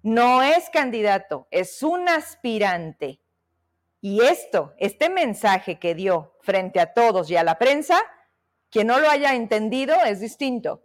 no 0.02 0.42
es 0.42 0.68
candidato, 0.70 1.48
es 1.50 1.82
un 1.82 2.06
aspirante. 2.08 3.22
Y 4.00 4.20
esto, 4.20 4.74
este 4.78 5.08
mensaje 5.08 5.78
que 5.78 5.94
dio 5.94 6.36
frente 6.42 6.80
a 6.80 6.92
todos 6.92 7.30
y 7.30 7.36
a 7.36 7.42
la 7.42 7.58
prensa, 7.58 8.00
quien 8.70 8.88
no 8.88 9.00
lo 9.00 9.08
haya 9.08 9.34
entendido 9.34 9.96
es 10.04 10.20
distinto. 10.20 10.84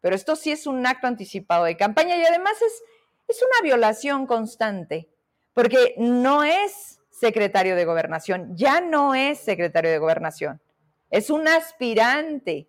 Pero 0.00 0.14
esto 0.14 0.36
sí 0.36 0.52
es 0.52 0.66
un 0.68 0.86
acto 0.86 1.08
anticipado 1.08 1.64
de 1.64 1.76
campaña 1.76 2.16
y 2.16 2.24
además 2.24 2.54
es, 2.62 2.82
es 3.26 3.42
una 3.42 3.62
violación 3.62 4.26
constante, 4.26 5.10
porque 5.54 5.94
no 5.98 6.44
es 6.44 7.00
secretario 7.10 7.74
de 7.74 7.84
gobernación, 7.84 8.56
ya 8.56 8.80
no 8.80 9.14
es 9.14 9.40
secretario 9.40 9.90
de 9.90 9.98
gobernación, 9.98 10.62
es 11.10 11.30
un 11.30 11.48
aspirante 11.48 12.68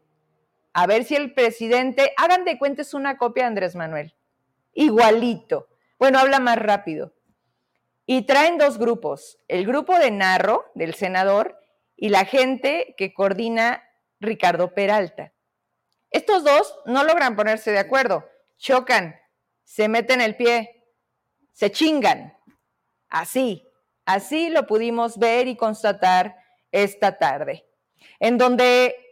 a 0.76 0.88
ver 0.88 1.06
si 1.06 1.16
el 1.16 1.34
presidente, 1.34 2.12
hagan 2.18 2.44
de 2.44 2.58
cuenta, 2.58 2.82
es 2.82 2.94
una 2.94 3.18
copia 3.18 3.44
de 3.44 3.48
Andrés 3.48 3.76
Manuel, 3.76 4.14
igualito. 4.74 5.70
Bueno, 5.98 6.20
habla 6.20 6.42
más 6.42 6.60
rápido. 6.60 7.14
Y 8.06 8.24
traen 8.24 8.58
dos 8.58 8.78
grupos, 8.78 9.40
el 9.48 9.66
grupo 9.66 9.98
de 9.98 10.12
Narro, 10.12 10.66
del 10.76 10.94
senador, 10.94 11.58
y 11.96 12.10
la 12.10 12.26
gente 12.26 12.94
que 12.98 13.14
coordina 13.14 13.90
Ricardo 14.20 14.74
Peralta. 14.74 15.32
Estos 16.12 16.44
dos 16.44 16.78
no 16.86 17.06
logran 17.06 17.38
ponerse 17.38 17.72
de 17.72 17.80
acuerdo, 17.80 18.28
chocan, 18.58 19.16
se 19.64 19.88
meten 19.88 20.20
el 20.20 20.36
pie, 20.36 20.84
se 21.54 21.72
chingan. 21.72 22.38
Así, 23.08 23.66
así 24.04 24.50
lo 24.50 24.68
pudimos 24.68 25.20
ver 25.20 25.48
y 25.48 25.56
constatar 25.56 26.36
esta 26.74 27.18
tarde, 27.18 27.66
en 28.20 28.38
donde 28.38 29.05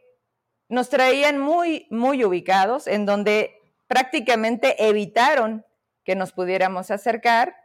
nos 0.70 0.89
traían 0.89 1.39
muy, 1.39 1.88
muy 1.89 2.24
ubicados, 2.24 2.88
en 2.88 3.05
donde 3.05 3.59
prácticamente 3.88 4.88
evitaron 4.88 5.66
que 6.03 6.16
nos 6.16 6.34
pudiéramos 6.34 6.91
acercar, 6.91 7.55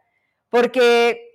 porque 0.48 1.28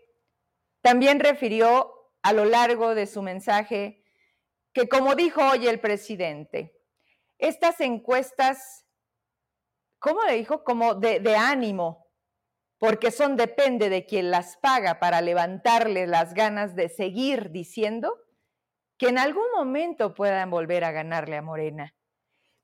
también 0.82 1.20
refirió 1.20 1.91
a 2.22 2.34
lo 2.34 2.45
largo 2.45 2.95
de 2.95 3.07
su 3.07 3.22
mensaje 3.22 4.03
que, 4.74 4.88
como 4.88 5.16
dijo 5.16 5.41
hoy 5.41 5.68
el 5.68 5.80
presidente, 5.80 6.76
estas 7.38 7.82
encuestas, 7.82 8.86
¿cómo 9.99 10.24
le 10.24 10.34
dijo? 10.34 10.64
Como 10.64 10.95
de, 10.95 11.36
ánimo, 11.36 12.07
porque 12.78 13.11
son 13.11 13.36
depende 13.36 13.89
de 13.89 14.05
quien 14.05 14.32
las 14.32 14.57
paga 14.57 14.99
para 14.99 15.22
levantarle 15.22 16.07
las 16.07 16.34
ganas 16.34 16.76
de 16.76 16.89
seguir 16.89 17.51
diciendo, 17.51 18.18
que 18.97 19.09
en 19.09 19.17
algún 19.17 19.45
momento 19.55 20.13
puedan 20.13 20.49
volver 20.49 20.83
a 20.83 20.91
ganarle 20.91 21.37
a 21.37 21.41
Morena. 21.41 21.93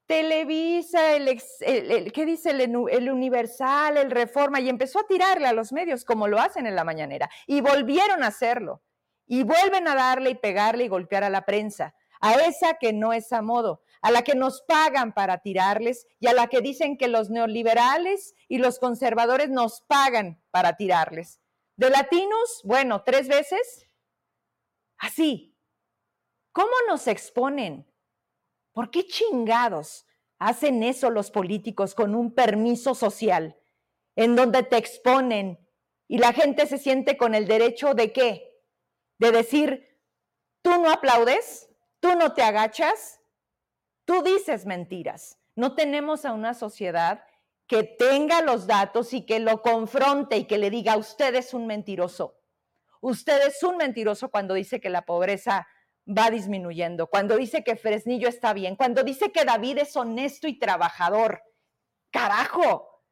Televisa, 0.09 1.15
el, 1.15 2.11
¿qué 2.11 2.25
dice 2.25 2.49
el, 2.49 2.61
el, 2.61 3.11
Universal, 3.11 3.95
el 3.95 4.09
Reforma? 4.09 4.59
Y 4.59 4.67
empezó 4.67 4.99
a 4.99 5.07
tirarle 5.07 5.47
a 5.47 5.53
los 5.53 5.71
medios 5.71 6.03
como 6.03 6.27
lo 6.27 6.39
hacen 6.39 6.65
en 6.65 6.75
la 6.75 6.83
mañanera. 6.83 7.29
Y 7.45 7.61
volvieron 7.61 8.23
a 8.23 8.27
hacerlo. 8.27 8.81
Y 9.27 9.43
vuelven 9.43 9.87
a 9.87 9.93
darle 9.93 10.31
y 10.31 10.35
pegarle 10.35 10.85
y 10.85 10.87
golpear 10.87 11.23
a 11.23 11.29
la 11.29 11.45
prensa. 11.45 11.93
A 12.21 12.33
esa 12.33 12.73
que 12.79 12.91
no 12.91 13.13
es 13.13 13.31
a 13.31 13.43
modo, 13.43 13.83
a 14.01 14.09
la 14.09 14.23
que 14.23 14.33
nos 14.33 14.63
pagan 14.63 15.13
para 15.13 15.43
tirarles 15.43 16.07
y 16.19 16.25
a 16.25 16.33
la 16.33 16.47
que 16.47 16.61
dicen 16.61 16.97
que 16.97 17.07
los 17.07 17.29
neoliberales 17.29 18.33
y 18.47 18.57
los 18.57 18.79
conservadores 18.79 19.49
nos 19.49 19.81
pagan 19.81 20.41
para 20.49 20.75
tirarles. 20.75 21.39
De 21.75 21.91
latinos, 21.91 22.61
bueno, 22.63 23.03
tres 23.03 23.27
veces. 23.27 23.87
Así, 24.97 25.55
¿Cómo 26.51 26.71
nos 26.87 27.07
exponen? 27.07 27.85
¿Por 28.73 28.91
qué 28.91 29.05
chingados 29.05 30.05
hacen 30.37 30.83
eso 30.83 31.09
los 31.09 31.31
políticos 31.31 31.95
con 31.95 32.15
un 32.15 32.33
permiso 32.33 32.95
social 32.95 33.57
en 34.15 34.35
donde 34.35 34.63
te 34.63 34.77
exponen 34.77 35.59
y 36.07 36.17
la 36.17 36.33
gente 36.33 36.65
se 36.65 36.77
siente 36.77 37.17
con 37.17 37.35
el 37.35 37.47
derecho 37.47 37.93
de 37.93 38.11
qué? 38.11 38.57
De 39.17 39.31
decir, 39.31 39.99
tú 40.61 40.71
no 40.81 40.91
aplaudes, 40.91 41.69
tú 41.99 42.15
no 42.15 42.33
te 42.33 42.41
agachas, 42.41 43.21
tú 44.05 44.23
dices 44.23 44.65
mentiras. 44.65 45.37
No 45.55 45.75
tenemos 45.75 46.25
a 46.25 46.33
una 46.33 46.53
sociedad 46.53 47.23
que 47.67 47.83
tenga 47.83 48.41
los 48.41 48.65
datos 48.65 49.13
y 49.13 49.25
que 49.25 49.39
lo 49.39 49.61
confronte 49.61 50.37
y 50.37 50.45
que 50.45 50.57
le 50.57 50.69
diga, 50.71 50.97
usted 50.97 51.35
es 51.35 51.53
un 51.53 51.67
mentiroso. 51.67 52.39
Usted 53.01 53.47
es 53.47 53.61
un 53.61 53.77
mentiroso 53.77 54.29
cuando 54.29 54.55
dice 54.55 54.81
que 54.81 54.89
la 54.89 55.03
pobreza 55.03 55.67
va 56.09 56.29
disminuyendo, 56.31 57.07
cuando 57.07 57.37
dice 57.37 57.63
que 57.63 57.75
Fresnillo 57.75 58.27
está 58.27 58.53
bien, 58.53 58.75
cuando 58.75 59.03
dice 59.03 59.31
que 59.31 59.45
David 59.45 59.79
es 59.79 59.95
honesto 59.95 60.47
y 60.47 60.57
trabajador. 60.57 61.43
Carajo, 62.11 63.03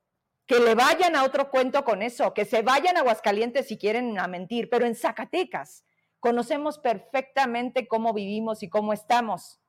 que 0.48 0.60
le 0.60 0.74
vayan 0.74 1.16
a 1.16 1.24
otro 1.24 1.52
cuento 1.52 1.84
con 1.84 2.02
eso, 2.02 2.34
que 2.34 2.45
se 2.45 2.64
vayan 2.64 2.98
a 2.98 3.02
Aguascalientes 3.02 3.68
si 3.68 3.78
quieren 3.78 4.18
a 4.18 4.28
mentir, 4.28 4.70
pero 4.70 4.86
en 4.86 4.95
Zacatecas 4.95 5.86
conocemos 6.20 6.80
perfectamente 6.80 7.88
cómo 7.88 8.14
vivimos 8.14 8.64
y 8.64 8.70
cómo 8.70 8.93
estamos. 8.93 9.60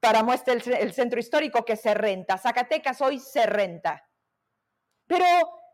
Para 0.00 0.22
muestra 0.22 0.52
el, 0.52 0.62
el 0.74 0.92
centro 0.92 1.18
histórico 1.18 1.64
que 1.64 1.76
se 1.76 1.94
renta, 1.94 2.36
Zacatecas 2.36 3.00
hoy 3.00 3.18
se 3.18 3.46
renta. 3.46 4.06
Pero 5.06 5.24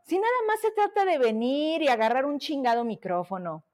si 0.05 0.17
nada 0.17 0.37
más 0.47 0.61
se 0.61 0.71
trata 0.71 1.05
de 1.05 1.19
venir 1.19 1.83
y 1.83 1.89
agarrar 1.89 2.27
un 2.27 2.39
chingado 2.39 2.85
micrófono 2.85 3.65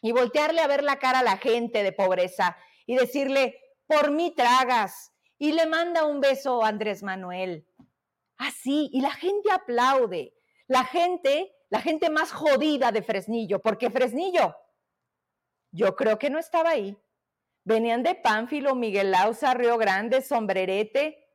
y 0.00 0.12
voltearle 0.12 0.62
a 0.62 0.66
ver 0.66 0.82
la 0.82 0.98
cara 0.98 1.18
a 1.18 1.24
la 1.24 1.36
gente 1.36 1.82
de 1.82 1.92
pobreza 1.92 2.56
y 2.88 2.96
decirle, 2.96 3.60
por 3.86 4.10
mí 4.10 4.32
tragas, 4.34 5.12
y 5.38 5.52
le 5.52 5.66
manda 5.66 6.06
un 6.06 6.20
beso 6.20 6.64
a 6.64 6.68
Andrés 6.68 7.02
Manuel. 7.02 7.68
Así, 8.38 8.88
y 8.92 9.02
la 9.02 9.10
gente 9.10 9.50
aplaude. 9.52 10.34
La 10.68 10.84
gente, 10.84 11.54
la 11.68 11.82
gente 11.82 12.08
más 12.08 12.32
jodida 12.32 12.90
de 12.90 13.02
Fresnillo, 13.02 13.60
porque 13.60 13.90
Fresnillo, 13.90 14.56
yo 15.70 15.94
creo 15.96 16.18
que 16.18 16.30
no 16.30 16.38
estaba 16.38 16.70
ahí. 16.70 16.96
Venían 17.62 18.02
de 18.02 18.14
Pánfilo, 18.14 18.74
Miguel 18.74 19.10
Lauza, 19.10 19.52
Río 19.52 19.76
Grande, 19.76 20.22
Sombrerete, 20.22 21.26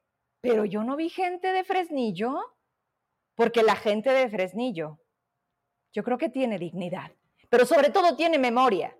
pero 0.41 0.65
yo 0.65 0.83
no 0.83 0.95
vi 0.95 1.09
gente 1.09 1.53
de 1.53 1.63
Fresnillo, 1.63 2.35
porque 3.35 3.61
la 3.61 3.75
gente 3.75 4.09
de 4.09 4.27
Fresnillo, 4.27 4.99
yo 5.93 6.03
creo 6.03 6.17
que 6.17 6.29
tiene 6.29 6.57
dignidad, 6.57 7.11
pero 7.47 7.67
sobre 7.67 7.91
todo 7.91 8.15
tiene 8.15 8.39
memoria. 8.39 8.97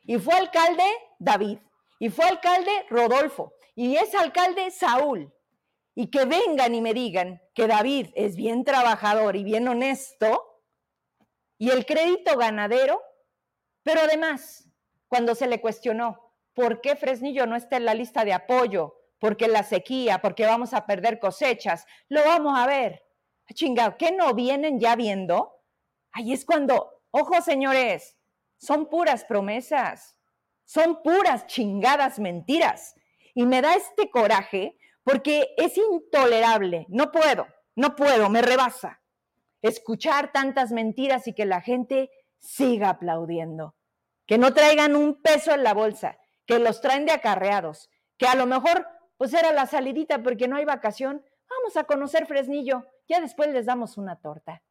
Y 0.00 0.18
fue 0.18 0.34
alcalde 0.34 0.84
David, 1.20 1.58
y 2.02 2.10
fue 2.10 2.24
alcalde 2.24 2.72
Rodolfo, 2.90 3.54
y 3.76 3.94
es 3.94 4.12
alcalde 4.16 4.72
Saúl. 4.72 5.32
Y 5.94 6.10
que 6.10 6.24
vengan 6.24 6.74
y 6.74 6.80
me 6.80 6.94
digan 6.94 7.40
que 7.54 7.68
David 7.68 8.08
es 8.16 8.34
bien 8.34 8.64
trabajador 8.64 9.36
y 9.36 9.44
bien 9.44 9.68
honesto, 9.68 10.64
y 11.58 11.70
el 11.70 11.86
crédito 11.86 12.36
ganadero, 12.36 13.00
pero 13.84 14.00
además, 14.00 14.68
cuando 15.06 15.36
se 15.36 15.46
le 15.46 15.60
cuestionó 15.60 16.34
por 16.54 16.80
qué 16.80 16.96
Fresnillo 16.96 17.46
no 17.46 17.54
está 17.54 17.76
en 17.76 17.84
la 17.84 17.94
lista 17.94 18.24
de 18.24 18.32
apoyo, 18.32 18.98
porque 19.20 19.46
la 19.46 19.62
sequía, 19.62 20.20
porque 20.20 20.44
vamos 20.44 20.74
a 20.74 20.86
perder 20.86 21.20
cosechas, 21.20 21.86
lo 22.08 22.24
vamos 22.24 22.58
a 22.58 22.66
ver. 22.66 23.04
Ah, 23.48 23.54
chingado, 23.54 23.96
¿qué 23.96 24.10
no 24.10 24.34
vienen 24.34 24.80
ya 24.80 24.96
viendo? 24.96 25.54
Ahí 26.10 26.32
es 26.32 26.44
cuando, 26.44 27.00
ojo 27.12 27.40
señores, 27.42 28.16
son 28.58 28.90
puras 28.90 29.24
promesas, 29.24 30.18
son 30.72 31.02
puras 31.02 31.46
chingadas 31.48 32.18
mentiras. 32.18 32.94
Y 33.34 33.44
me 33.44 33.60
da 33.60 33.74
este 33.74 34.10
coraje 34.10 34.78
porque 35.04 35.54
es 35.58 35.76
intolerable, 35.76 36.86
no 36.88 37.10
puedo, 37.10 37.46
no 37.76 37.94
puedo, 37.94 38.30
me 38.30 38.40
rebasa 38.40 39.02
escuchar 39.60 40.32
tantas 40.32 40.72
mentiras 40.72 41.28
y 41.28 41.34
que 41.34 41.44
la 41.44 41.60
gente 41.60 42.10
siga 42.38 42.88
aplaudiendo, 42.88 43.76
que 44.26 44.38
no 44.38 44.54
traigan 44.54 44.96
un 44.96 45.20
peso 45.20 45.52
en 45.52 45.62
la 45.62 45.74
bolsa, 45.74 46.18
que 46.46 46.58
los 46.58 46.80
traen 46.80 47.04
de 47.04 47.12
acarreados, 47.12 47.90
que 48.16 48.26
a 48.26 48.34
lo 48.34 48.46
mejor 48.46 48.86
pues 49.18 49.34
era 49.34 49.52
la 49.52 49.66
salidita 49.66 50.22
porque 50.22 50.48
no 50.48 50.56
hay 50.56 50.64
vacación, 50.64 51.22
vamos 51.48 51.76
a 51.76 51.84
conocer 51.84 52.26
Fresnillo, 52.26 52.86
ya 53.08 53.20
después 53.20 53.50
les 53.50 53.66
damos 53.66 53.98
una 53.98 54.16
torta. 54.20 54.62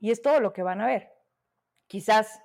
Y 0.00 0.10
es 0.10 0.20
todo 0.20 0.40
lo 0.40 0.52
que 0.52 0.64
van 0.64 0.80
a 0.80 0.86
ver. 0.86 1.12
Quizás 1.86 2.40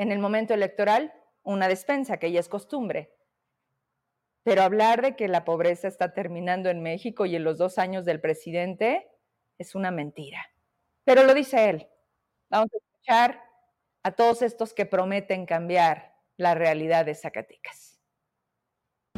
en 0.00 0.12
el 0.12 0.18
momento 0.18 0.54
electoral 0.54 1.12
una 1.42 1.68
despensa, 1.68 2.16
que 2.16 2.32
ya 2.32 2.40
es 2.40 2.48
costumbre. 2.48 3.12
Pero 4.44 4.62
hablar 4.62 5.02
de 5.02 5.14
que 5.14 5.28
la 5.28 5.44
pobreza 5.44 5.88
está 5.88 6.14
terminando 6.14 6.70
en 6.70 6.82
México 6.82 7.26
y 7.26 7.36
en 7.36 7.44
los 7.44 7.58
dos 7.58 7.76
años 7.76 8.06
del 8.06 8.18
presidente 8.18 9.10
es 9.58 9.74
una 9.74 9.90
mentira. 9.90 10.38
Pero 11.04 11.24
lo 11.24 11.34
dice 11.34 11.68
él. 11.68 11.86
Vamos 12.48 12.70
a 12.72 12.78
escuchar 12.78 13.42
a 14.02 14.12
todos 14.12 14.40
estos 14.40 14.72
que 14.72 14.86
prometen 14.86 15.44
cambiar 15.44 16.14
la 16.38 16.54
realidad 16.54 17.04
de 17.04 17.14
Zacatecas. 17.14 18.00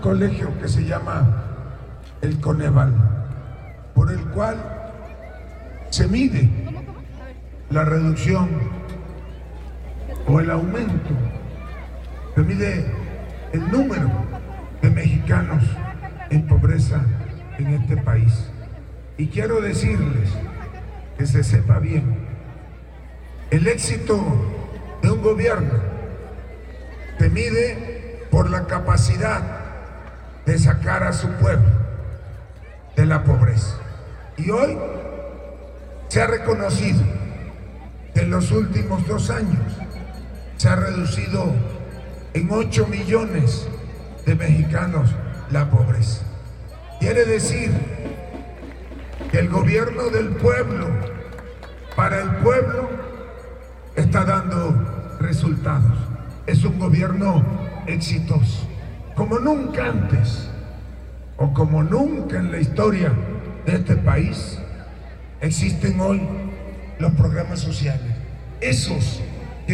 colegio 0.02 0.48
que 0.60 0.66
se 0.66 0.82
llama 0.82 1.78
el 2.22 2.40
Coneval, 2.40 2.92
por 3.94 4.10
el 4.10 4.28
cual 4.32 4.56
se 5.90 6.08
mide 6.08 6.50
la 7.70 7.84
reducción 7.84 8.81
o 10.26 10.40
el 10.40 10.50
aumento, 10.50 11.10
se 12.34 12.40
mide 12.42 12.86
el 13.52 13.70
número 13.70 14.10
de 14.80 14.90
mexicanos 14.90 15.62
en 16.30 16.46
pobreza 16.46 17.04
en 17.58 17.68
este 17.68 17.96
país. 17.96 18.50
Y 19.16 19.28
quiero 19.28 19.60
decirles 19.60 20.30
que 21.18 21.26
se 21.26 21.44
sepa 21.44 21.78
bien, 21.78 22.16
el 23.50 23.66
éxito 23.66 24.18
de 25.02 25.10
un 25.10 25.22
gobierno 25.22 25.74
se 27.18 27.28
mide 27.28 28.26
por 28.30 28.50
la 28.50 28.66
capacidad 28.66 29.42
de 30.46 30.58
sacar 30.58 31.04
a 31.04 31.12
su 31.12 31.28
pueblo 31.32 31.68
de 32.96 33.06
la 33.06 33.22
pobreza. 33.24 33.76
Y 34.36 34.50
hoy 34.50 34.78
se 36.08 36.22
ha 36.22 36.26
reconocido 36.26 37.02
que 38.14 38.22
en 38.22 38.30
los 38.30 38.50
últimos 38.50 39.06
dos 39.06 39.30
años 39.30 39.60
se 40.62 40.68
ha 40.68 40.76
reducido 40.76 41.52
en 42.34 42.48
8 42.48 42.86
millones 42.86 43.66
de 44.24 44.36
mexicanos 44.36 45.10
la 45.50 45.68
pobreza. 45.68 46.24
Quiere 47.00 47.24
decir 47.24 47.72
que 49.32 49.40
el 49.40 49.48
gobierno 49.48 50.04
del 50.10 50.28
pueblo, 50.28 50.86
para 51.96 52.22
el 52.22 52.30
pueblo, 52.36 52.90
está 53.96 54.24
dando 54.24 55.16
resultados. 55.18 55.98
Es 56.46 56.62
un 56.62 56.78
gobierno 56.78 57.42
exitoso, 57.88 58.64
como 59.16 59.40
nunca 59.40 59.86
antes 59.86 60.48
o 61.38 61.52
como 61.52 61.82
nunca 61.82 62.38
en 62.38 62.52
la 62.52 62.58
historia 62.58 63.12
de 63.66 63.74
este 63.74 63.96
país, 63.96 64.60
existen 65.40 65.98
hoy 65.98 66.22
los 67.00 67.10
programas 67.14 67.58
sociales. 67.58 68.12
Esos 68.60 69.20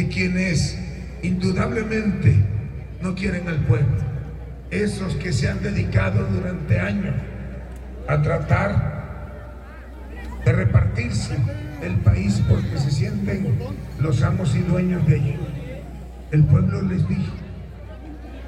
quienes 0.07 0.79
indudablemente 1.23 2.37
no 3.03 3.15
quieren 3.17 3.49
al 3.49 3.59
pueblo, 3.65 3.97
esos 4.71 5.17
que 5.17 5.33
se 5.33 5.49
han 5.49 5.61
dedicado 5.63 6.25
durante 6.27 6.79
años 6.79 7.15
a 8.07 8.23
tratar 8.23 8.99
de 10.45 10.53
repartirse 10.53 11.37
el 11.83 11.97
país 11.97 12.41
porque 12.49 12.79
se 12.79 12.91
sienten 12.91 13.55
los 13.99 14.23
amos 14.23 14.55
y 14.55 14.61
dueños 14.61 15.07
de 15.07 15.15
allí. 15.17 15.37
El 16.31 16.45
pueblo 16.45 16.83
les 16.83 17.07
dijo 17.09 17.33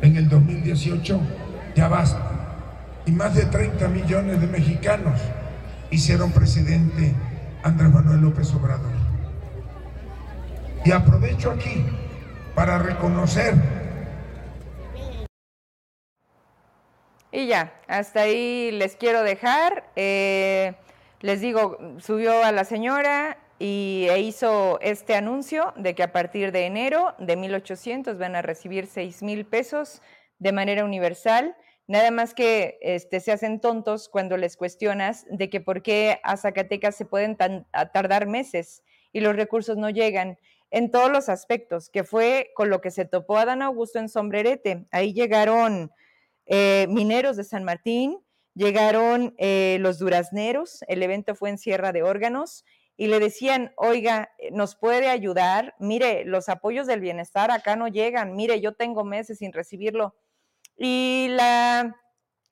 en 0.03 0.17
el 0.17 0.29
2018, 0.29 1.21
ya 1.75 1.89
basta. 1.89 2.31
Y 3.07 3.13
más 3.13 3.35
de 3.35 3.45
30 3.45 3.89
millones 3.89 4.41
de 4.41 4.47
mexicanos 4.47 5.21
hicieron 5.91 6.33
presidente 6.33 7.15
Andrés 7.63 7.91
Manuel 7.93 8.21
López 8.21 8.53
Obrador. 8.55 9.00
Y 10.85 10.93
aprovecho 10.93 11.51
aquí 11.51 11.85
para 12.55 12.79
reconocer. 12.79 13.55
Y 17.33 17.47
ya, 17.47 17.75
hasta 17.87 18.23
ahí 18.23 18.71
les 18.73 18.97
quiero 18.97 19.23
dejar. 19.23 19.85
Eh, 19.95 20.75
les 21.21 21.41
digo, 21.41 21.79
subió 21.99 22.43
a 22.43 22.51
la 22.51 22.65
señora 22.65 23.37
y 23.59 24.07
e 24.09 24.21
hizo 24.21 24.81
este 24.81 25.15
anuncio 25.15 25.75
de 25.77 25.95
que 25.95 26.03
a 26.03 26.13
partir 26.13 26.51
de 26.51 26.65
enero 26.65 27.15
de 27.19 27.37
1800 27.37 28.17
van 28.19 28.35
a 28.35 28.43
recibir 28.43 28.87
6 28.87 29.23
mil 29.23 29.45
pesos 29.45 30.01
de 30.39 30.53
manera 30.53 30.85
universal. 30.85 31.57
Nada 31.87 32.11
más 32.11 32.33
que 32.33 32.79
este, 32.81 33.21
se 33.21 33.33
hacen 33.33 33.61
tontos 33.61 34.09
cuando 34.09 34.39
les 34.39 34.57
cuestionas 34.57 35.27
de 35.29 35.51
que 35.51 35.61
por 35.61 35.83
qué 35.83 36.21
a 36.23 36.39
Zacatecas 36.39 36.97
se 36.97 37.05
pueden 37.05 37.37
tardar 37.37 38.27
meses 38.27 38.83
y 39.13 39.21
los 39.21 39.37
recursos 39.37 39.77
no 39.77 39.91
llegan 39.91 40.39
en 40.71 40.91
todos 40.91 41.11
los 41.11 41.29
aspectos, 41.29 41.91
que 41.91 42.05
fue 42.05 42.53
con 42.55 42.71
lo 42.71 42.81
que 42.81 42.91
se 42.91 43.05
topó 43.05 43.39
a 43.39 43.45
Dan 43.45 43.63
Augusto 43.63 43.99
en 43.99 44.09
Sombrerete. 44.09 44.87
Ahí 44.91 45.13
llegaron 45.13 45.91
eh, 46.47 46.87
mineros 46.89 47.37
de 47.37 47.45
San 47.45 47.65
Martín, 47.65 48.19
llegaron 48.55 49.35
eh, 49.39 49.79
los 49.81 49.99
durazneros, 49.99 50.85
el 50.89 51.03
evento 51.03 51.35
fue 51.35 51.51
en 51.51 51.59
Sierra 51.59 51.93
de 51.93 52.03
Órganos, 52.03 52.65
y 52.97 53.07
le 53.07 53.19
decían, 53.19 53.73
oiga, 53.77 54.31
¿nos 54.53 54.77
puede 54.77 55.09
ayudar? 55.09 55.75
Mire, 55.79 56.25
los 56.27 56.51
apoyos 56.51 56.87
del 56.87 57.01
bienestar 57.01 57.51
acá 57.51 57.75
no 57.75 57.89
llegan, 57.89 58.37
mire, 58.37 58.61
yo 58.61 58.75
tengo 58.75 59.05
meses 59.05 59.39
sin 59.39 59.55
recibirlo. 59.55 60.15
Y 60.77 61.29
la 61.31 61.97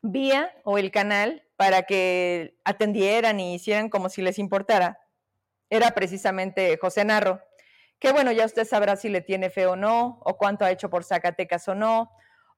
vía 0.01 0.55
o 0.65 0.79
el 0.79 0.91
canal 0.91 1.45
para 1.57 1.83
que 1.83 2.57
atendieran 2.65 3.41
y 3.41 3.55
hicieran 3.55 3.91
como 3.91 4.09
si 4.09 4.23
les 4.23 4.39
importara 4.39 4.99
era 5.71 5.91
precisamente 5.91 6.79
José 6.81 7.05
Narro, 7.05 7.43
que 7.99 8.13
bueno, 8.13 8.33
ya 8.33 8.45
usted 8.45 8.67
sabrá 8.67 8.97
si 8.97 9.09
le 9.09 9.21
tiene 9.21 9.51
fe 9.51 9.67
o 9.67 9.77
no, 9.77 10.21
o 10.25 10.37
cuánto 10.37 10.65
ha 10.65 10.71
hecho 10.71 10.91
por 10.91 11.05
Zacatecas 11.05 11.67
o 11.69 11.75
no, 11.75 12.11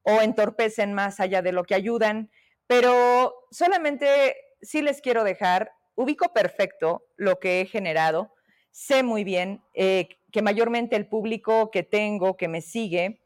o 0.02 0.20
entorpecen 0.22 0.92
más 0.92 1.20
allá 1.20 1.42
de 1.42 1.52
lo 1.52 1.64
que 1.64 1.74
ayudan, 1.74 2.30
pero 2.66 3.34
solamente 3.50 4.36
sí 4.62 4.82
les 4.82 5.00
quiero 5.00 5.24
dejar, 5.24 5.72
ubico 5.94 6.32
perfecto 6.32 7.06
lo 7.16 7.38
que 7.38 7.60
he 7.60 7.66
generado, 7.66 8.34
sé 8.70 9.02
muy 9.02 9.24
bien 9.24 9.62
eh, 9.74 10.08
que 10.30 10.42
mayormente 10.42 10.96
el 10.96 11.08
público 11.08 11.70
que 11.70 11.82
tengo, 11.82 12.36
que 12.36 12.48
me 12.48 12.60
sigue, 12.60 13.20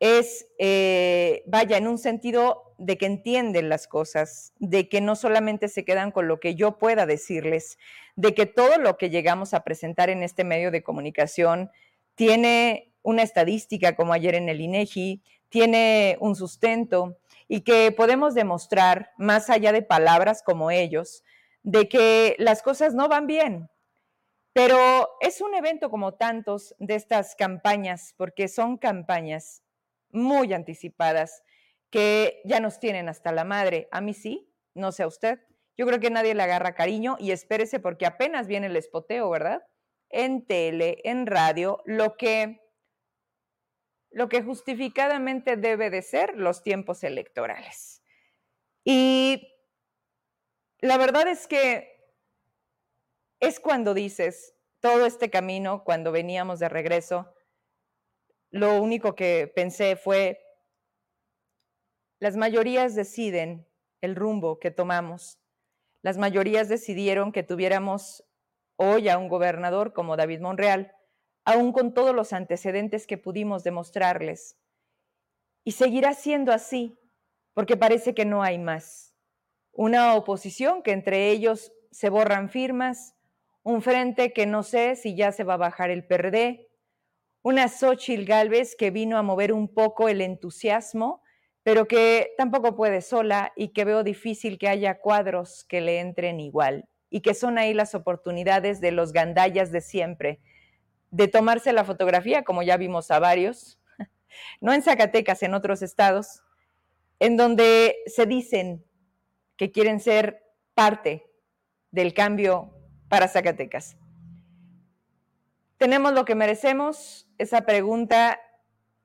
es, 0.00 0.46
eh, 0.58 1.42
vaya, 1.46 1.76
en 1.76 1.88
un 1.88 1.98
sentido 1.98 2.74
de 2.78 2.98
que 2.98 3.06
entienden 3.06 3.68
las 3.68 3.86
cosas, 3.86 4.52
de 4.58 4.88
que 4.88 5.00
no 5.00 5.16
solamente 5.16 5.68
se 5.68 5.84
quedan 5.84 6.10
con 6.10 6.28
lo 6.28 6.40
que 6.40 6.54
yo 6.54 6.78
pueda 6.78 7.06
decirles, 7.06 7.78
de 8.16 8.34
que 8.34 8.46
todo 8.46 8.78
lo 8.78 8.96
que 8.96 9.10
llegamos 9.10 9.54
a 9.54 9.64
presentar 9.64 10.10
en 10.10 10.22
este 10.22 10.44
medio 10.44 10.70
de 10.70 10.82
comunicación 10.82 11.70
tiene 12.14 12.92
una 13.02 13.22
estadística 13.22 13.96
como 13.96 14.12
ayer 14.12 14.34
en 14.34 14.48
el 14.48 14.60
INEGI, 14.60 15.22
tiene 15.48 16.16
un 16.20 16.34
sustento 16.34 17.18
y 17.48 17.60
que 17.60 17.92
podemos 17.92 18.34
demostrar, 18.34 19.12
más 19.18 19.50
allá 19.50 19.72
de 19.72 19.82
palabras 19.82 20.42
como 20.42 20.70
ellos, 20.70 21.22
de 21.62 21.88
que 21.88 22.36
las 22.38 22.62
cosas 22.62 22.94
no 22.94 23.08
van 23.08 23.26
bien. 23.26 23.68
Pero 24.52 25.10
es 25.20 25.40
un 25.40 25.54
evento 25.54 25.90
como 25.90 26.14
tantos 26.14 26.74
de 26.78 26.94
estas 26.94 27.34
campañas, 27.34 28.14
porque 28.16 28.48
son 28.48 28.78
campañas 28.78 29.62
muy 30.10 30.52
anticipadas 30.52 31.42
que 31.90 32.40
ya 32.44 32.60
nos 32.60 32.78
tienen 32.78 33.08
hasta 33.08 33.32
la 33.32 33.44
madre. 33.44 33.88
A 33.90 34.00
mí 34.00 34.14
sí, 34.14 34.48
no 34.74 34.92
sé 34.92 35.02
a 35.02 35.08
usted. 35.08 35.40
Yo 35.76 35.86
creo 35.86 36.00
que 36.00 36.10
nadie 36.10 36.34
le 36.34 36.42
agarra 36.42 36.74
cariño 36.74 37.16
y 37.18 37.32
espérese 37.32 37.80
porque 37.80 38.06
apenas 38.06 38.46
viene 38.46 38.68
el 38.68 38.76
espoteo, 38.76 39.28
¿verdad? 39.30 39.62
En 40.10 40.46
tele, 40.46 41.00
en 41.04 41.26
radio, 41.26 41.82
lo 41.84 42.16
que 42.16 42.60
lo 44.10 44.28
que 44.28 44.42
justificadamente 44.42 45.56
debe 45.56 45.90
de 45.90 46.00
ser 46.00 46.36
los 46.36 46.62
tiempos 46.62 47.02
electorales. 47.02 48.00
Y 48.84 49.52
la 50.78 50.98
verdad 50.98 51.26
es 51.26 51.48
que 51.48 51.94
es 53.40 53.58
cuando 53.58 53.92
dices, 53.92 54.54
todo 54.78 55.04
este 55.04 55.30
camino, 55.30 55.82
cuando 55.82 56.12
veníamos 56.12 56.60
de 56.60 56.68
regreso, 56.68 57.34
lo 58.50 58.80
único 58.80 59.16
que 59.16 59.50
pensé 59.52 59.96
fue, 59.96 60.40
las 62.20 62.36
mayorías 62.36 62.94
deciden 62.94 63.66
el 64.00 64.14
rumbo 64.14 64.60
que 64.60 64.70
tomamos. 64.70 65.40
Las 66.04 66.18
mayorías 66.18 66.68
decidieron 66.68 67.32
que 67.32 67.42
tuviéramos 67.42 68.26
hoy 68.76 69.08
a 69.08 69.16
un 69.16 69.28
gobernador 69.28 69.94
como 69.94 70.18
David 70.18 70.40
Monreal, 70.40 70.94
aún 71.46 71.72
con 71.72 71.94
todos 71.94 72.14
los 72.14 72.34
antecedentes 72.34 73.06
que 73.06 73.16
pudimos 73.16 73.64
demostrarles. 73.64 74.58
Y 75.64 75.72
seguirá 75.72 76.12
siendo 76.12 76.52
así, 76.52 76.98
porque 77.54 77.78
parece 77.78 78.14
que 78.14 78.26
no 78.26 78.42
hay 78.42 78.58
más. 78.58 79.14
Una 79.72 80.14
oposición 80.14 80.82
que 80.82 80.92
entre 80.92 81.30
ellos 81.30 81.72
se 81.90 82.10
borran 82.10 82.50
firmas, 82.50 83.14
un 83.62 83.80
frente 83.80 84.34
que 84.34 84.44
no 84.44 84.62
sé 84.62 84.96
si 84.96 85.16
ya 85.16 85.32
se 85.32 85.42
va 85.42 85.54
a 85.54 85.56
bajar 85.56 85.88
el 85.88 86.06
PRD, 86.06 86.68
una 87.40 87.68
Xochitl 87.68 88.26
Galvez 88.26 88.76
que 88.76 88.90
vino 88.90 89.16
a 89.16 89.22
mover 89.22 89.54
un 89.54 89.72
poco 89.72 90.10
el 90.10 90.20
entusiasmo, 90.20 91.22
pero 91.64 91.88
que 91.88 92.32
tampoco 92.36 92.76
puede 92.76 93.00
sola 93.00 93.52
y 93.56 93.68
que 93.68 93.84
veo 93.84 94.04
difícil 94.04 94.58
que 94.58 94.68
haya 94.68 95.00
cuadros 95.00 95.64
que 95.64 95.80
le 95.80 95.98
entren 95.98 96.38
igual 96.38 96.88
y 97.10 97.22
que 97.22 97.34
son 97.34 97.58
ahí 97.58 97.74
las 97.74 97.94
oportunidades 97.94 98.80
de 98.80 98.92
los 98.92 99.12
gandallas 99.12 99.72
de 99.72 99.80
siempre, 99.80 100.40
de 101.10 101.26
tomarse 101.26 101.72
la 101.72 101.84
fotografía, 101.84 102.44
como 102.44 102.62
ya 102.62 102.76
vimos 102.76 103.10
a 103.10 103.18
varios, 103.18 103.80
no 104.60 104.72
en 104.72 104.82
Zacatecas, 104.82 105.42
en 105.42 105.54
otros 105.54 105.80
estados, 105.80 106.42
en 107.18 107.36
donde 107.36 107.96
se 108.06 108.26
dicen 108.26 108.84
que 109.56 109.72
quieren 109.72 110.00
ser 110.00 110.42
parte 110.74 111.24
del 111.90 112.12
cambio 112.12 112.74
para 113.08 113.28
Zacatecas. 113.28 113.96
¿Tenemos 115.78 116.12
lo 116.12 116.24
que 116.24 116.34
merecemos? 116.34 117.28
Esa 117.38 117.62
pregunta 117.62 118.40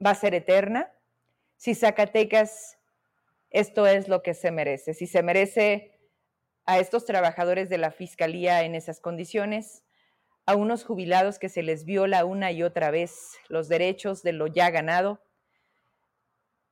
va 0.06 0.12
a 0.12 0.16
ser 0.16 0.34
eterna. 0.34 0.92
Si 1.60 1.76
Zacatecas 1.76 2.78
esto 3.50 3.86
es 3.86 4.08
lo 4.08 4.24
que 4.24 4.34
se 4.34 4.50
merece, 4.50 4.94
si 4.94 5.08
se 5.08 5.24
merece 5.24 6.00
a 6.66 6.80
estos 6.80 7.06
trabajadores 7.06 7.68
de 7.68 7.78
la 7.78 7.92
Fiscalía 7.92 8.64
en 8.64 8.76
esas 8.76 9.02
condiciones, 9.02 9.84
a 10.46 10.56
unos 10.56 10.86
jubilados 10.86 11.38
que 11.38 11.50
se 11.50 11.62
les 11.62 11.84
viola 11.84 12.24
una 12.24 12.54
y 12.54 12.64
otra 12.64 12.92
vez 12.92 13.34
los 13.50 13.68
derechos 13.68 14.24
de 14.24 14.32
lo 14.32 14.48
ya 14.48 14.70
ganado, 14.70 15.22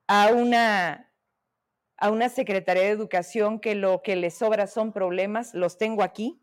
a 0.08 0.30
una, 0.30 1.12
a 1.98 2.10
una 2.10 2.30
Secretaría 2.30 2.84
de 2.84 2.90
Educación 2.90 3.60
que 3.60 3.76
lo 3.76 4.02
que 4.04 4.16
les 4.16 4.36
sobra 4.36 4.68
son 4.68 4.94
problemas, 4.94 5.54
los 5.54 5.78
tengo 5.78 6.02
aquí, 6.02 6.42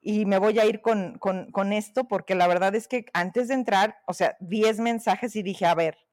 y 0.00 0.26
me 0.26 0.38
voy 0.38 0.60
a 0.60 0.64
ir 0.64 0.80
con, 0.80 1.18
con, 1.18 1.72
esto 1.72 2.04
porque 2.04 2.36
la 2.36 2.46
verdad 2.46 2.74
es 2.76 2.86
que 2.86 3.06
antes 3.14 3.48
de 3.48 3.54
entrar, 3.54 3.98
o 4.06 4.12
sea, 4.12 4.36
10 4.38 4.78
mensajes 4.78 5.34
y 5.34 5.42
dije, 5.42 5.66
a 5.66 5.74
ver, 5.74 6.03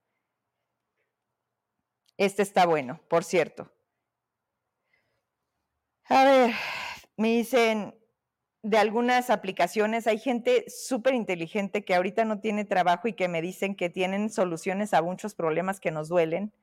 este 2.17 2.41
está 2.41 2.65
bueno, 2.65 3.01
por 3.07 3.23
cierto. 3.23 3.71
A 6.05 6.25
ver, 6.25 6.51
me 7.17 7.29
dicen, 7.29 7.95
de 8.63 8.77
algunas 8.77 9.29
aplicaciones, 9.29 10.07
hay 10.07 10.19
gente 10.19 10.65
súper 10.67 11.15
inteligente 11.15 11.83
que 11.83 11.95
ahorita 11.95 12.25
no 12.25 12.39
tiene 12.39 12.65
trabajo 12.65 13.07
y 13.07 13.13
que 13.13 13.27
me 13.27 13.41
dicen 13.41 13.75
que 13.75 13.89
tienen 13.89 14.29
soluciones 14.29 14.93
a 14.93 15.01
muchos 15.01 15.33
problemas 15.35 15.79
que 15.79 15.91
nos 15.91 16.09
duelen. 16.09 16.53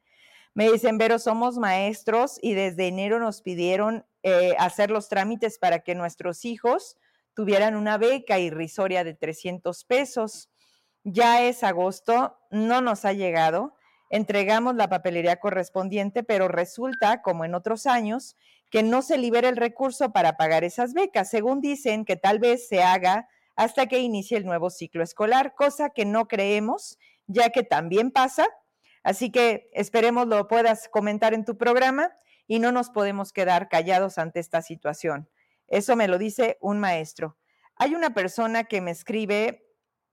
Me 0.54 0.70
dicen, 0.70 0.98
Vero, 0.98 1.18
somos 1.18 1.58
maestros 1.58 2.38
y 2.42 2.54
desde 2.54 2.88
enero 2.88 3.18
nos 3.18 3.42
pidieron 3.42 4.04
eh, 4.22 4.54
hacer 4.58 4.90
los 4.90 5.08
trámites 5.08 5.58
para 5.58 5.80
que 5.80 5.94
nuestros 5.94 6.44
hijos 6.44 6.96
tuvieran 7.34 7.76
una 7.76 7.98
beca 7.98 8.38
irrisoria 8.38 9.04
de 9.04 9.14
300 9.14 9.84
pesos. 9.84 10.50
Ya 11.04 11.44
es 11.44 11.62
agosto, 11.62 12.36
no 12.50 12.80
nos 12.80 13.04
ha 13.04 13.12
llegado. 13.12 13.74
Entregamos 14.10 14.74
la 14.74 14.88
papelería 14.88 15.36
correspondiente, 15.36 16.22
pero 16.22 16.48
resulta, 16.48 17.22
como 17.22 17.44
en 17.44 17.54
otros 17.54 17.86
años, 17.86 18.36
que 18.70 18.82
no 18.82 19.02
se 19.02 19.18
libera 19.18 19.48
el 19.48 19.56
recurso 19.56 20.12
para 20.12 20.36
pagar 20.36 20.64
esas 20.64 20.94
becas, 20.94 21.30
según 21.30 21.60
dicen 21.60 22.04
que 22.04 22.16
tal 22.16 22.38
vez 22.38 22.68
se 22.68 22.82
haga 22.82 23.28
hasta 23.56 23.86
que 23.86 23.98
inicie 23.98 24.36
el 24.36 24.46
nuevo 24.46 24.70
ciclo 24.70 25.02
escolar, 25.02 25.54
cosa 25.54 25.90
que 25.90 26.04
no 26.04 26.28
creemos, 26.28 26.98
ya 27.26 27.50
que 27.50 27.62
también 27.62 28.10
pasa. 28.10 28.46
Así 29.02 29.30
que 29.30 29.68
esperemos 29.72 30.26
lo 30.26 30.48
puedas 30.48 30.88
comentar 30.88 31.34
en 31.34 31.44
tu 31.44 31.56
programa 31.56 32.12
y 32.46 32.60
no 32.60 32.72
nos 32.72 32.90
podemos 32.90 33.32
quedar 33.32 33.68
callados 33.68 34.18
ante 34.18 34.40
esta 34.40 34.62
situación. 34.62 35.28
Eso 35.66 35.96
me 35.96 36.08
lo 36.08 36.18
dice 36.18 36.56
un 36.60 36.78
maestro. 36.78 37.36
Hay 37.76 37.94
una 37.94 38.14
persona 38.14 38.64
que 38.64 38.80
me 38.80 38.90
escribe, 38.90 39.66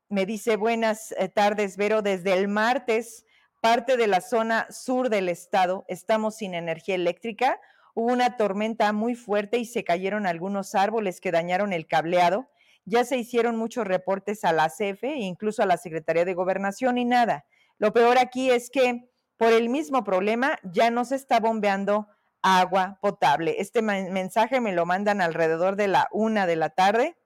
me 0.09 0.25
dice 0.25 0.55
buenas 0.57 1.13
eh, 1.17 1.29
tardes, 1.29 1.77
Vero, 1.77 2.01
desde 2.01 2.33
el 2.33 2.47
martes, 2.47 3.25
parte 3.65 3.97
de 3.97 4.05
la 4.05 4.21
zona 4.21 4.67
sur 4.69 5.09
del 5.09 5.27
estado, 5.27 5.85
estamos 5.87 6.35
sin 6.35 6.53
energía 6.53 6.93
eléctrica 6.93 7.59
Hubo 7.95 8.13
una 8.13 8.37
tormenta 8.37 8.93
muy 8.93 9.15
fuerte 9.15 9.57
y 9.57 9.65
se 9.65 9.83
cayeron 9.83 10.27
algunos 10.27 10.75
árboles 10.75 11.19
que 11.19 11.31
dañaron 11.31 11.73
el 11.73 11.87
cableado. 11.87 12.47
Ya 12.83 13.05
se 13.05 13.17
hicieron 13.17 13.55
muchos 13.55 13.87
reportes 13.87 14.43
a 14.43 14.53
la 14.53 14.69
CFE 14.69 15.13
e 15.13 15.23
incluso 15.23 15.63
a 15.63 15.65
la 15.65 15.77
Secretaría 15.77 16.25
de 16.25 16.35
Gobernación 16.35 16.99
y 16.99 17.05
nada. 17.05 17.45
Lo 17.79 17.91
peor 17.91 18.19
aquí 18.19 18.51
es 18.51 18.69
que 18.69 19.09
por 19.35 19.51
el 19.51 19.69
mismo 19.69 20.03
problema 20.03 20.59
ya 20.61 20.91
no 20.91 21.03
se 21.03 21.15
está 21.15 21.39
bombeando 21.39 22.07
agua 22.43 22.99
potable. 23.01 23.55
Este 23.57 23.81
mensaje 23.81 24.61
me 24.61 24.73
lo 24.73 24.85
mandan 24.85 25.21
alrededor 25.21 25.75
de 25.75 25.87
la 25.87 26.07
una 26.11 26.45
de 26.45 26.55
la 26.55 26.69
tarde 26.69 27.17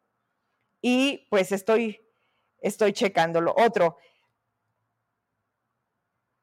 y 0.81 1.27
pues 1.29 1.51
estoy, 1.51 1.99
estoy 2.61 2.93
checándolo. 2.93 3.53
Otro, 3.57 3.97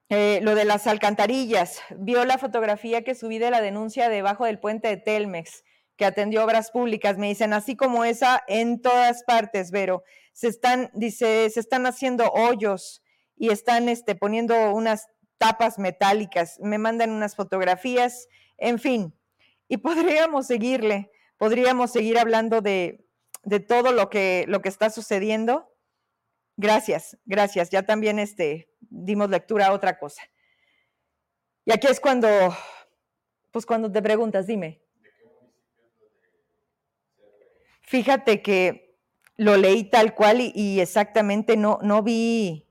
eh, 0.08 0.38
lo 0.42 0.54
de 0.54 0.64
las 0.64 0.86
alcantarillas, 0.86 1.80
vio 1.96 2.24
la 2.24 2.38
fotografía 2.38 3.02
que 3.02 3.16
subí 3.16 3.38
de 3.38 3.50
la 3.50 3.60
denuncia 3.60 4.08
debajo 4.08 4.44
del 4.44 4.60
puente 4.60 4.86
de 4.86 4.96
Telmex, 4.96 5.64
que 5.96 6.04
atendió 6.04 6.44
obras 6.44 6.70
públicas. 6.70 7.18
Me 7.18 7.28
dicen, 7.28 7.52
así 7.52 7.76
como 7.76 8.04
esa, 8.04 8.42
en 8.46 8.80
todas 8.80 9.24
partes, 9.24 9.70
Vero. 9.70 10.04
Se 10.32 10.48
están, 10.48 10.90
dice, 10.94 11.50
se 11.50 11.58
están 11.58 11.86
haciendo 11.86 12.30
hoyos 12.30 13.02
y 13.36 13.50
están 13.50 13.88
este, 13.88 14.14
poniendo 14.14 14.72
unas 14.72 15.08
tapas 15.38 15.78
metálicas. 15.78 16.58
Me 16.60 16.78
mandan 16.78 17.10
unas 17.10 17.34
fotografías, 17.34 18.28
en 18.58 18.78
fin. 18.78 19.14
Y 19.68 19.76
podríamos 19.78 20.46
seguirle, 20.46 21.10
podríamos 21.36 21.90
seguir 21.90 22.18
hablando 22.18 22.60
de, 22.60 23.04
de 23.42 23.60
todo 23.60 23.90
lo 23.90 24.08
que, 24.08 24.44
lo 24.46 24.62
que 24.62 24.68
está 24.68 24.90
sucediendo. 24.90 25.72
Gracias, 26.56 27.18
gracias. 27.24 27.70
Ya 27.70 27.82
también 27.82 28.18
este, 28.18 28.68
dimos 28.90 29.30
lectura 29.30 29.66
a 29.66 29.72
otra 29.72 29.98
cosa. 29.98 30.22
Y 31.64 31.72
aquí 31.72 31.88
es 31.88 32.00
cuando, 32.00 32.28
pues 33.50 33.66
cuando 33.66 33.90
te 33.90 34.00
preguntas, 34.00 34.46
dime. 34.46 34.80
Fíjate 37.82 38.42
que 38.42 38.96
lo 39.36 39.56
leí 39.56 39.84
tal 39.84 40.14
cual 40.14 40.40
y, 40.40 40.80
exactamente 40.80 41.56
no, 41.56 41.78
no 41.82 42.02
vi, 42.02 42.66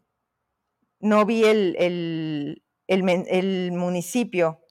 no 0.99 1.25
vi 1.25 1.43
el, 1.43 1.75
el, 1.77 2.63
el, 2.87 3.71
municipio. 3.71 4.61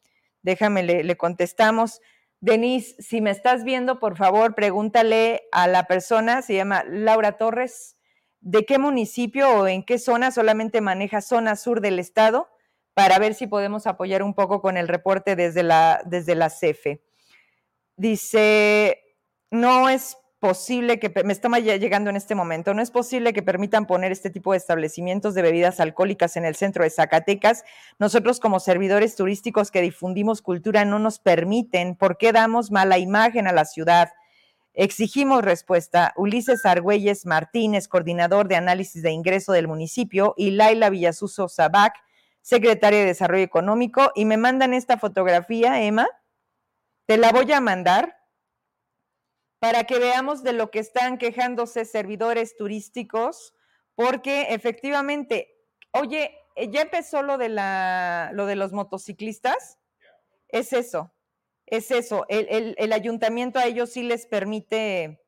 Déjame, 0.43 0.83
le, 0.83 1.05
le 1.05 1.17
contestamos. 1.17 2.01
Denise, 2.41 2.97
si 3.01 3.21
me 3.21 3.31
estás 3.31 3.65
viendo, 3.65 3.99
por 4.01 4.17
favor, 4.17 4.55
pregúntale 4.55 5.49
a 5.53 5.67
la 5.67 5.87
persona, 5.87 6.43
se 6.43 6.55
llama 6.55 6.85
Laura 6.87 7.39
Torres, 7.39 7.97
de 8.45 8.67
qué 8.67 8.79
municipio 8.79 9.49
o 9.49 9.67
en 9.67 9.83
qué 9.83 9.99
zona, 9.99 10.31
solamente 10.31 10.83
maneja 10.83 11.23
zona 11.23 11.57
sur 11.57 11.81
del 11.81 11.99
estado, 11.99 12.49
para 12.93 13.19
ver 13.19 13.35
si 13.35 13.47
podemos 13.47 13.87
apoyar 13.87 14.23
un 14.23 14.35
poco 14.35 14.61
con 14.61 14.77
el 14.77 14.87
reporte 14.87 15.35
desde 15.35 15.63
la, 15.63 16.03
desde 16.05 16.35
la 16.35 16.51
CEFE. 16.51 17.03
Dice, 17.97 19.03
no 19.51 19.89
es 19.89 20.19
posible 20.39 21.01
que, 21.01 21.11
me 21.25 21.33
está 21.33 21.49
llegando 21.59 22.11
en 22.11 22.17
este 22.17 22.35
momento, 22.35 22.75
no 22.75 22.83
es 22.83 22.91
posible 22.91 23.33
que 23.33 23.43
permitan 23.43 23.87
poner 23.87 24.13
este 24.13 24.29
tipo 24.29 24.53
de 24.53 24.59
establecimientos 24.59 25.35
de 25.35 25.41
bebidas 25.41 25.81
alcohólicas 25.81 26.37
en 26.37 26.45
el 26.45 26.55
centro 26.55 26.85
de 26.85 26.91
Zacatecas. 26.91 27.65
Nosotros 27.99 28.41
como 28.41 28.61
servidores 28.61 29.17
turísticos 29.17 29.71
que 29.71 29.81
difundimos 29.81 30.43
cultura 30.43 30.85
no 30.85 30.99
nos 30.99 31.19
permiten. 31.19 31.97
¿Por 31.97 32.19
qué 32.19 32.33
damos 32.33 32.71
mala 32.71 32.99
imagen 32.99 33.47
a 33.47 33.53
la 33.53 33.65
ciudad? 33.65 34.11
Exigimos 34.75 35.43
respuesta. 35.43 36.13
Ulises 36.17 36.67
Argüelles 36.67 37.27
Martínez, 37.27 37.87
coordinador 37.87 38.49
de 38.49 38.57
análisis 38.57 39.03
de 39.03 39.13
ingreso 39.13 39.53
del 39.53 39.69
municipio, 39.69 40.35
y 40.37 40.51
Laila 40.51 40.91
Villasuso 40.91 41.49
Sabac, 41.49 41.95
secretaria 42.43 42.99
de 42.99 43.07
Desarrollo 43.07 43.45
Económico, 43.45 44.11
y 44.17 44.25
me 44.25 44.37
mandan 44.37 44.75
esta 44.75 44.99
fotografía, 44.99 45.81
Emma. 45.81 46.09
Te 47.07 47.17
la 47.17 47.31
voy 47.31 47.51
a 47.53 47.61
mandar 47.61 48.17
para 49.61 49.85
que 49.85 49.99
veamos 49.99 50.43
de 50.43 50.53
lo 50.53 50.71
que 50.71 50.81
están 50.81 51.19
quejándose 51.19 51.85
servidores 51.85 52.57
turísticos, 52.57 53.55
porque 53.95 54.49
efectivamente, 54.51 55.57
oye, 55.93 56.37
ya 56.71 56.83
empezó 56.83 57.23
lo 57.23 57.39
de, 57.39 57.49
la, 57.49 58.31
lo 58.35 58.45
de 58.45 58.57
los 58.57 58.73
motociclistas, 58.73 59.79
es 60.49 60.73
eso, 60.73 61.14
es 61.77 61.91
eso, 61.91 62.27
el, 62.29 62.93
ayuntamiento 62.93 63.59
a 63.59 63.67
ellos 63.67 63.91
sí 63.91 64.03
les 64.03 64.27
permite, 64.27 65.23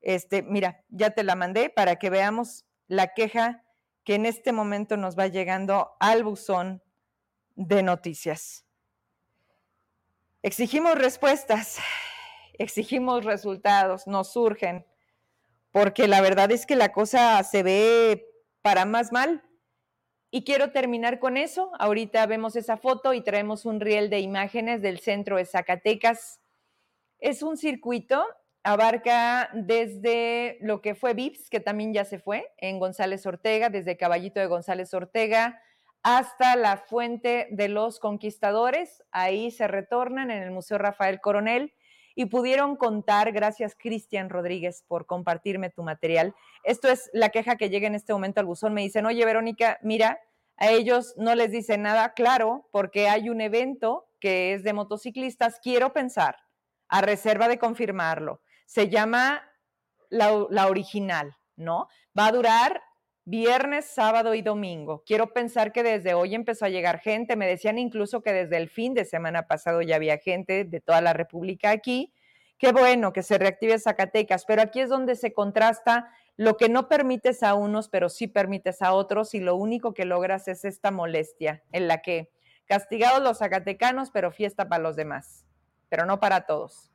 este, 0.00 0.42
mira, 0.42 0.84
ya 0.88 1.10
te 1.10 1.24
la 1.24 1.36
mandé 1.36 1.70
para 1.70 1.96
que 1.96 2.10
veamos 2.10 2.64
la 2.86 3.14
queja 3.14 3.64
que 4.04 4.14
en 4.14 4.26
este 4.26 4.52
momento 4.52 4.96
nos 4.96 5.18
va 5.18 5.26
llegando 5.26 5.92
al 6.00 6.24
buzón 6.24 6.82
de 7.54 7.82
noticias. 7.82 8.64
Exigimos 10.42 10.96
respuestas 10.96 11.78
exigimos 12.60 13.24
resultados, 13.24 14.06
nos 14.06 14.32
surgen, 14.32 14.86
porque 15.72 16.06
la 16.06 16.20
verdad 16.20 16.52
es 16.52 16.66
que 16.66 16.76
la 16.76 16.92
cosa 16.92 17.42
se 17.42 17.62
ve 17.62 18.26
para 18.60 18.84
más 18.84 19.12
mal. 19.12 19.42
Y 20.30 20.44
quiero 20.44 20.70
terminar 20.70 21.18
con 21.18 21.36
eso. 21.36 21.72
Ahorita 21.78 22.24
vemos 22.26 22.54
esa 22.54 22.76
foto 22.76 23.14
y 23.14 23.20
traemos 23.20 23.64
un 23.66 23.80
riel 23.80 24.10
de 24.10 24.20
imágenes 24.20 24.80
del 24.80 25.00
centro 25.00 25.36
de 25.36 25.44
Zacatecas. 25.44 26.40
Es 27.18 27.42
un 27.42 27.56
circuito, 27.56 28.24
abarca 28.62 29.50
desde 29.52 30.58
lo 30.60 30.80
que 30.82 30.94
fue 30.94 31.14
VIPS, 31.14 31.50
que 31.50 31.58
también 31.58 31.92
ya 31.92 32.04
se 32.04 32.20
fue, 32.20 32.46
en 32.58 32.78
González 32.78 33.26
Ortega, 33.26 33.70
desde 33.70 33.96
Caballito 33.96 34.38
de 34.38 34.46
González 34.46 34.94
Ortega, 34.94 35.60
hasta 36.02 36.54
la 36.54 36.76
Fuente 36.76 37.48
de 37.50 37.68
los 37.68 37.98
Conquistadores. 37.98 39.02
Ahí 39.10 39.50
se 39.50 39.66
retornan 39.66 40.30
en 40.30 40.42
el 40.44 40.52
Museo 40.52 40.78
Rafael 40.78 41.20
Coronel 41.20 41.74
y 42.20 42.26
pudieron 42.26 42.76
contar, 42.76 43.32
gracias 43.32 43.74
Cristian 43.74 44.28
Rodríguez 44.28 44.84
por 44.86 45.06
compartirme 45.06 45.70
tu 45.70 45.82
material. 45.82 46.34
Esto 46.64 46.90
es 46.90 47.08
la 47.14 47.30
queja 47.30 47.56
que 47.56 47.70
llega 47.70 47.86
en 47.86 47.94
este 47.94 48.12
momento 48.12 48.40
al 48.40 48.46
buzón. 48.46 48.74
Me 48.74 48.82
dicen, 48.82 49.06
oye 49.06 49.24
Verónica, 49.24 49.78
mira, 49.80 50.20
a 50.58 50.68
ellos 50.68 51.14
no 51.16 51.34
les 51.34 51.50
dice 51.50 51.78
nada 51.78 52.12
claro 52.12 52.68
porque 52.72 53.08
hay 53.08 53.30
un 53.30 53.40
evento 53.40 54.06
que 54.20 54.52
es 54.52 54.62
de 54.64 54.74
motociclistas, 54.74 55.60
quiero 55.62 55.94
pensar, 55.94 56.36
a 56.88 57.00
reserva 57.00 57.48
de 57.48 57.58
confirmarlo. 57.58 58.42
Se 58.66 58.90
llama 58.90 59.42
la, 60.10 60.44
la 60.50 60.66
original, 60.66 61.38
¿no? 61.56 61.88
Va 62.18 62.26
a 62.26 62.32
durar 62.32 62.82
viernes, 63.24 63.86
sábado 63.86 64.34
y 64.34 64.42
domingo. 64.42 65.02
Quiero 65.06 65.32
pensar 65.32 65.72
que 65.72 65.82
desde 65.82 66.14
hoy 66.14 66.34
empezó 66.34 66.64
a 66.64 66.70
llegar 66.70 67.00
gente. 67.00 67.36
Me 67.36 67.46
decían 67.46 67.78
incluso 67.78 68.22
que 68.22 68.32
desde 68.32 68.56
el 68.56 68.68
fin 68.68 68.94
de 68.94 69.04
semana 69.04 69.46
pasado 69.46 69.82
ya 69.82 69.96
había 69.96 70.18
gente 70.18 70.64
de 70.64 70.80
toda 70.80 71.00
la 71.00 71.12
República 71.12 71.70
aquí. 71.70 72.12
Qué 72.58 72.72
bueno 72.72 73.12
que 73.12 73.22
se 73.22 73.38
reactive 73.38 73.78
Zacatecas, 73.78 74.44
pero 74.44 74.62
aquí 74.62 74.80
es 74.80 74.90
donde 74.90 75.16
se 75.16 75.32
contrasta 75.32 76.10
lo 76.36 76.56
que 76.56 76.68
no 76.68 76.88
permites 76.88 77.42
a 77.42 77.54
unos, 77.54 77.88
pero 77.88 78.08
sí 78.08 78.26
permites 78.26 78.82
a 78.82 78.92
otros 78.92 79.34
y 79.34 79.40
lo 79.40 79.56
único 79.56 79.94
que 79.94 80.04
logras 80.04 80.48
es 80.48 80.64
esta 80.64 80.90
molestia 80.90 81.62
en 81.72 81.88
la 81.88 82.02
que 82.02 82.30
castigados 82.66 83.22
los 83.22 83.38
zacatecanos, 83.38 84.10
pero 84.10 84.30
fiesta 84.30 84.68
para 84.68 84.82
los 84.82 84.96
demás, 84.96 85.46
pero 85.88 86.06
no 86.06 86.20
para 86.20 86.46
todos. 86.46 86.90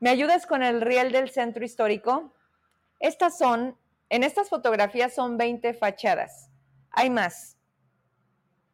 ¿Me 0.00 0.10
ayudas 0.10 0.46
con 0.46 0.62
el 0.62 0.80
riel 0.80 1.12
del 1.12 1.30
centro 1.30 1.64
histórico? 1.64 2.34
Estas 2.98 3.38
son 3.38 3.76
en 4.12 4.24
estas 4.24 4.50
fotografías 4.50 5.14
son 5.14 5.38
20 5.38 5.72
fachadas. 5.72 6.50
Hay 6.90 7.08
más. 7.08 7.56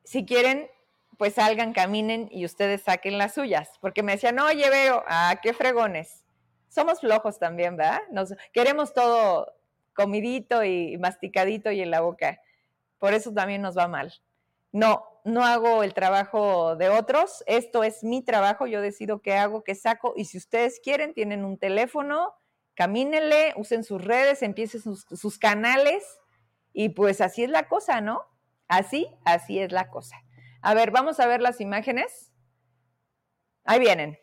Si 0.02 0.26
quieren, 0.26 0.68
pues 1.16 1.34
salgan, 1.34 1.72
caminen 1.72 2.28
y 2.32 2.44
ustedes 2.44 2.82
saquen 2.82 3.18
las 3.18 3.34
suyas. 3.34 3.70
Porque 3.80 4.02
me 4.02 4.12
decían, 4.12 4.40
oye, 4.40 4.68
veo, 4.68 5.04
ah, 5.06 5.38
qué 5.40 5.52
fregones. 5.52 6.24
Somos 6.68 6.98
flojos 6.98 7.38
también, 7.38 7.76
¿verdad? 7.76 8.00
Nos 8.10 8.34
queremos 8.52 8.92
todo 8.92 9.54
comidito 9.94 10.64
y 10.64 10.98
masticadito 10.98 11.70
y 11.70 11.82
en 11.82 11.92
la 11.92 12.00
boca. 12.00 12.40
Por 12.98 13.14
eso 13.14 13.32
también 13.32 13.62
nos 13.62 13.78
va 13.78 13.86
mal. 13.86 14.12
No, 14.72 15.04
no 15.22 15.44
hago 15.44 15.84
el 15.84 15.94
trabajo 15.94 16.74
de 16.74 16.88
otros. 16.88 17.44
Esto 17.46 17.84
es 17.84 18.02
mi 18.02 18.22
trabajo. 18.22 18.66
Yo 18.66 18.80
decido 18.80 19.22
qué 19.22 19.34
hago, 19.34 19.62
qué 19.62 19.76
saco. 19.76 20.14
Y 20.16 20.24
si 20.24 20.36
ustedes 20.36 20.80
quieren, 20.82 21.14
tienen 21.14 21.44
un 21.44 21.58
teléfono, 21.58 22.34
camínenle, 22.78 23.54
usen 23.56 23.82
sus 23.82 24.04
redes, 24.04 24.40
empiecen 24.40 24.80
sus, 24.80 25.38
canales 25.38 26.04
y 26.72 26.90
pues 26.90 27.20
así 27.20 27.42
es 27.42 27.50
la 27.50 27.66
cosa, 27.66 28.00
¿no? 28.00 28.22
Así, 28.68 29.08
así 29.24 29.58
es 29.58 29.72
la 29.72 29.90
cosa. 29.90 30.14
A 30.62 30.74
ver, 30.74 30.92
vamos 30.92 31.18
a 31.18 31.26
ver 31.26 31.40
las 31.40 31.60
imágenes. 31.60 32.32
Ahí 33.64 33.80
vienen. 33.80 34.16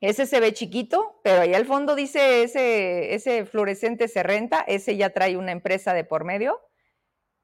Ese 0.00 0.26
se 0.26 0.38
ve 0.38 0.52
chiquito, 0.52 1.20
pero 1.24 1.42
ahí 1.42 1.54
al 1.54 1.66
fondo 1.66 1.96
dice 1.96 2.44
ese, 2.44 3.14
ese 3.16 3.46
fluorescente 3.46 4.06
se 4.06 4.22
renta. 4.22 4.60
Ese 4.60 4.96
ya 4.96 5.10
trae 5.10 5.36
una 5.36 5.50
empresa 5.50 5.92
de 5.92 6.04
por 6.04 6.22
medio 6.22 6.60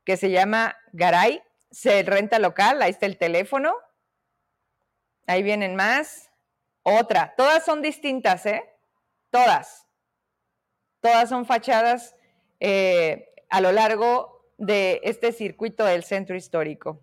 que 0.05 0.17
se 0.17 0.31
llama 0.31 0.77
Garay. 0.93 1.43
Se 1.73 2.05
renta 2.05 2.39
local, 2.39 2.81
ahí 2.81 2.91
está 2.93 3.07
el 3.07 3.19
teléfono. 3.19 3.75
Ahí 5.27 5.43
vienen 5.43 5.75
más. 5.75 6.31
Otra. 6.85 7.35
Todas 7.37 7.65
son 7.65 7.83
distintas, 7.83 8.47
¿eh? 8.47 8.63
Todas. 9.31 9.88
Todas 11.01 11.29
son 11.29 11.47
fachadas 11.47 12.17
eh, 12.61 13.29
a 13.49 13.61
lo 13.61 13.73
largo 13.73 14.53
de 14.59 15.01
este 15.05 15.33
circuito 15.33 15.85
del 15.85 16.03
centro 16.03 16.37
histórico. 16.37 17.01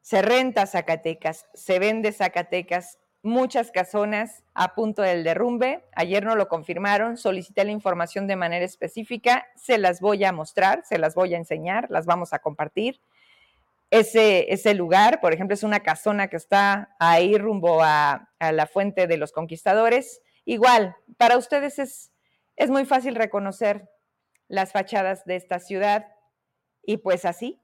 Se 0.00 0.22
renta 0.22 0.66
Zacatecas, 0.66 1.46
se 1.54 1.78
vende 1.78 2.12
Zacatecas, 2.12 2.98
muchas 3.22 3.70
casonas 3.70 4.42
a 4.54 4.74
punto 4.74 5.02
del 5.02 5.22
derrumbe. 5.22 5.84
Ayer 5.94 6.24
no 6.24 6.34
lo 6.34 6.48
confirmaron, 6.48 7.16
solicité 7.16 7.64
la 7.64 7.70
información 7.70 8.26
de 8.26 8.36
manera 8.36 8.64
específica, 8.64 9.46
se 9.54 9.78
las 9.78 10.00
voy 10.00 10.24
a 10.24 10.32
mostrar, 10.32 10.82
se 10.84 10.98
las 10.98 11.14
voy 11.14 11.34
a 11.34 11.38
enseñar, 11.38 11.90
las 11.90 12.06
vamos 12.06 12.32
a 12.32 12.40
compartir. 12.40 13.00
Ese, 13.90 14.74
lugar, 14.74 15.20
por 15.20 15.32
ejemplo, 15.32 15.54
es 15.54 15.64
una 15.64 15.80
casona 15.80 16.28
que 16.28 16.36
está 16.36 16.94
ahí 16.98 17.36
rumbo 17.36 17.82
a 17.82 18.28
la 18.38 18.66
fuente 18.66 19.06
de 19.06 19.16
los 19.16 19.32
conquistadores. 19.32 20.22
Igual, 20.44 20.96
para 21.16 21.36
ustedes 21.36 21.78
es 21.78 22.09
es 22.60 22.68
muy 22.68 22.84
fácil 22.84 23.14
reconocer 23.14 23.90
las 24.46 24.72
fachadas 24.72 25.24
de 25.24 25.36
esta 25.36 25.60
ciudad 25.60 26.14
y 26.82 26.98
pues 26.98 27.24
así, 27.24 27.58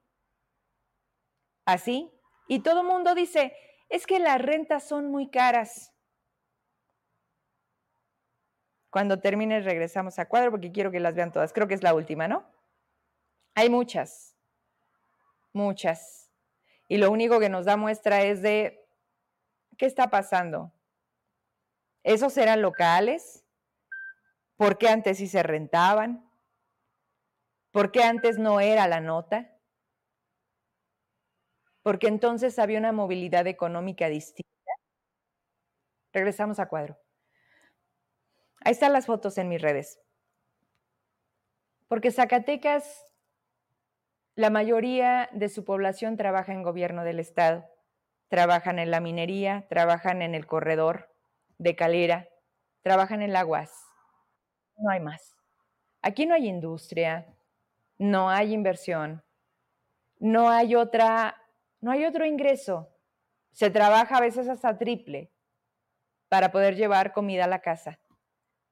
así. 1.65 2.11
Y 2.47 2.63
todo 2.63 2.81
el 2.81 2.87
mundo 2.87 3.13
dice, 3.13 3.55
es 3.89 4.07
que 4.07 4.17
las 4.17 4.41
rentas 4.41 4.87
son 4.87 5.11
muy 5.11 5.29
caras. 5.29 5.93
Cuando 8.89 9.19
termine 9.19 9.59
regresamos 9.59 10.17
a 10.17 10.27
cuadro 10.27 10.49
porque 10.49 10.71
quiero 10.71 10.89
que 10.89 10.99
las 10.99 11.13
vean 11.13 11.31
todas. 11.31 11.53
Creo 11.53 11.67
que 11.67 11.75
es 11.75 11.83
la 11.83 11.93
última, 11.93 12.27
¿no? 12.27 12.51
Hay 13.53 13.69
muchas, 13.69 14.35
muchas. 15.53 16.31
Y 16.87 16.97
lo 16.97 17.11
único 17.11 17.39
que 17.39 17.49
nos 17.49 17.65
da 17.65 17.77
muestra 17.77 18.23
es 18.23 18.41
de 18.41 18.83
qué 19.77 19.85
está 19.85 20.09
pasando. 20.09 20.73
¿Esos 22.01 22.35
eran 22.37 22.63
locales? 22.63 23.43
¿Por 24.57 24.79
qué 24.79 24.89
antes 24.89 25.19
sí 25.19 25.27
se 25.27 25.43
rentaban? 25.43 26.27
¿Por 27.71 27.91
qué 27.91 28.03
antes 28.03 28.39
no 28.39 28.59
era 28.59 28.87
la 28.87 28.99
nota? 28.99 29.55
Porque 31.83 32.07
entonces 32.07 32.57
había 32.57 32.79
una 32.79 32.91
movilidad 32.91 33.45
económica 33.45 34.09
distinta. 34.09 34.47
Regresamos 36.11 36.59
a 36.59 36.67
cuadro. 36.67 36.97
Ahí 38.61 38.71
están 38.71 38.93
las 38.93 39.05
fotos 39.05 39.37
en 39.37 39.47
mis 39.47 39.61
redes. 39.61 40.01
Porque 41.87 42.11
Zacatecas, 42.11 43.05
la 44.33 44.49
mayoría 44.49 45.29
de 45.33 45.49
su 45.49 45.63
población 45.65 46.17
trabaja 46.17 46.51
en 46.51 46.63
gobierno 46.63 47.03
del 47.03 47.19
Estado. 47.19 47.69
Trabajan 48.27 48.79
en 48.79 48.89
la 48.89 49.01
minería, 49.01 49.67
trabajan 49.69 50.23
en 50.23 50.33
el 50.33 50.47
corredor 50.47 51.15
de 51.59 51.75
Calera, 51.75 52.27
trabajan 52.81 53.21
en 53.21 53.33
la 53.33 53.45
UAS 53.45 53.86
no 54.77 54.89
hay 54.89 54.99
más. 54.99 55.35
Aquí 56.01 56.25
no 56.25 56.35
hay 56.35 56.47
industria, 56.47 57.25
no 57.97 58.29
hay 58.29 58.53
inversión, 58.53 59.23
no 60.19 60.49
hay 60.49 60.75
otra 60.75 61.35
no 61.79 61.91
hay 61.91 62.05
otro 62.05 62.25
ingreso. 62.25 62.89
Se 63.51 63.69
trabaja 63.69 64.17
a 64.17 64.21
veces 64.21 64.49
hasta 64.49 64.77
triple 64.77 65.31
para 66.27 66.51
poder 66.51 66.75
llevar 66.75 67.13
comida 67.13 67.45
a 67.45 67.47
la 67.47 67.59
casa, 67.59 67.99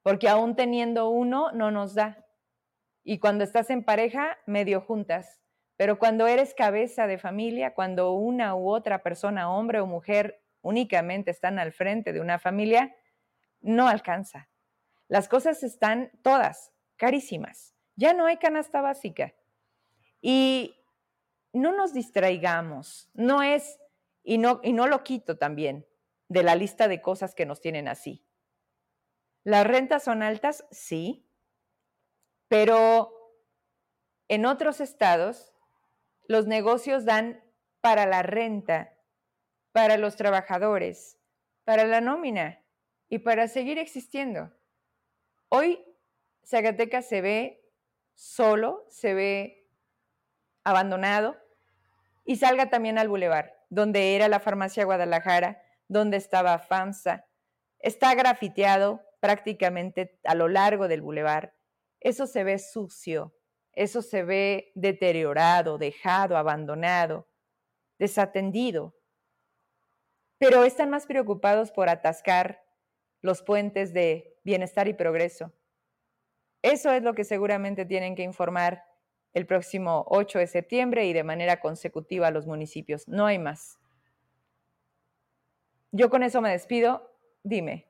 porque 0.02 0.28
aún 0.28 0.56
teniendo 0.56 1.10
uno 1.10 1.52
no 1.52 1.72
nos 1.72 1.96
da. 1.96 2.26
Y 3.04 3.20
cuando 3.20 3.44
estás 3.44 3.70
en 3.70 3.84
pareja, 3.84 4.38
medio 4.46 4.82
juntas. 4.82 5.42
Pero 5.78 6.00
cuando 6.00 6.26
eres 6.28 6.54
cabeza 6.54 7.06
de 7.06 7.18
familia, 7.18 7.74
cuando 7.74 8.14
una 8.14 8.56
u 8.56 8.70
otra 8.70 9.04
persona, 9.04 9.52
hombre 9.52 9.80
o 9.80 9.86
mujer, 9.86 10.42
únicamente 10.62 11.32
están 11.32 11.60
al 11.60 11.74
frente 11.74 12.14
de 12.14 12.22
una 12.22 12.40
familia, 12.40 12.96
no 13.62 13.88
alcanza. 13.88 14.50
Las 15.08 15.28
cosas 15.28 15.64
están 15.64 16.12
todas 16.24 16.72
carísimas. 16.96 17.76
Ya 17.96 18.14
no 18.14 18.26
hay 18.26 18.38
canasta 18.38 18.82
básica. 18.82 19.34
Y 20.22 20.84
no 21.54 21.72
nos 21.72 21.94
distraigamos. 21.94 23.10
No 23.14 23.42
es, 23.42 23.80
y 24.24 24.38
no, 24.38 24.60
y 24.64 24.74
no 24.74 24.88
lo 24.88 25.04
quito 25.04 25.38
también 25.38 25.88
de 26.28 26.44
la 26.44 26.56
lista 26.56 26.88
de 26.88 27.02
cosas 27.02 27.36
que 27.36 27.46
nos 27.46 27.62
tienen 27.62 27.88
así. 27.88 28.26
Las 29.44 29.68
rentas 29.68 30.04
son 30.04 30.24
altas, 30.24 30.66
sí, 30.72 31.30
pero 32.48 33.12
en 34.28 34.46
otros 34.46 34.82
estados 34.82 35.54
los 36.28 36.48
negocios 36.48 37.06
dan 37.06 37.44
para 37.82 38.08
la 38.08 38.24
renta, 38.24 38.98
para 39.72 39.98
los 39.98 40.16
trabajadores, 40.16 41.20
para 41.64 41.86
la 41.86 42.02
nómina 42.02 42.64
y 43.08 43.20
para 43.20 43.48
seguir 43.48 43.78
existiendo. 43.78 44.52
Hoy 45.58 45.82
Zacatecas 46.44 47.08
se 47.08 47.22
ve 47.22 47.64
solo, 48.14 48.86
se 48.90 49.14
ve 49.14 49.70
abandonado 50.66 51.38
y 52.26 52.36
salga 52.36 52.70
también 52.70 52.98
al 52.98 53.08
bulevar, 53.08 53.54
donde 53.70 54.18
era 54.18 54.28
la 54.28 54.42
farmacia 54.42 54.84
Guadalajara, 54.84 55.62
donde 55.88 56.18
estaba 56.18 56.60
FAMSA. 56.60 57.26
Está 57.80 58.16
grafiteado 58.16 59.00
prácticamente 59.22 60.20
a 60.26 60.36
lo 60.36 60.50
largo 60.50 60.90
del 60.90 61.02
bulevar. 61.02 61.56
Eso 62.02 62.28
se 62.28 62.44
ve 62.44 62.60
sucio, 62.60 63.34
eso 63.72 64.02
se 64.02 64.24
ve 64.24 64.74
deteriorado, 64.76 65.78
dejado, 65.78 66.36
abandonado, 66.36 67.30
desatendido. 67.98 68.94
Pero 70.38 70.66
están 70.66 70.90
más 70.90 71.06
preocupados 71.06 71.72
por 71.72 71.88
atascar 71.88 72.62
los 73.22 73.42
puentes 73.42 73.94
de 73.94 74.35
bienestar 74.46 74.88
y 74.88 74.94
progreso. 74.94 75.52
Eso 76.62 76.92
es 76.92 77.04
lo 77.04 77.14
que 77.14 77.26
seguramente 77.26 77.86
tienen 77.86 78.16
que 78.16 78.24
informar 78.24 78.86
el 79.34 79.46
próximo 79.46 80.06
8 80.08 80.40
de 80.40 80.48
septiembre 80.48 81.06
y 81.06 81.14
de 81.14 81.24
manera 81.24 81.60
consecutiva 81.60 82.28
a 82.28 82.32
los 82.32 82.48
municipios. 82.48 83.08
No 83.08 83.26
hay 83.26 83.38
más. 83.38 83.78
Yo 85.92 86.10
con 86.10 86.24
eso 86.24 86.42
me 86.42 86.52
despido. 86.52 87.12
Dime. 87.44 87.88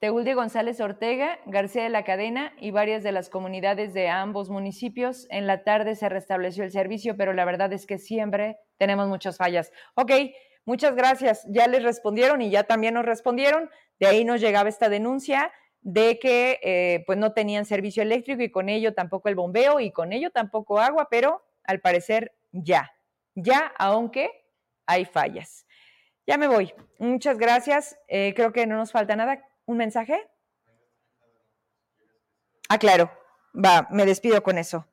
Teulde 0.00 0.32
González 0.32 0.80
Ortega, 0.80 1.40
García 1.44 1.82
de 1.82 1.90
la 1.90 2.04
Cadena 2.04 2.54
y 2.58 2.70
varias 2.70 3.02
de 3.02 3.12
las 3.12 3.28
comunidades 3.28 3.92
de 3.92 4.08
ambos 4.08 4.48
municipios. 4.48 5.26
En 5.28 5.46
la 5.46 5.62
tarde 5.62 5.94
se 5.94 6.08
restableció 6.08 6.64
el 6.64 6.70
servicio, 6.70 7.18
pero 7.18 7.34
la 7.34 7.44
verdad 7.44 7.70
es 7.74 7.84
que 7.84 7.98
siempre 7.98 8.58
tenemos 8.78 9.08
muchas 9.08 9.36
fallas. 9.36 9.72
Ok, 9.94 10.12
muchas 10.64 10.94
gracias. 10.96 11.46
Ya 11.50 11.66
les 11.68 11.82
respondieron 11.82 12.40
y 12.40 12.50
ya 12.50 12.64
también 12.64 12.94
nos 12.94 13.04
respondieron. 13.04 13.68
De 14.00 14.06
ahí 14.06 14.24
nos 14.24 14.40
llegaba 14.40 14.68
esta 14.68 14.88
denuncia 14.88 15.52
de 15.82 16.18
que 16.18 16.58
eh, 16.62 17.04
pues 17.06 17.18
no 17.18 17.32
tenían 17.32 17.64
servicio 17.64 18.02
eléctrico 18.02 18.42
y 18.42 18.50
con 18.50 18.68
ello 18.68 18.94
tampoco 18.94 19.28
el 19.28 19.34
bombeo 19.34 19.78
y 19.78 19.92
con 19.92 20.12
ello 20.12 20.30
tampoco 20.30 20.80
agua, 20.80 21.08
pero 21.10 21.42
al 21.64 21.80
parecer 21.80 22.32
ya, 22.50 22.92
ya, 23.34 23.72
aunque 23.78 24.44
hay 24.86 25.04
fallas. 25.04 25.66
Ya 26.26 26.36
me 26.36 26.48
voy. 26.48 26.72
Muchas 26.98 27.38
gracias. 27.38 27.98
Eh, 28.08 28.32
creo 28.34 28.52
que 28.52 28.66
no 28.66 28.76
nos 28.76 28.92
falta 28.92 29.16
nada. 29.16 29.44
¿Un 29.66 29.76
mensaje? 29.76 30.28
Ah, 32.68 32.78
claro. 32.78 33.10
Va, 33.54 33.88
me 33.90 34.06
despido 34.06 34.42
con 34.42 34.58
eso. 34.58 34.86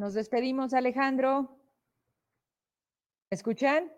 Nos 0.00 0.14
despedimos, 0.14 0.72
Alejandro. 0.72 1.58
¿Me 3.30 3.34
escuchan? 3.34 3.92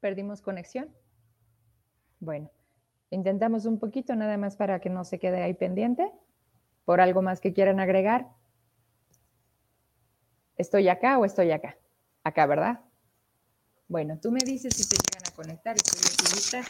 ¿Perdimos 0.00 0.42
conexión? 0.42 0.94
Bueno, 2.18 2.50
intentamos 3.08 3.64
un 3.64 3.78
poquito 3.78 4.14
nada 4.14 4.36
más 4.36 4.56
para 4.56 4.78
que 4.80 4.90
no 4.90 5.04
se 5.04 5.18
quede 5.18 5.42
ahí 5.42 5.54
pendiente. 5.54 6.12
¿Por 6.84 7.00
algo 7.00 7.22
más 7.22 7.40
que 7.40 7.54
quieran 7.54 7.80
agregar? 7.80 8.39
¿Estoy 10.60 10.90
acá 10.90 11.16
o 11.18 11.24
estoy 11.24 11.52
acá? 11.52 11.78
Acá, 12.22 12.44
¿verdad? 12.44 12.80
Bueno, 13.88 14.18
tú 14.20 14.30
me 14.30 14.40
dices 14.40 14.74
si 14.76 14.82
se 14.82 14.96
llegan 14.96 15.26
a 15.26 15.34
conectar. 15.34 15.74
Estoy 15.74 16.34
lista. 16.34 16.62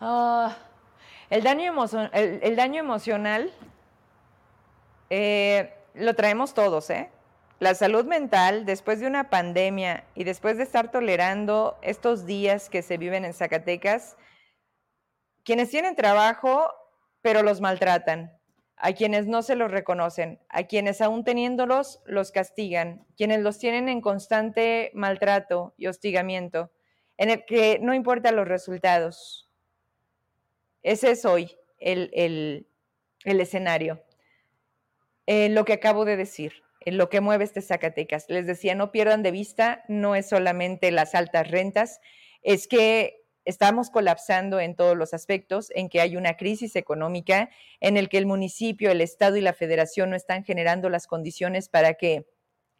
Ah, 0.00 0.56
el, 1.28 1.42
daño 1.42 1.74
el, 2.12 2.54
daño 2.54 2.78
emocional 2.78 3.50
eh, 5.10 5.74
lo 5.94 6.14
traemos 6.14 6.54
todos, 6.54 6.88
¿eh? 6.90 7.10
La 7.58 7.74
salud 7.74 8.04
mental, 8.04 8.64
después 8.64 9.00
de 9.00 9.06
una 9.06 9.30
pandemia 9.30 10.04
y 10.14 10.24
después 10.24 10.56
de 10.56 10.62
estar 10.62 10.90
tolerando 10.90 11.78
estos 11.82 12.24
días 12.24 12.70
que 12.70 12.82
se 12.82 12.98
viven 12.98 13.24
en 13.24 13.34
Zacatecas, 13.34 14.16
quienes 15.44 15.70
tienen 15.70 15.96
trabajo, 15.96 16.72
pero 17.20 17.42
los 17.42 17.60
maltratan, 17.60 18.32
a 18.76 18.92
quienes 18.92 19.26
no 19.26 19.42
se 19.42 19.56
los 19.56 19.70
reconocen, 19.70 20.38
a 20.48 20.64
quienes 20.64 21.00
aún 21.00 21.24
teniéndolos 21.24 22.00
los 22.06 22.30
castigan, 22.30 23.04
quienes 23.16 23.40
los 23.40 23.58
tienen 23.58 23.88
en 23.88 24.00
constante 24.00 24.92
maltrato 24.94 25.74
y 25.76 25.88
hostigamiento, 25.88 26.70
en 27.16 27.30
el 27.30 27.44
que 27.44 27.80
no 27.80 27.92
importan 27.92 28.36
los 28.36 28.46
resultados, 28.46 29.48
ese 30.82 31.10
es 31.10 31.24
hoy 31.24 31.56
el, 31.78 32.66
escenario. 33.24 34.02
En 35.26 35.54
lo 35.54 35.64
que 35.64 35.74
acabo 35.74 36.04
de 36.04 36.16
decir, 36.16 36.62
lo 36.90 37.08
que 37.08 37.20
mueve 37.20 37.44
este 37.44 37.62
Zacatecas. 37.62 38.26
Les 38.28 38.46
decía, 38.46 38.74
no 38.74 38.92
pierdan 38.92 39.22
de 39.22 39.30
vista, 39.30 39.84
no 39.88 40.14
es 40.14 40.28
solamente 40.28 40.90
las 40.90 41.14
altas 41.14 41.50
rentas, 41.50 42.00
es 42.42 42.68
que 42.68 43.24
estamos 43.44 43.90
colapsando 43.90 44.60
en 44.60 44.76
todos 44.76 44.96
los 44.96 45.14
aspectos, 45.14 45.72
en 45.74 45.88
que 45.88 46.00
hay 46.00 46.16
una 46.16 46.36
crisis 46.36 46.76
económica, 46.76 47.50
en 47.80 47.96
el 47.96 48.08
que 48.08 48.18
el 48.18 48.26
municipio, 48.26 48.90
el 48.90 49.00
Estado 49.00 49.36
y 49.36 49.40
la 49.40 49.54
Federación 49.54 50.10
no 50.10 50.16
están 50.16 50.44
generando 50.44 50.90
las 50.90 51.06
condiciones 51.06 51.68
para 51.68 51.94
que 51.94 52.28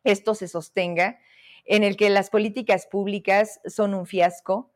esto 0.04 0.34
se 0.34 0.46
sostenga, 0.46 1.18
en 1.64 1.84
el 1.84 1.96
que 1.96 2.10
las 2.10 2.30
políticas 2.30 2.86
públicas 2.86 3.60
son 3.66 3.94
un 3.94 4.06
fiasco. 4.06 4.70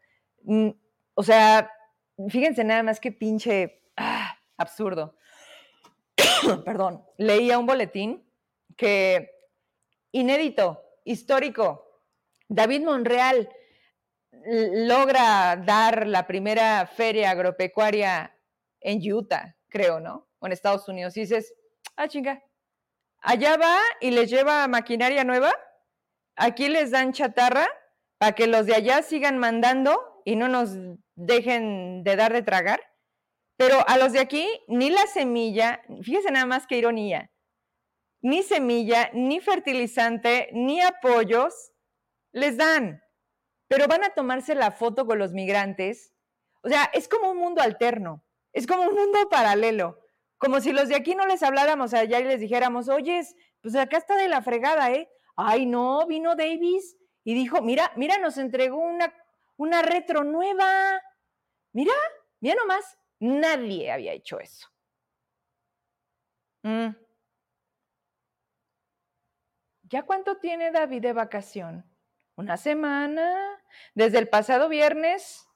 Mm, 0.45 0.71
o 1.15 1.23
sea, 1.23 1.71
fíjense 2.29 2.65
nada 2.65 2.83
más 2.83 2.99
qué 2.99 3.13
pinche 3.13 3.83
ah, 3.97 4.39
absurdo. 4.57 5.17
Perdón, 6.65 7.05
leía 7.19 7.59
un 7.59 7.67
boletín 7.67 8.25
que 8.77 9.31
inédito, 10.13 10.83
histórico, 11.05 11.85
David 12.49 12.83
Monreal 12.83 13.49
logra 14.33 15.57
dar 15.57 16.07
la 16.07 16.27
primera 16.27 16.87
feria 16.87 17.31
agropecuaria 17.31 18.37
en 18.81 19.01
Utah, 19.13 19.57
creo, 19.69 20.01
¿no? 20.01 20.29
O 20.39 20.47
en 20.47 20.53
Estados 20.53 20.89
Unidos. 20.89 21.17
Y 21.17 21.21
dices, 21.21 21.55
ah, 21.97 22.09
chinga, 22.09 22.43
allá 23.21 23.57
va 23.57 23.79
y 24.01 24.11
les 24.11 24.31
lleva 24.31 24.67
maquinaria 24.69 25.25
nueva, 25.25 25.53
aquí 26.37 26.69
les 26.69 26.91
dan 26.91 27.13
chatarra 27.13 27.69
para 28.19 28.33
que 28.33 28.47
los 28.47 28.67
de 28.67 28.75
allá 28.75 29.03
sigan 29.03 29.39
mandando 29.39 30.23
y 30.25 30.37
no 30.37 30.49
nos 30.49 30.77
dejen 31.15 32.05
de 32.05 32.17
dar 32.17 32.33
de 32.33 32.43
tragar, 32.43 32.81
pero 33.57 33.85
a 33.89 33.99
los 33.99 34.13
de 34.13 34.21
aquí 34.21 34.49
ni 34.69 34.91
la 34.91 35.07
semilla, 35.07 35.83
fíjese 36.03 36.31
nada 36.31 36.47
más 36.47 36.67
qué 36.67 36.79
ironía, 36.79 37.32
ni 38.23 38.43
semilla, 38.43 39.11
ni 39.13 39.41
fertilizante, 39.41 40.49
ni 40.53 40.81
apoyos 40.81 41.73
les 42.33 42.57
dan, 42.57 43.03
pero 43.69 43.89
van 43.89 44.05
a 44.05 44.15
tomarse 44.15 44.55
la 44.55 44.71
foto 44.71 45.07
con 45.07 45.19
los 45.19 45.33
migrantes. 45.33 46.15
O 46.63 46.69
sea, 46.69 46.85
es 46.95 47.09
como 47.09 47.31
un 47.31 47.37
mundo 47.37 47.61
alterno, 47.61 48.25
es 48.53 48.67
como 48.67 48.85
un 48.85 48.95
mundo 48.95 49.19
paralelo, 49.29 49.99
como 50.39 50.61
si 50.61 50.73
los 50.73 50.89
de 50.89 50.95
aquí 50.95 51.15
no 51.15 51.27
les 51.27 51.43
habláramos 51.43 51.93
allá 51.95 52.21
y 52.21 52.25
les 52.25 52.41
dijéramos, 52.41 52.89
oyes, 52.89 53.35
pues 53.61 53.75
acá 53.75 53.97
está 53.97 54.17
de 54.17 54.29
la 54.29 54.43
fregada, 54.43 54.91
¿eh? 54.93 55.11
Ay, 55.37 55.67
no, 55.67 56.07
vino 56.07 56.37
Davis 56.37 56.97
y 57.25 57.35
dijo, 57.35 57.61
mira, 57.63 57.93
mira, 57.97 58.19
nos 58.19 58.39
entregó 58.39 58.79
una, 58.79 59.13
una 59.57 59.83
retro 59.83 60.25
nueva. 60.25 61.01
Mira, 61.73 61.95
mira 62.41 62.57
nomás, 62.57 62.99
nadie 63.19 63.91
había 63.91 64.13
hecho 64.13 64.39
eso. 64.41 64.69
Mm. 66.63 67.02
¿Ya 69.93 70.05
cuánto 70.05 70.39
tiene 70.39 70.71
David 70.71 71.03
de 71.03 71.13
vacación? 71.13 71.85
Una 72.37 72.57
semana. 72.57 73.61
Desde 73.95 74.19
el 74.19 74.27
pasado 74.27 74.71
viernes, 74.71 75.47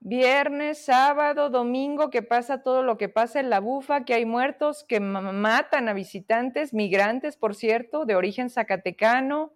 viernes, 0.00 0.84
sábado, 0.84 1.50
domingo, 1.50 2.10
que 2.10 2.22
pasa 2.22 2.64
todo 2.64 2.82
lo 2.82 2.98
que 2.98 3.08
pasa 3.08 3.38
en 3.38 3.48
la 3.48 3.60
bufa, 3.60 4.04
que 4.04 4.14
hay 4.14 4.24
muertos, 4.24 4.82
que 4.82 4.98
matan 4.98 5.88
a 5.88 5.92
visitantes, 5.92 6.74
migrantes, 6.74 7.36
por 7.36 7.54
cierto, 7.54 8.06
de 8.06 8.16
origen 8.16 8.50
zacatecano. 8.50 9.52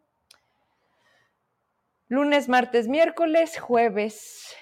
Lunes, 2.07 2.49
martes, 2.49 2.87
miércoles, 2.87 3.59
jueves. 3.59 4.55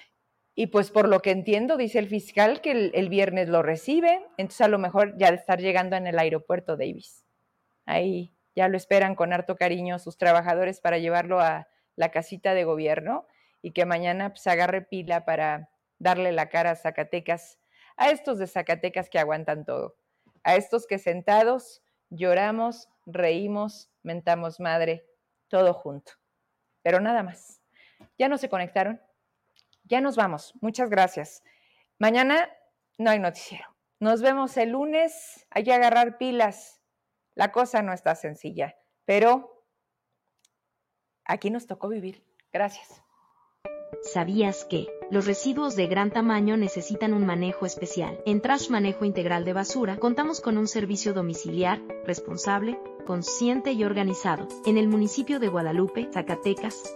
Y 0.55 0.67
pues 0.67 0.89
por 0.89 1.07
lo 1.07 1.19
que 1.19 1.29
entiendo, 1.29 1.77
dice 1.77 1.99
el 1.99 2.07
fiscal 2.07 2.59
que 2.59 2.89
el, 2.91 3.09
viernes 3.09 3.49
lo 3.49 3.61
recibe, 3.61 4.25
entonces 4.37 4.61
a 4.61 4.67
lo 4.67 4.79
mejor 4.79 5.15
ya 5.19 5.29
de 5.29 5.37
estar 5.37 5.61
llegando 5.61 5.95
en 5.95 6.07
el 6.07 6.17
aeropuerto 6.17 6.75
Davis. 6.75 7.23
Ahí 7.85 8.33
ya 8.55 8.67
lo 8.67 8.77
esperan 8.77 9.15
con 9.15 9.33
harto 9.33 9.55
cariño 9.55 9.99
sus 9.99 10.17
trabajadores 10.17 10.79
para 10.79 10.97
llevarlo 10.97 11.39
a 11.39 11.67
la 11.95 12.09
casita 12.09 12.53
de 12.53 12.63
gobierno 12.63 13.27
y 13.61 13.71
que 13.71 13.85
mañana 13.85 14.29
pues 14.29 14.45
agarre 14.47 14.81
pila 14.81 15.25
para 15.25 15.69
darle 15.99 16.31
la 16.31 16.49
cara 16.49 16.71
a 16.71 16.75
Zacatecas, 16.75 17.59
a 17.97 18.09
estos 18.09 18.37
de 18.37 18.47
Zacatecas 18.47 19.09
que 19.09 19.19
aguantan 19.19 19.65
todo, 19.65 19.95
a 20.43 20.55
estos 20.55 20.85
que 20.85 20.99
sentados 20.99 21.81
lloramos, 22.09 22.89
reímos, 23.05 23.89
mentamos 24.03 24.59
madre, 24.59 25.05
todo 25.47 25.73
junto. 25.73 26.13
Pero 26.81 26.99
nada 26.99 27.23
más. 27.23 27.61
¿Ya 28.17 28.27
no 28.27 28.37
se 28.37 28.49
conectaron? 28.49 29.01
Ya 29.85 30.01
nos 30.01 30.15
vamos. 30.15 30.53
Muchas 30.61 30.89
gracias. 30.89 31.43
Mañana 31.97 32.49
no 32.97 33.09
hay 33.09 33.19
noticiero. 33.19 33.65
Nos 33.99 34.21
vemos 34.21 34.57
el 34.57 34.69
lunes. 34.69 35.47
Hay 35.49 35.63
que 35.63 35.73
agarrar 35.73 36.17
pilas. 36.17 36.81
La 37.35 37.51
cosa 37.51 37.81
no 37.81 37.93
está 37.93 38.15
sencilla, 38.15 38.75
pero 39.05 39.65
aquí 41.25 41.49
nos 41.49 41.67
tocó 41.67 41.89
vivir. 41.89 42.23
Gracias. 42.51 43.03
¿Sabías 44.01 44.65
que 44.65 44.87
los 45.11 45.25
residuos 45.25 45.75
de 45.75 45.87
gran 45.87 46.11
tamaño 46.11 46.57
necesitan 46.57 47.13
un 47.13 47.25
manejo 47.25 47.65
especial? 47.65 48.19
En 48.25 48.41
Trash 48.41 48.69
Manejo 48.69 49.05
Integral 49.05 49.45
de 49.45 49.53
Basura 49.53 49.97
contamos 49.97 50.41
con 50.41 50.57
un 50.57 50.67
servicio 50.67 51.13
domiciliar, 51.13 51.81
responsable, 52.05 52.77
consciente 53.05 53.71
y 53.71 53.83
organizado, 53.83 54.47
en 54.65 54.77
el 54.77 54.87
municipio 54.87 55.39
de 55.39 55.47
Guadalupe, 55.47 56.09
Zacatecas, 56.11 56.95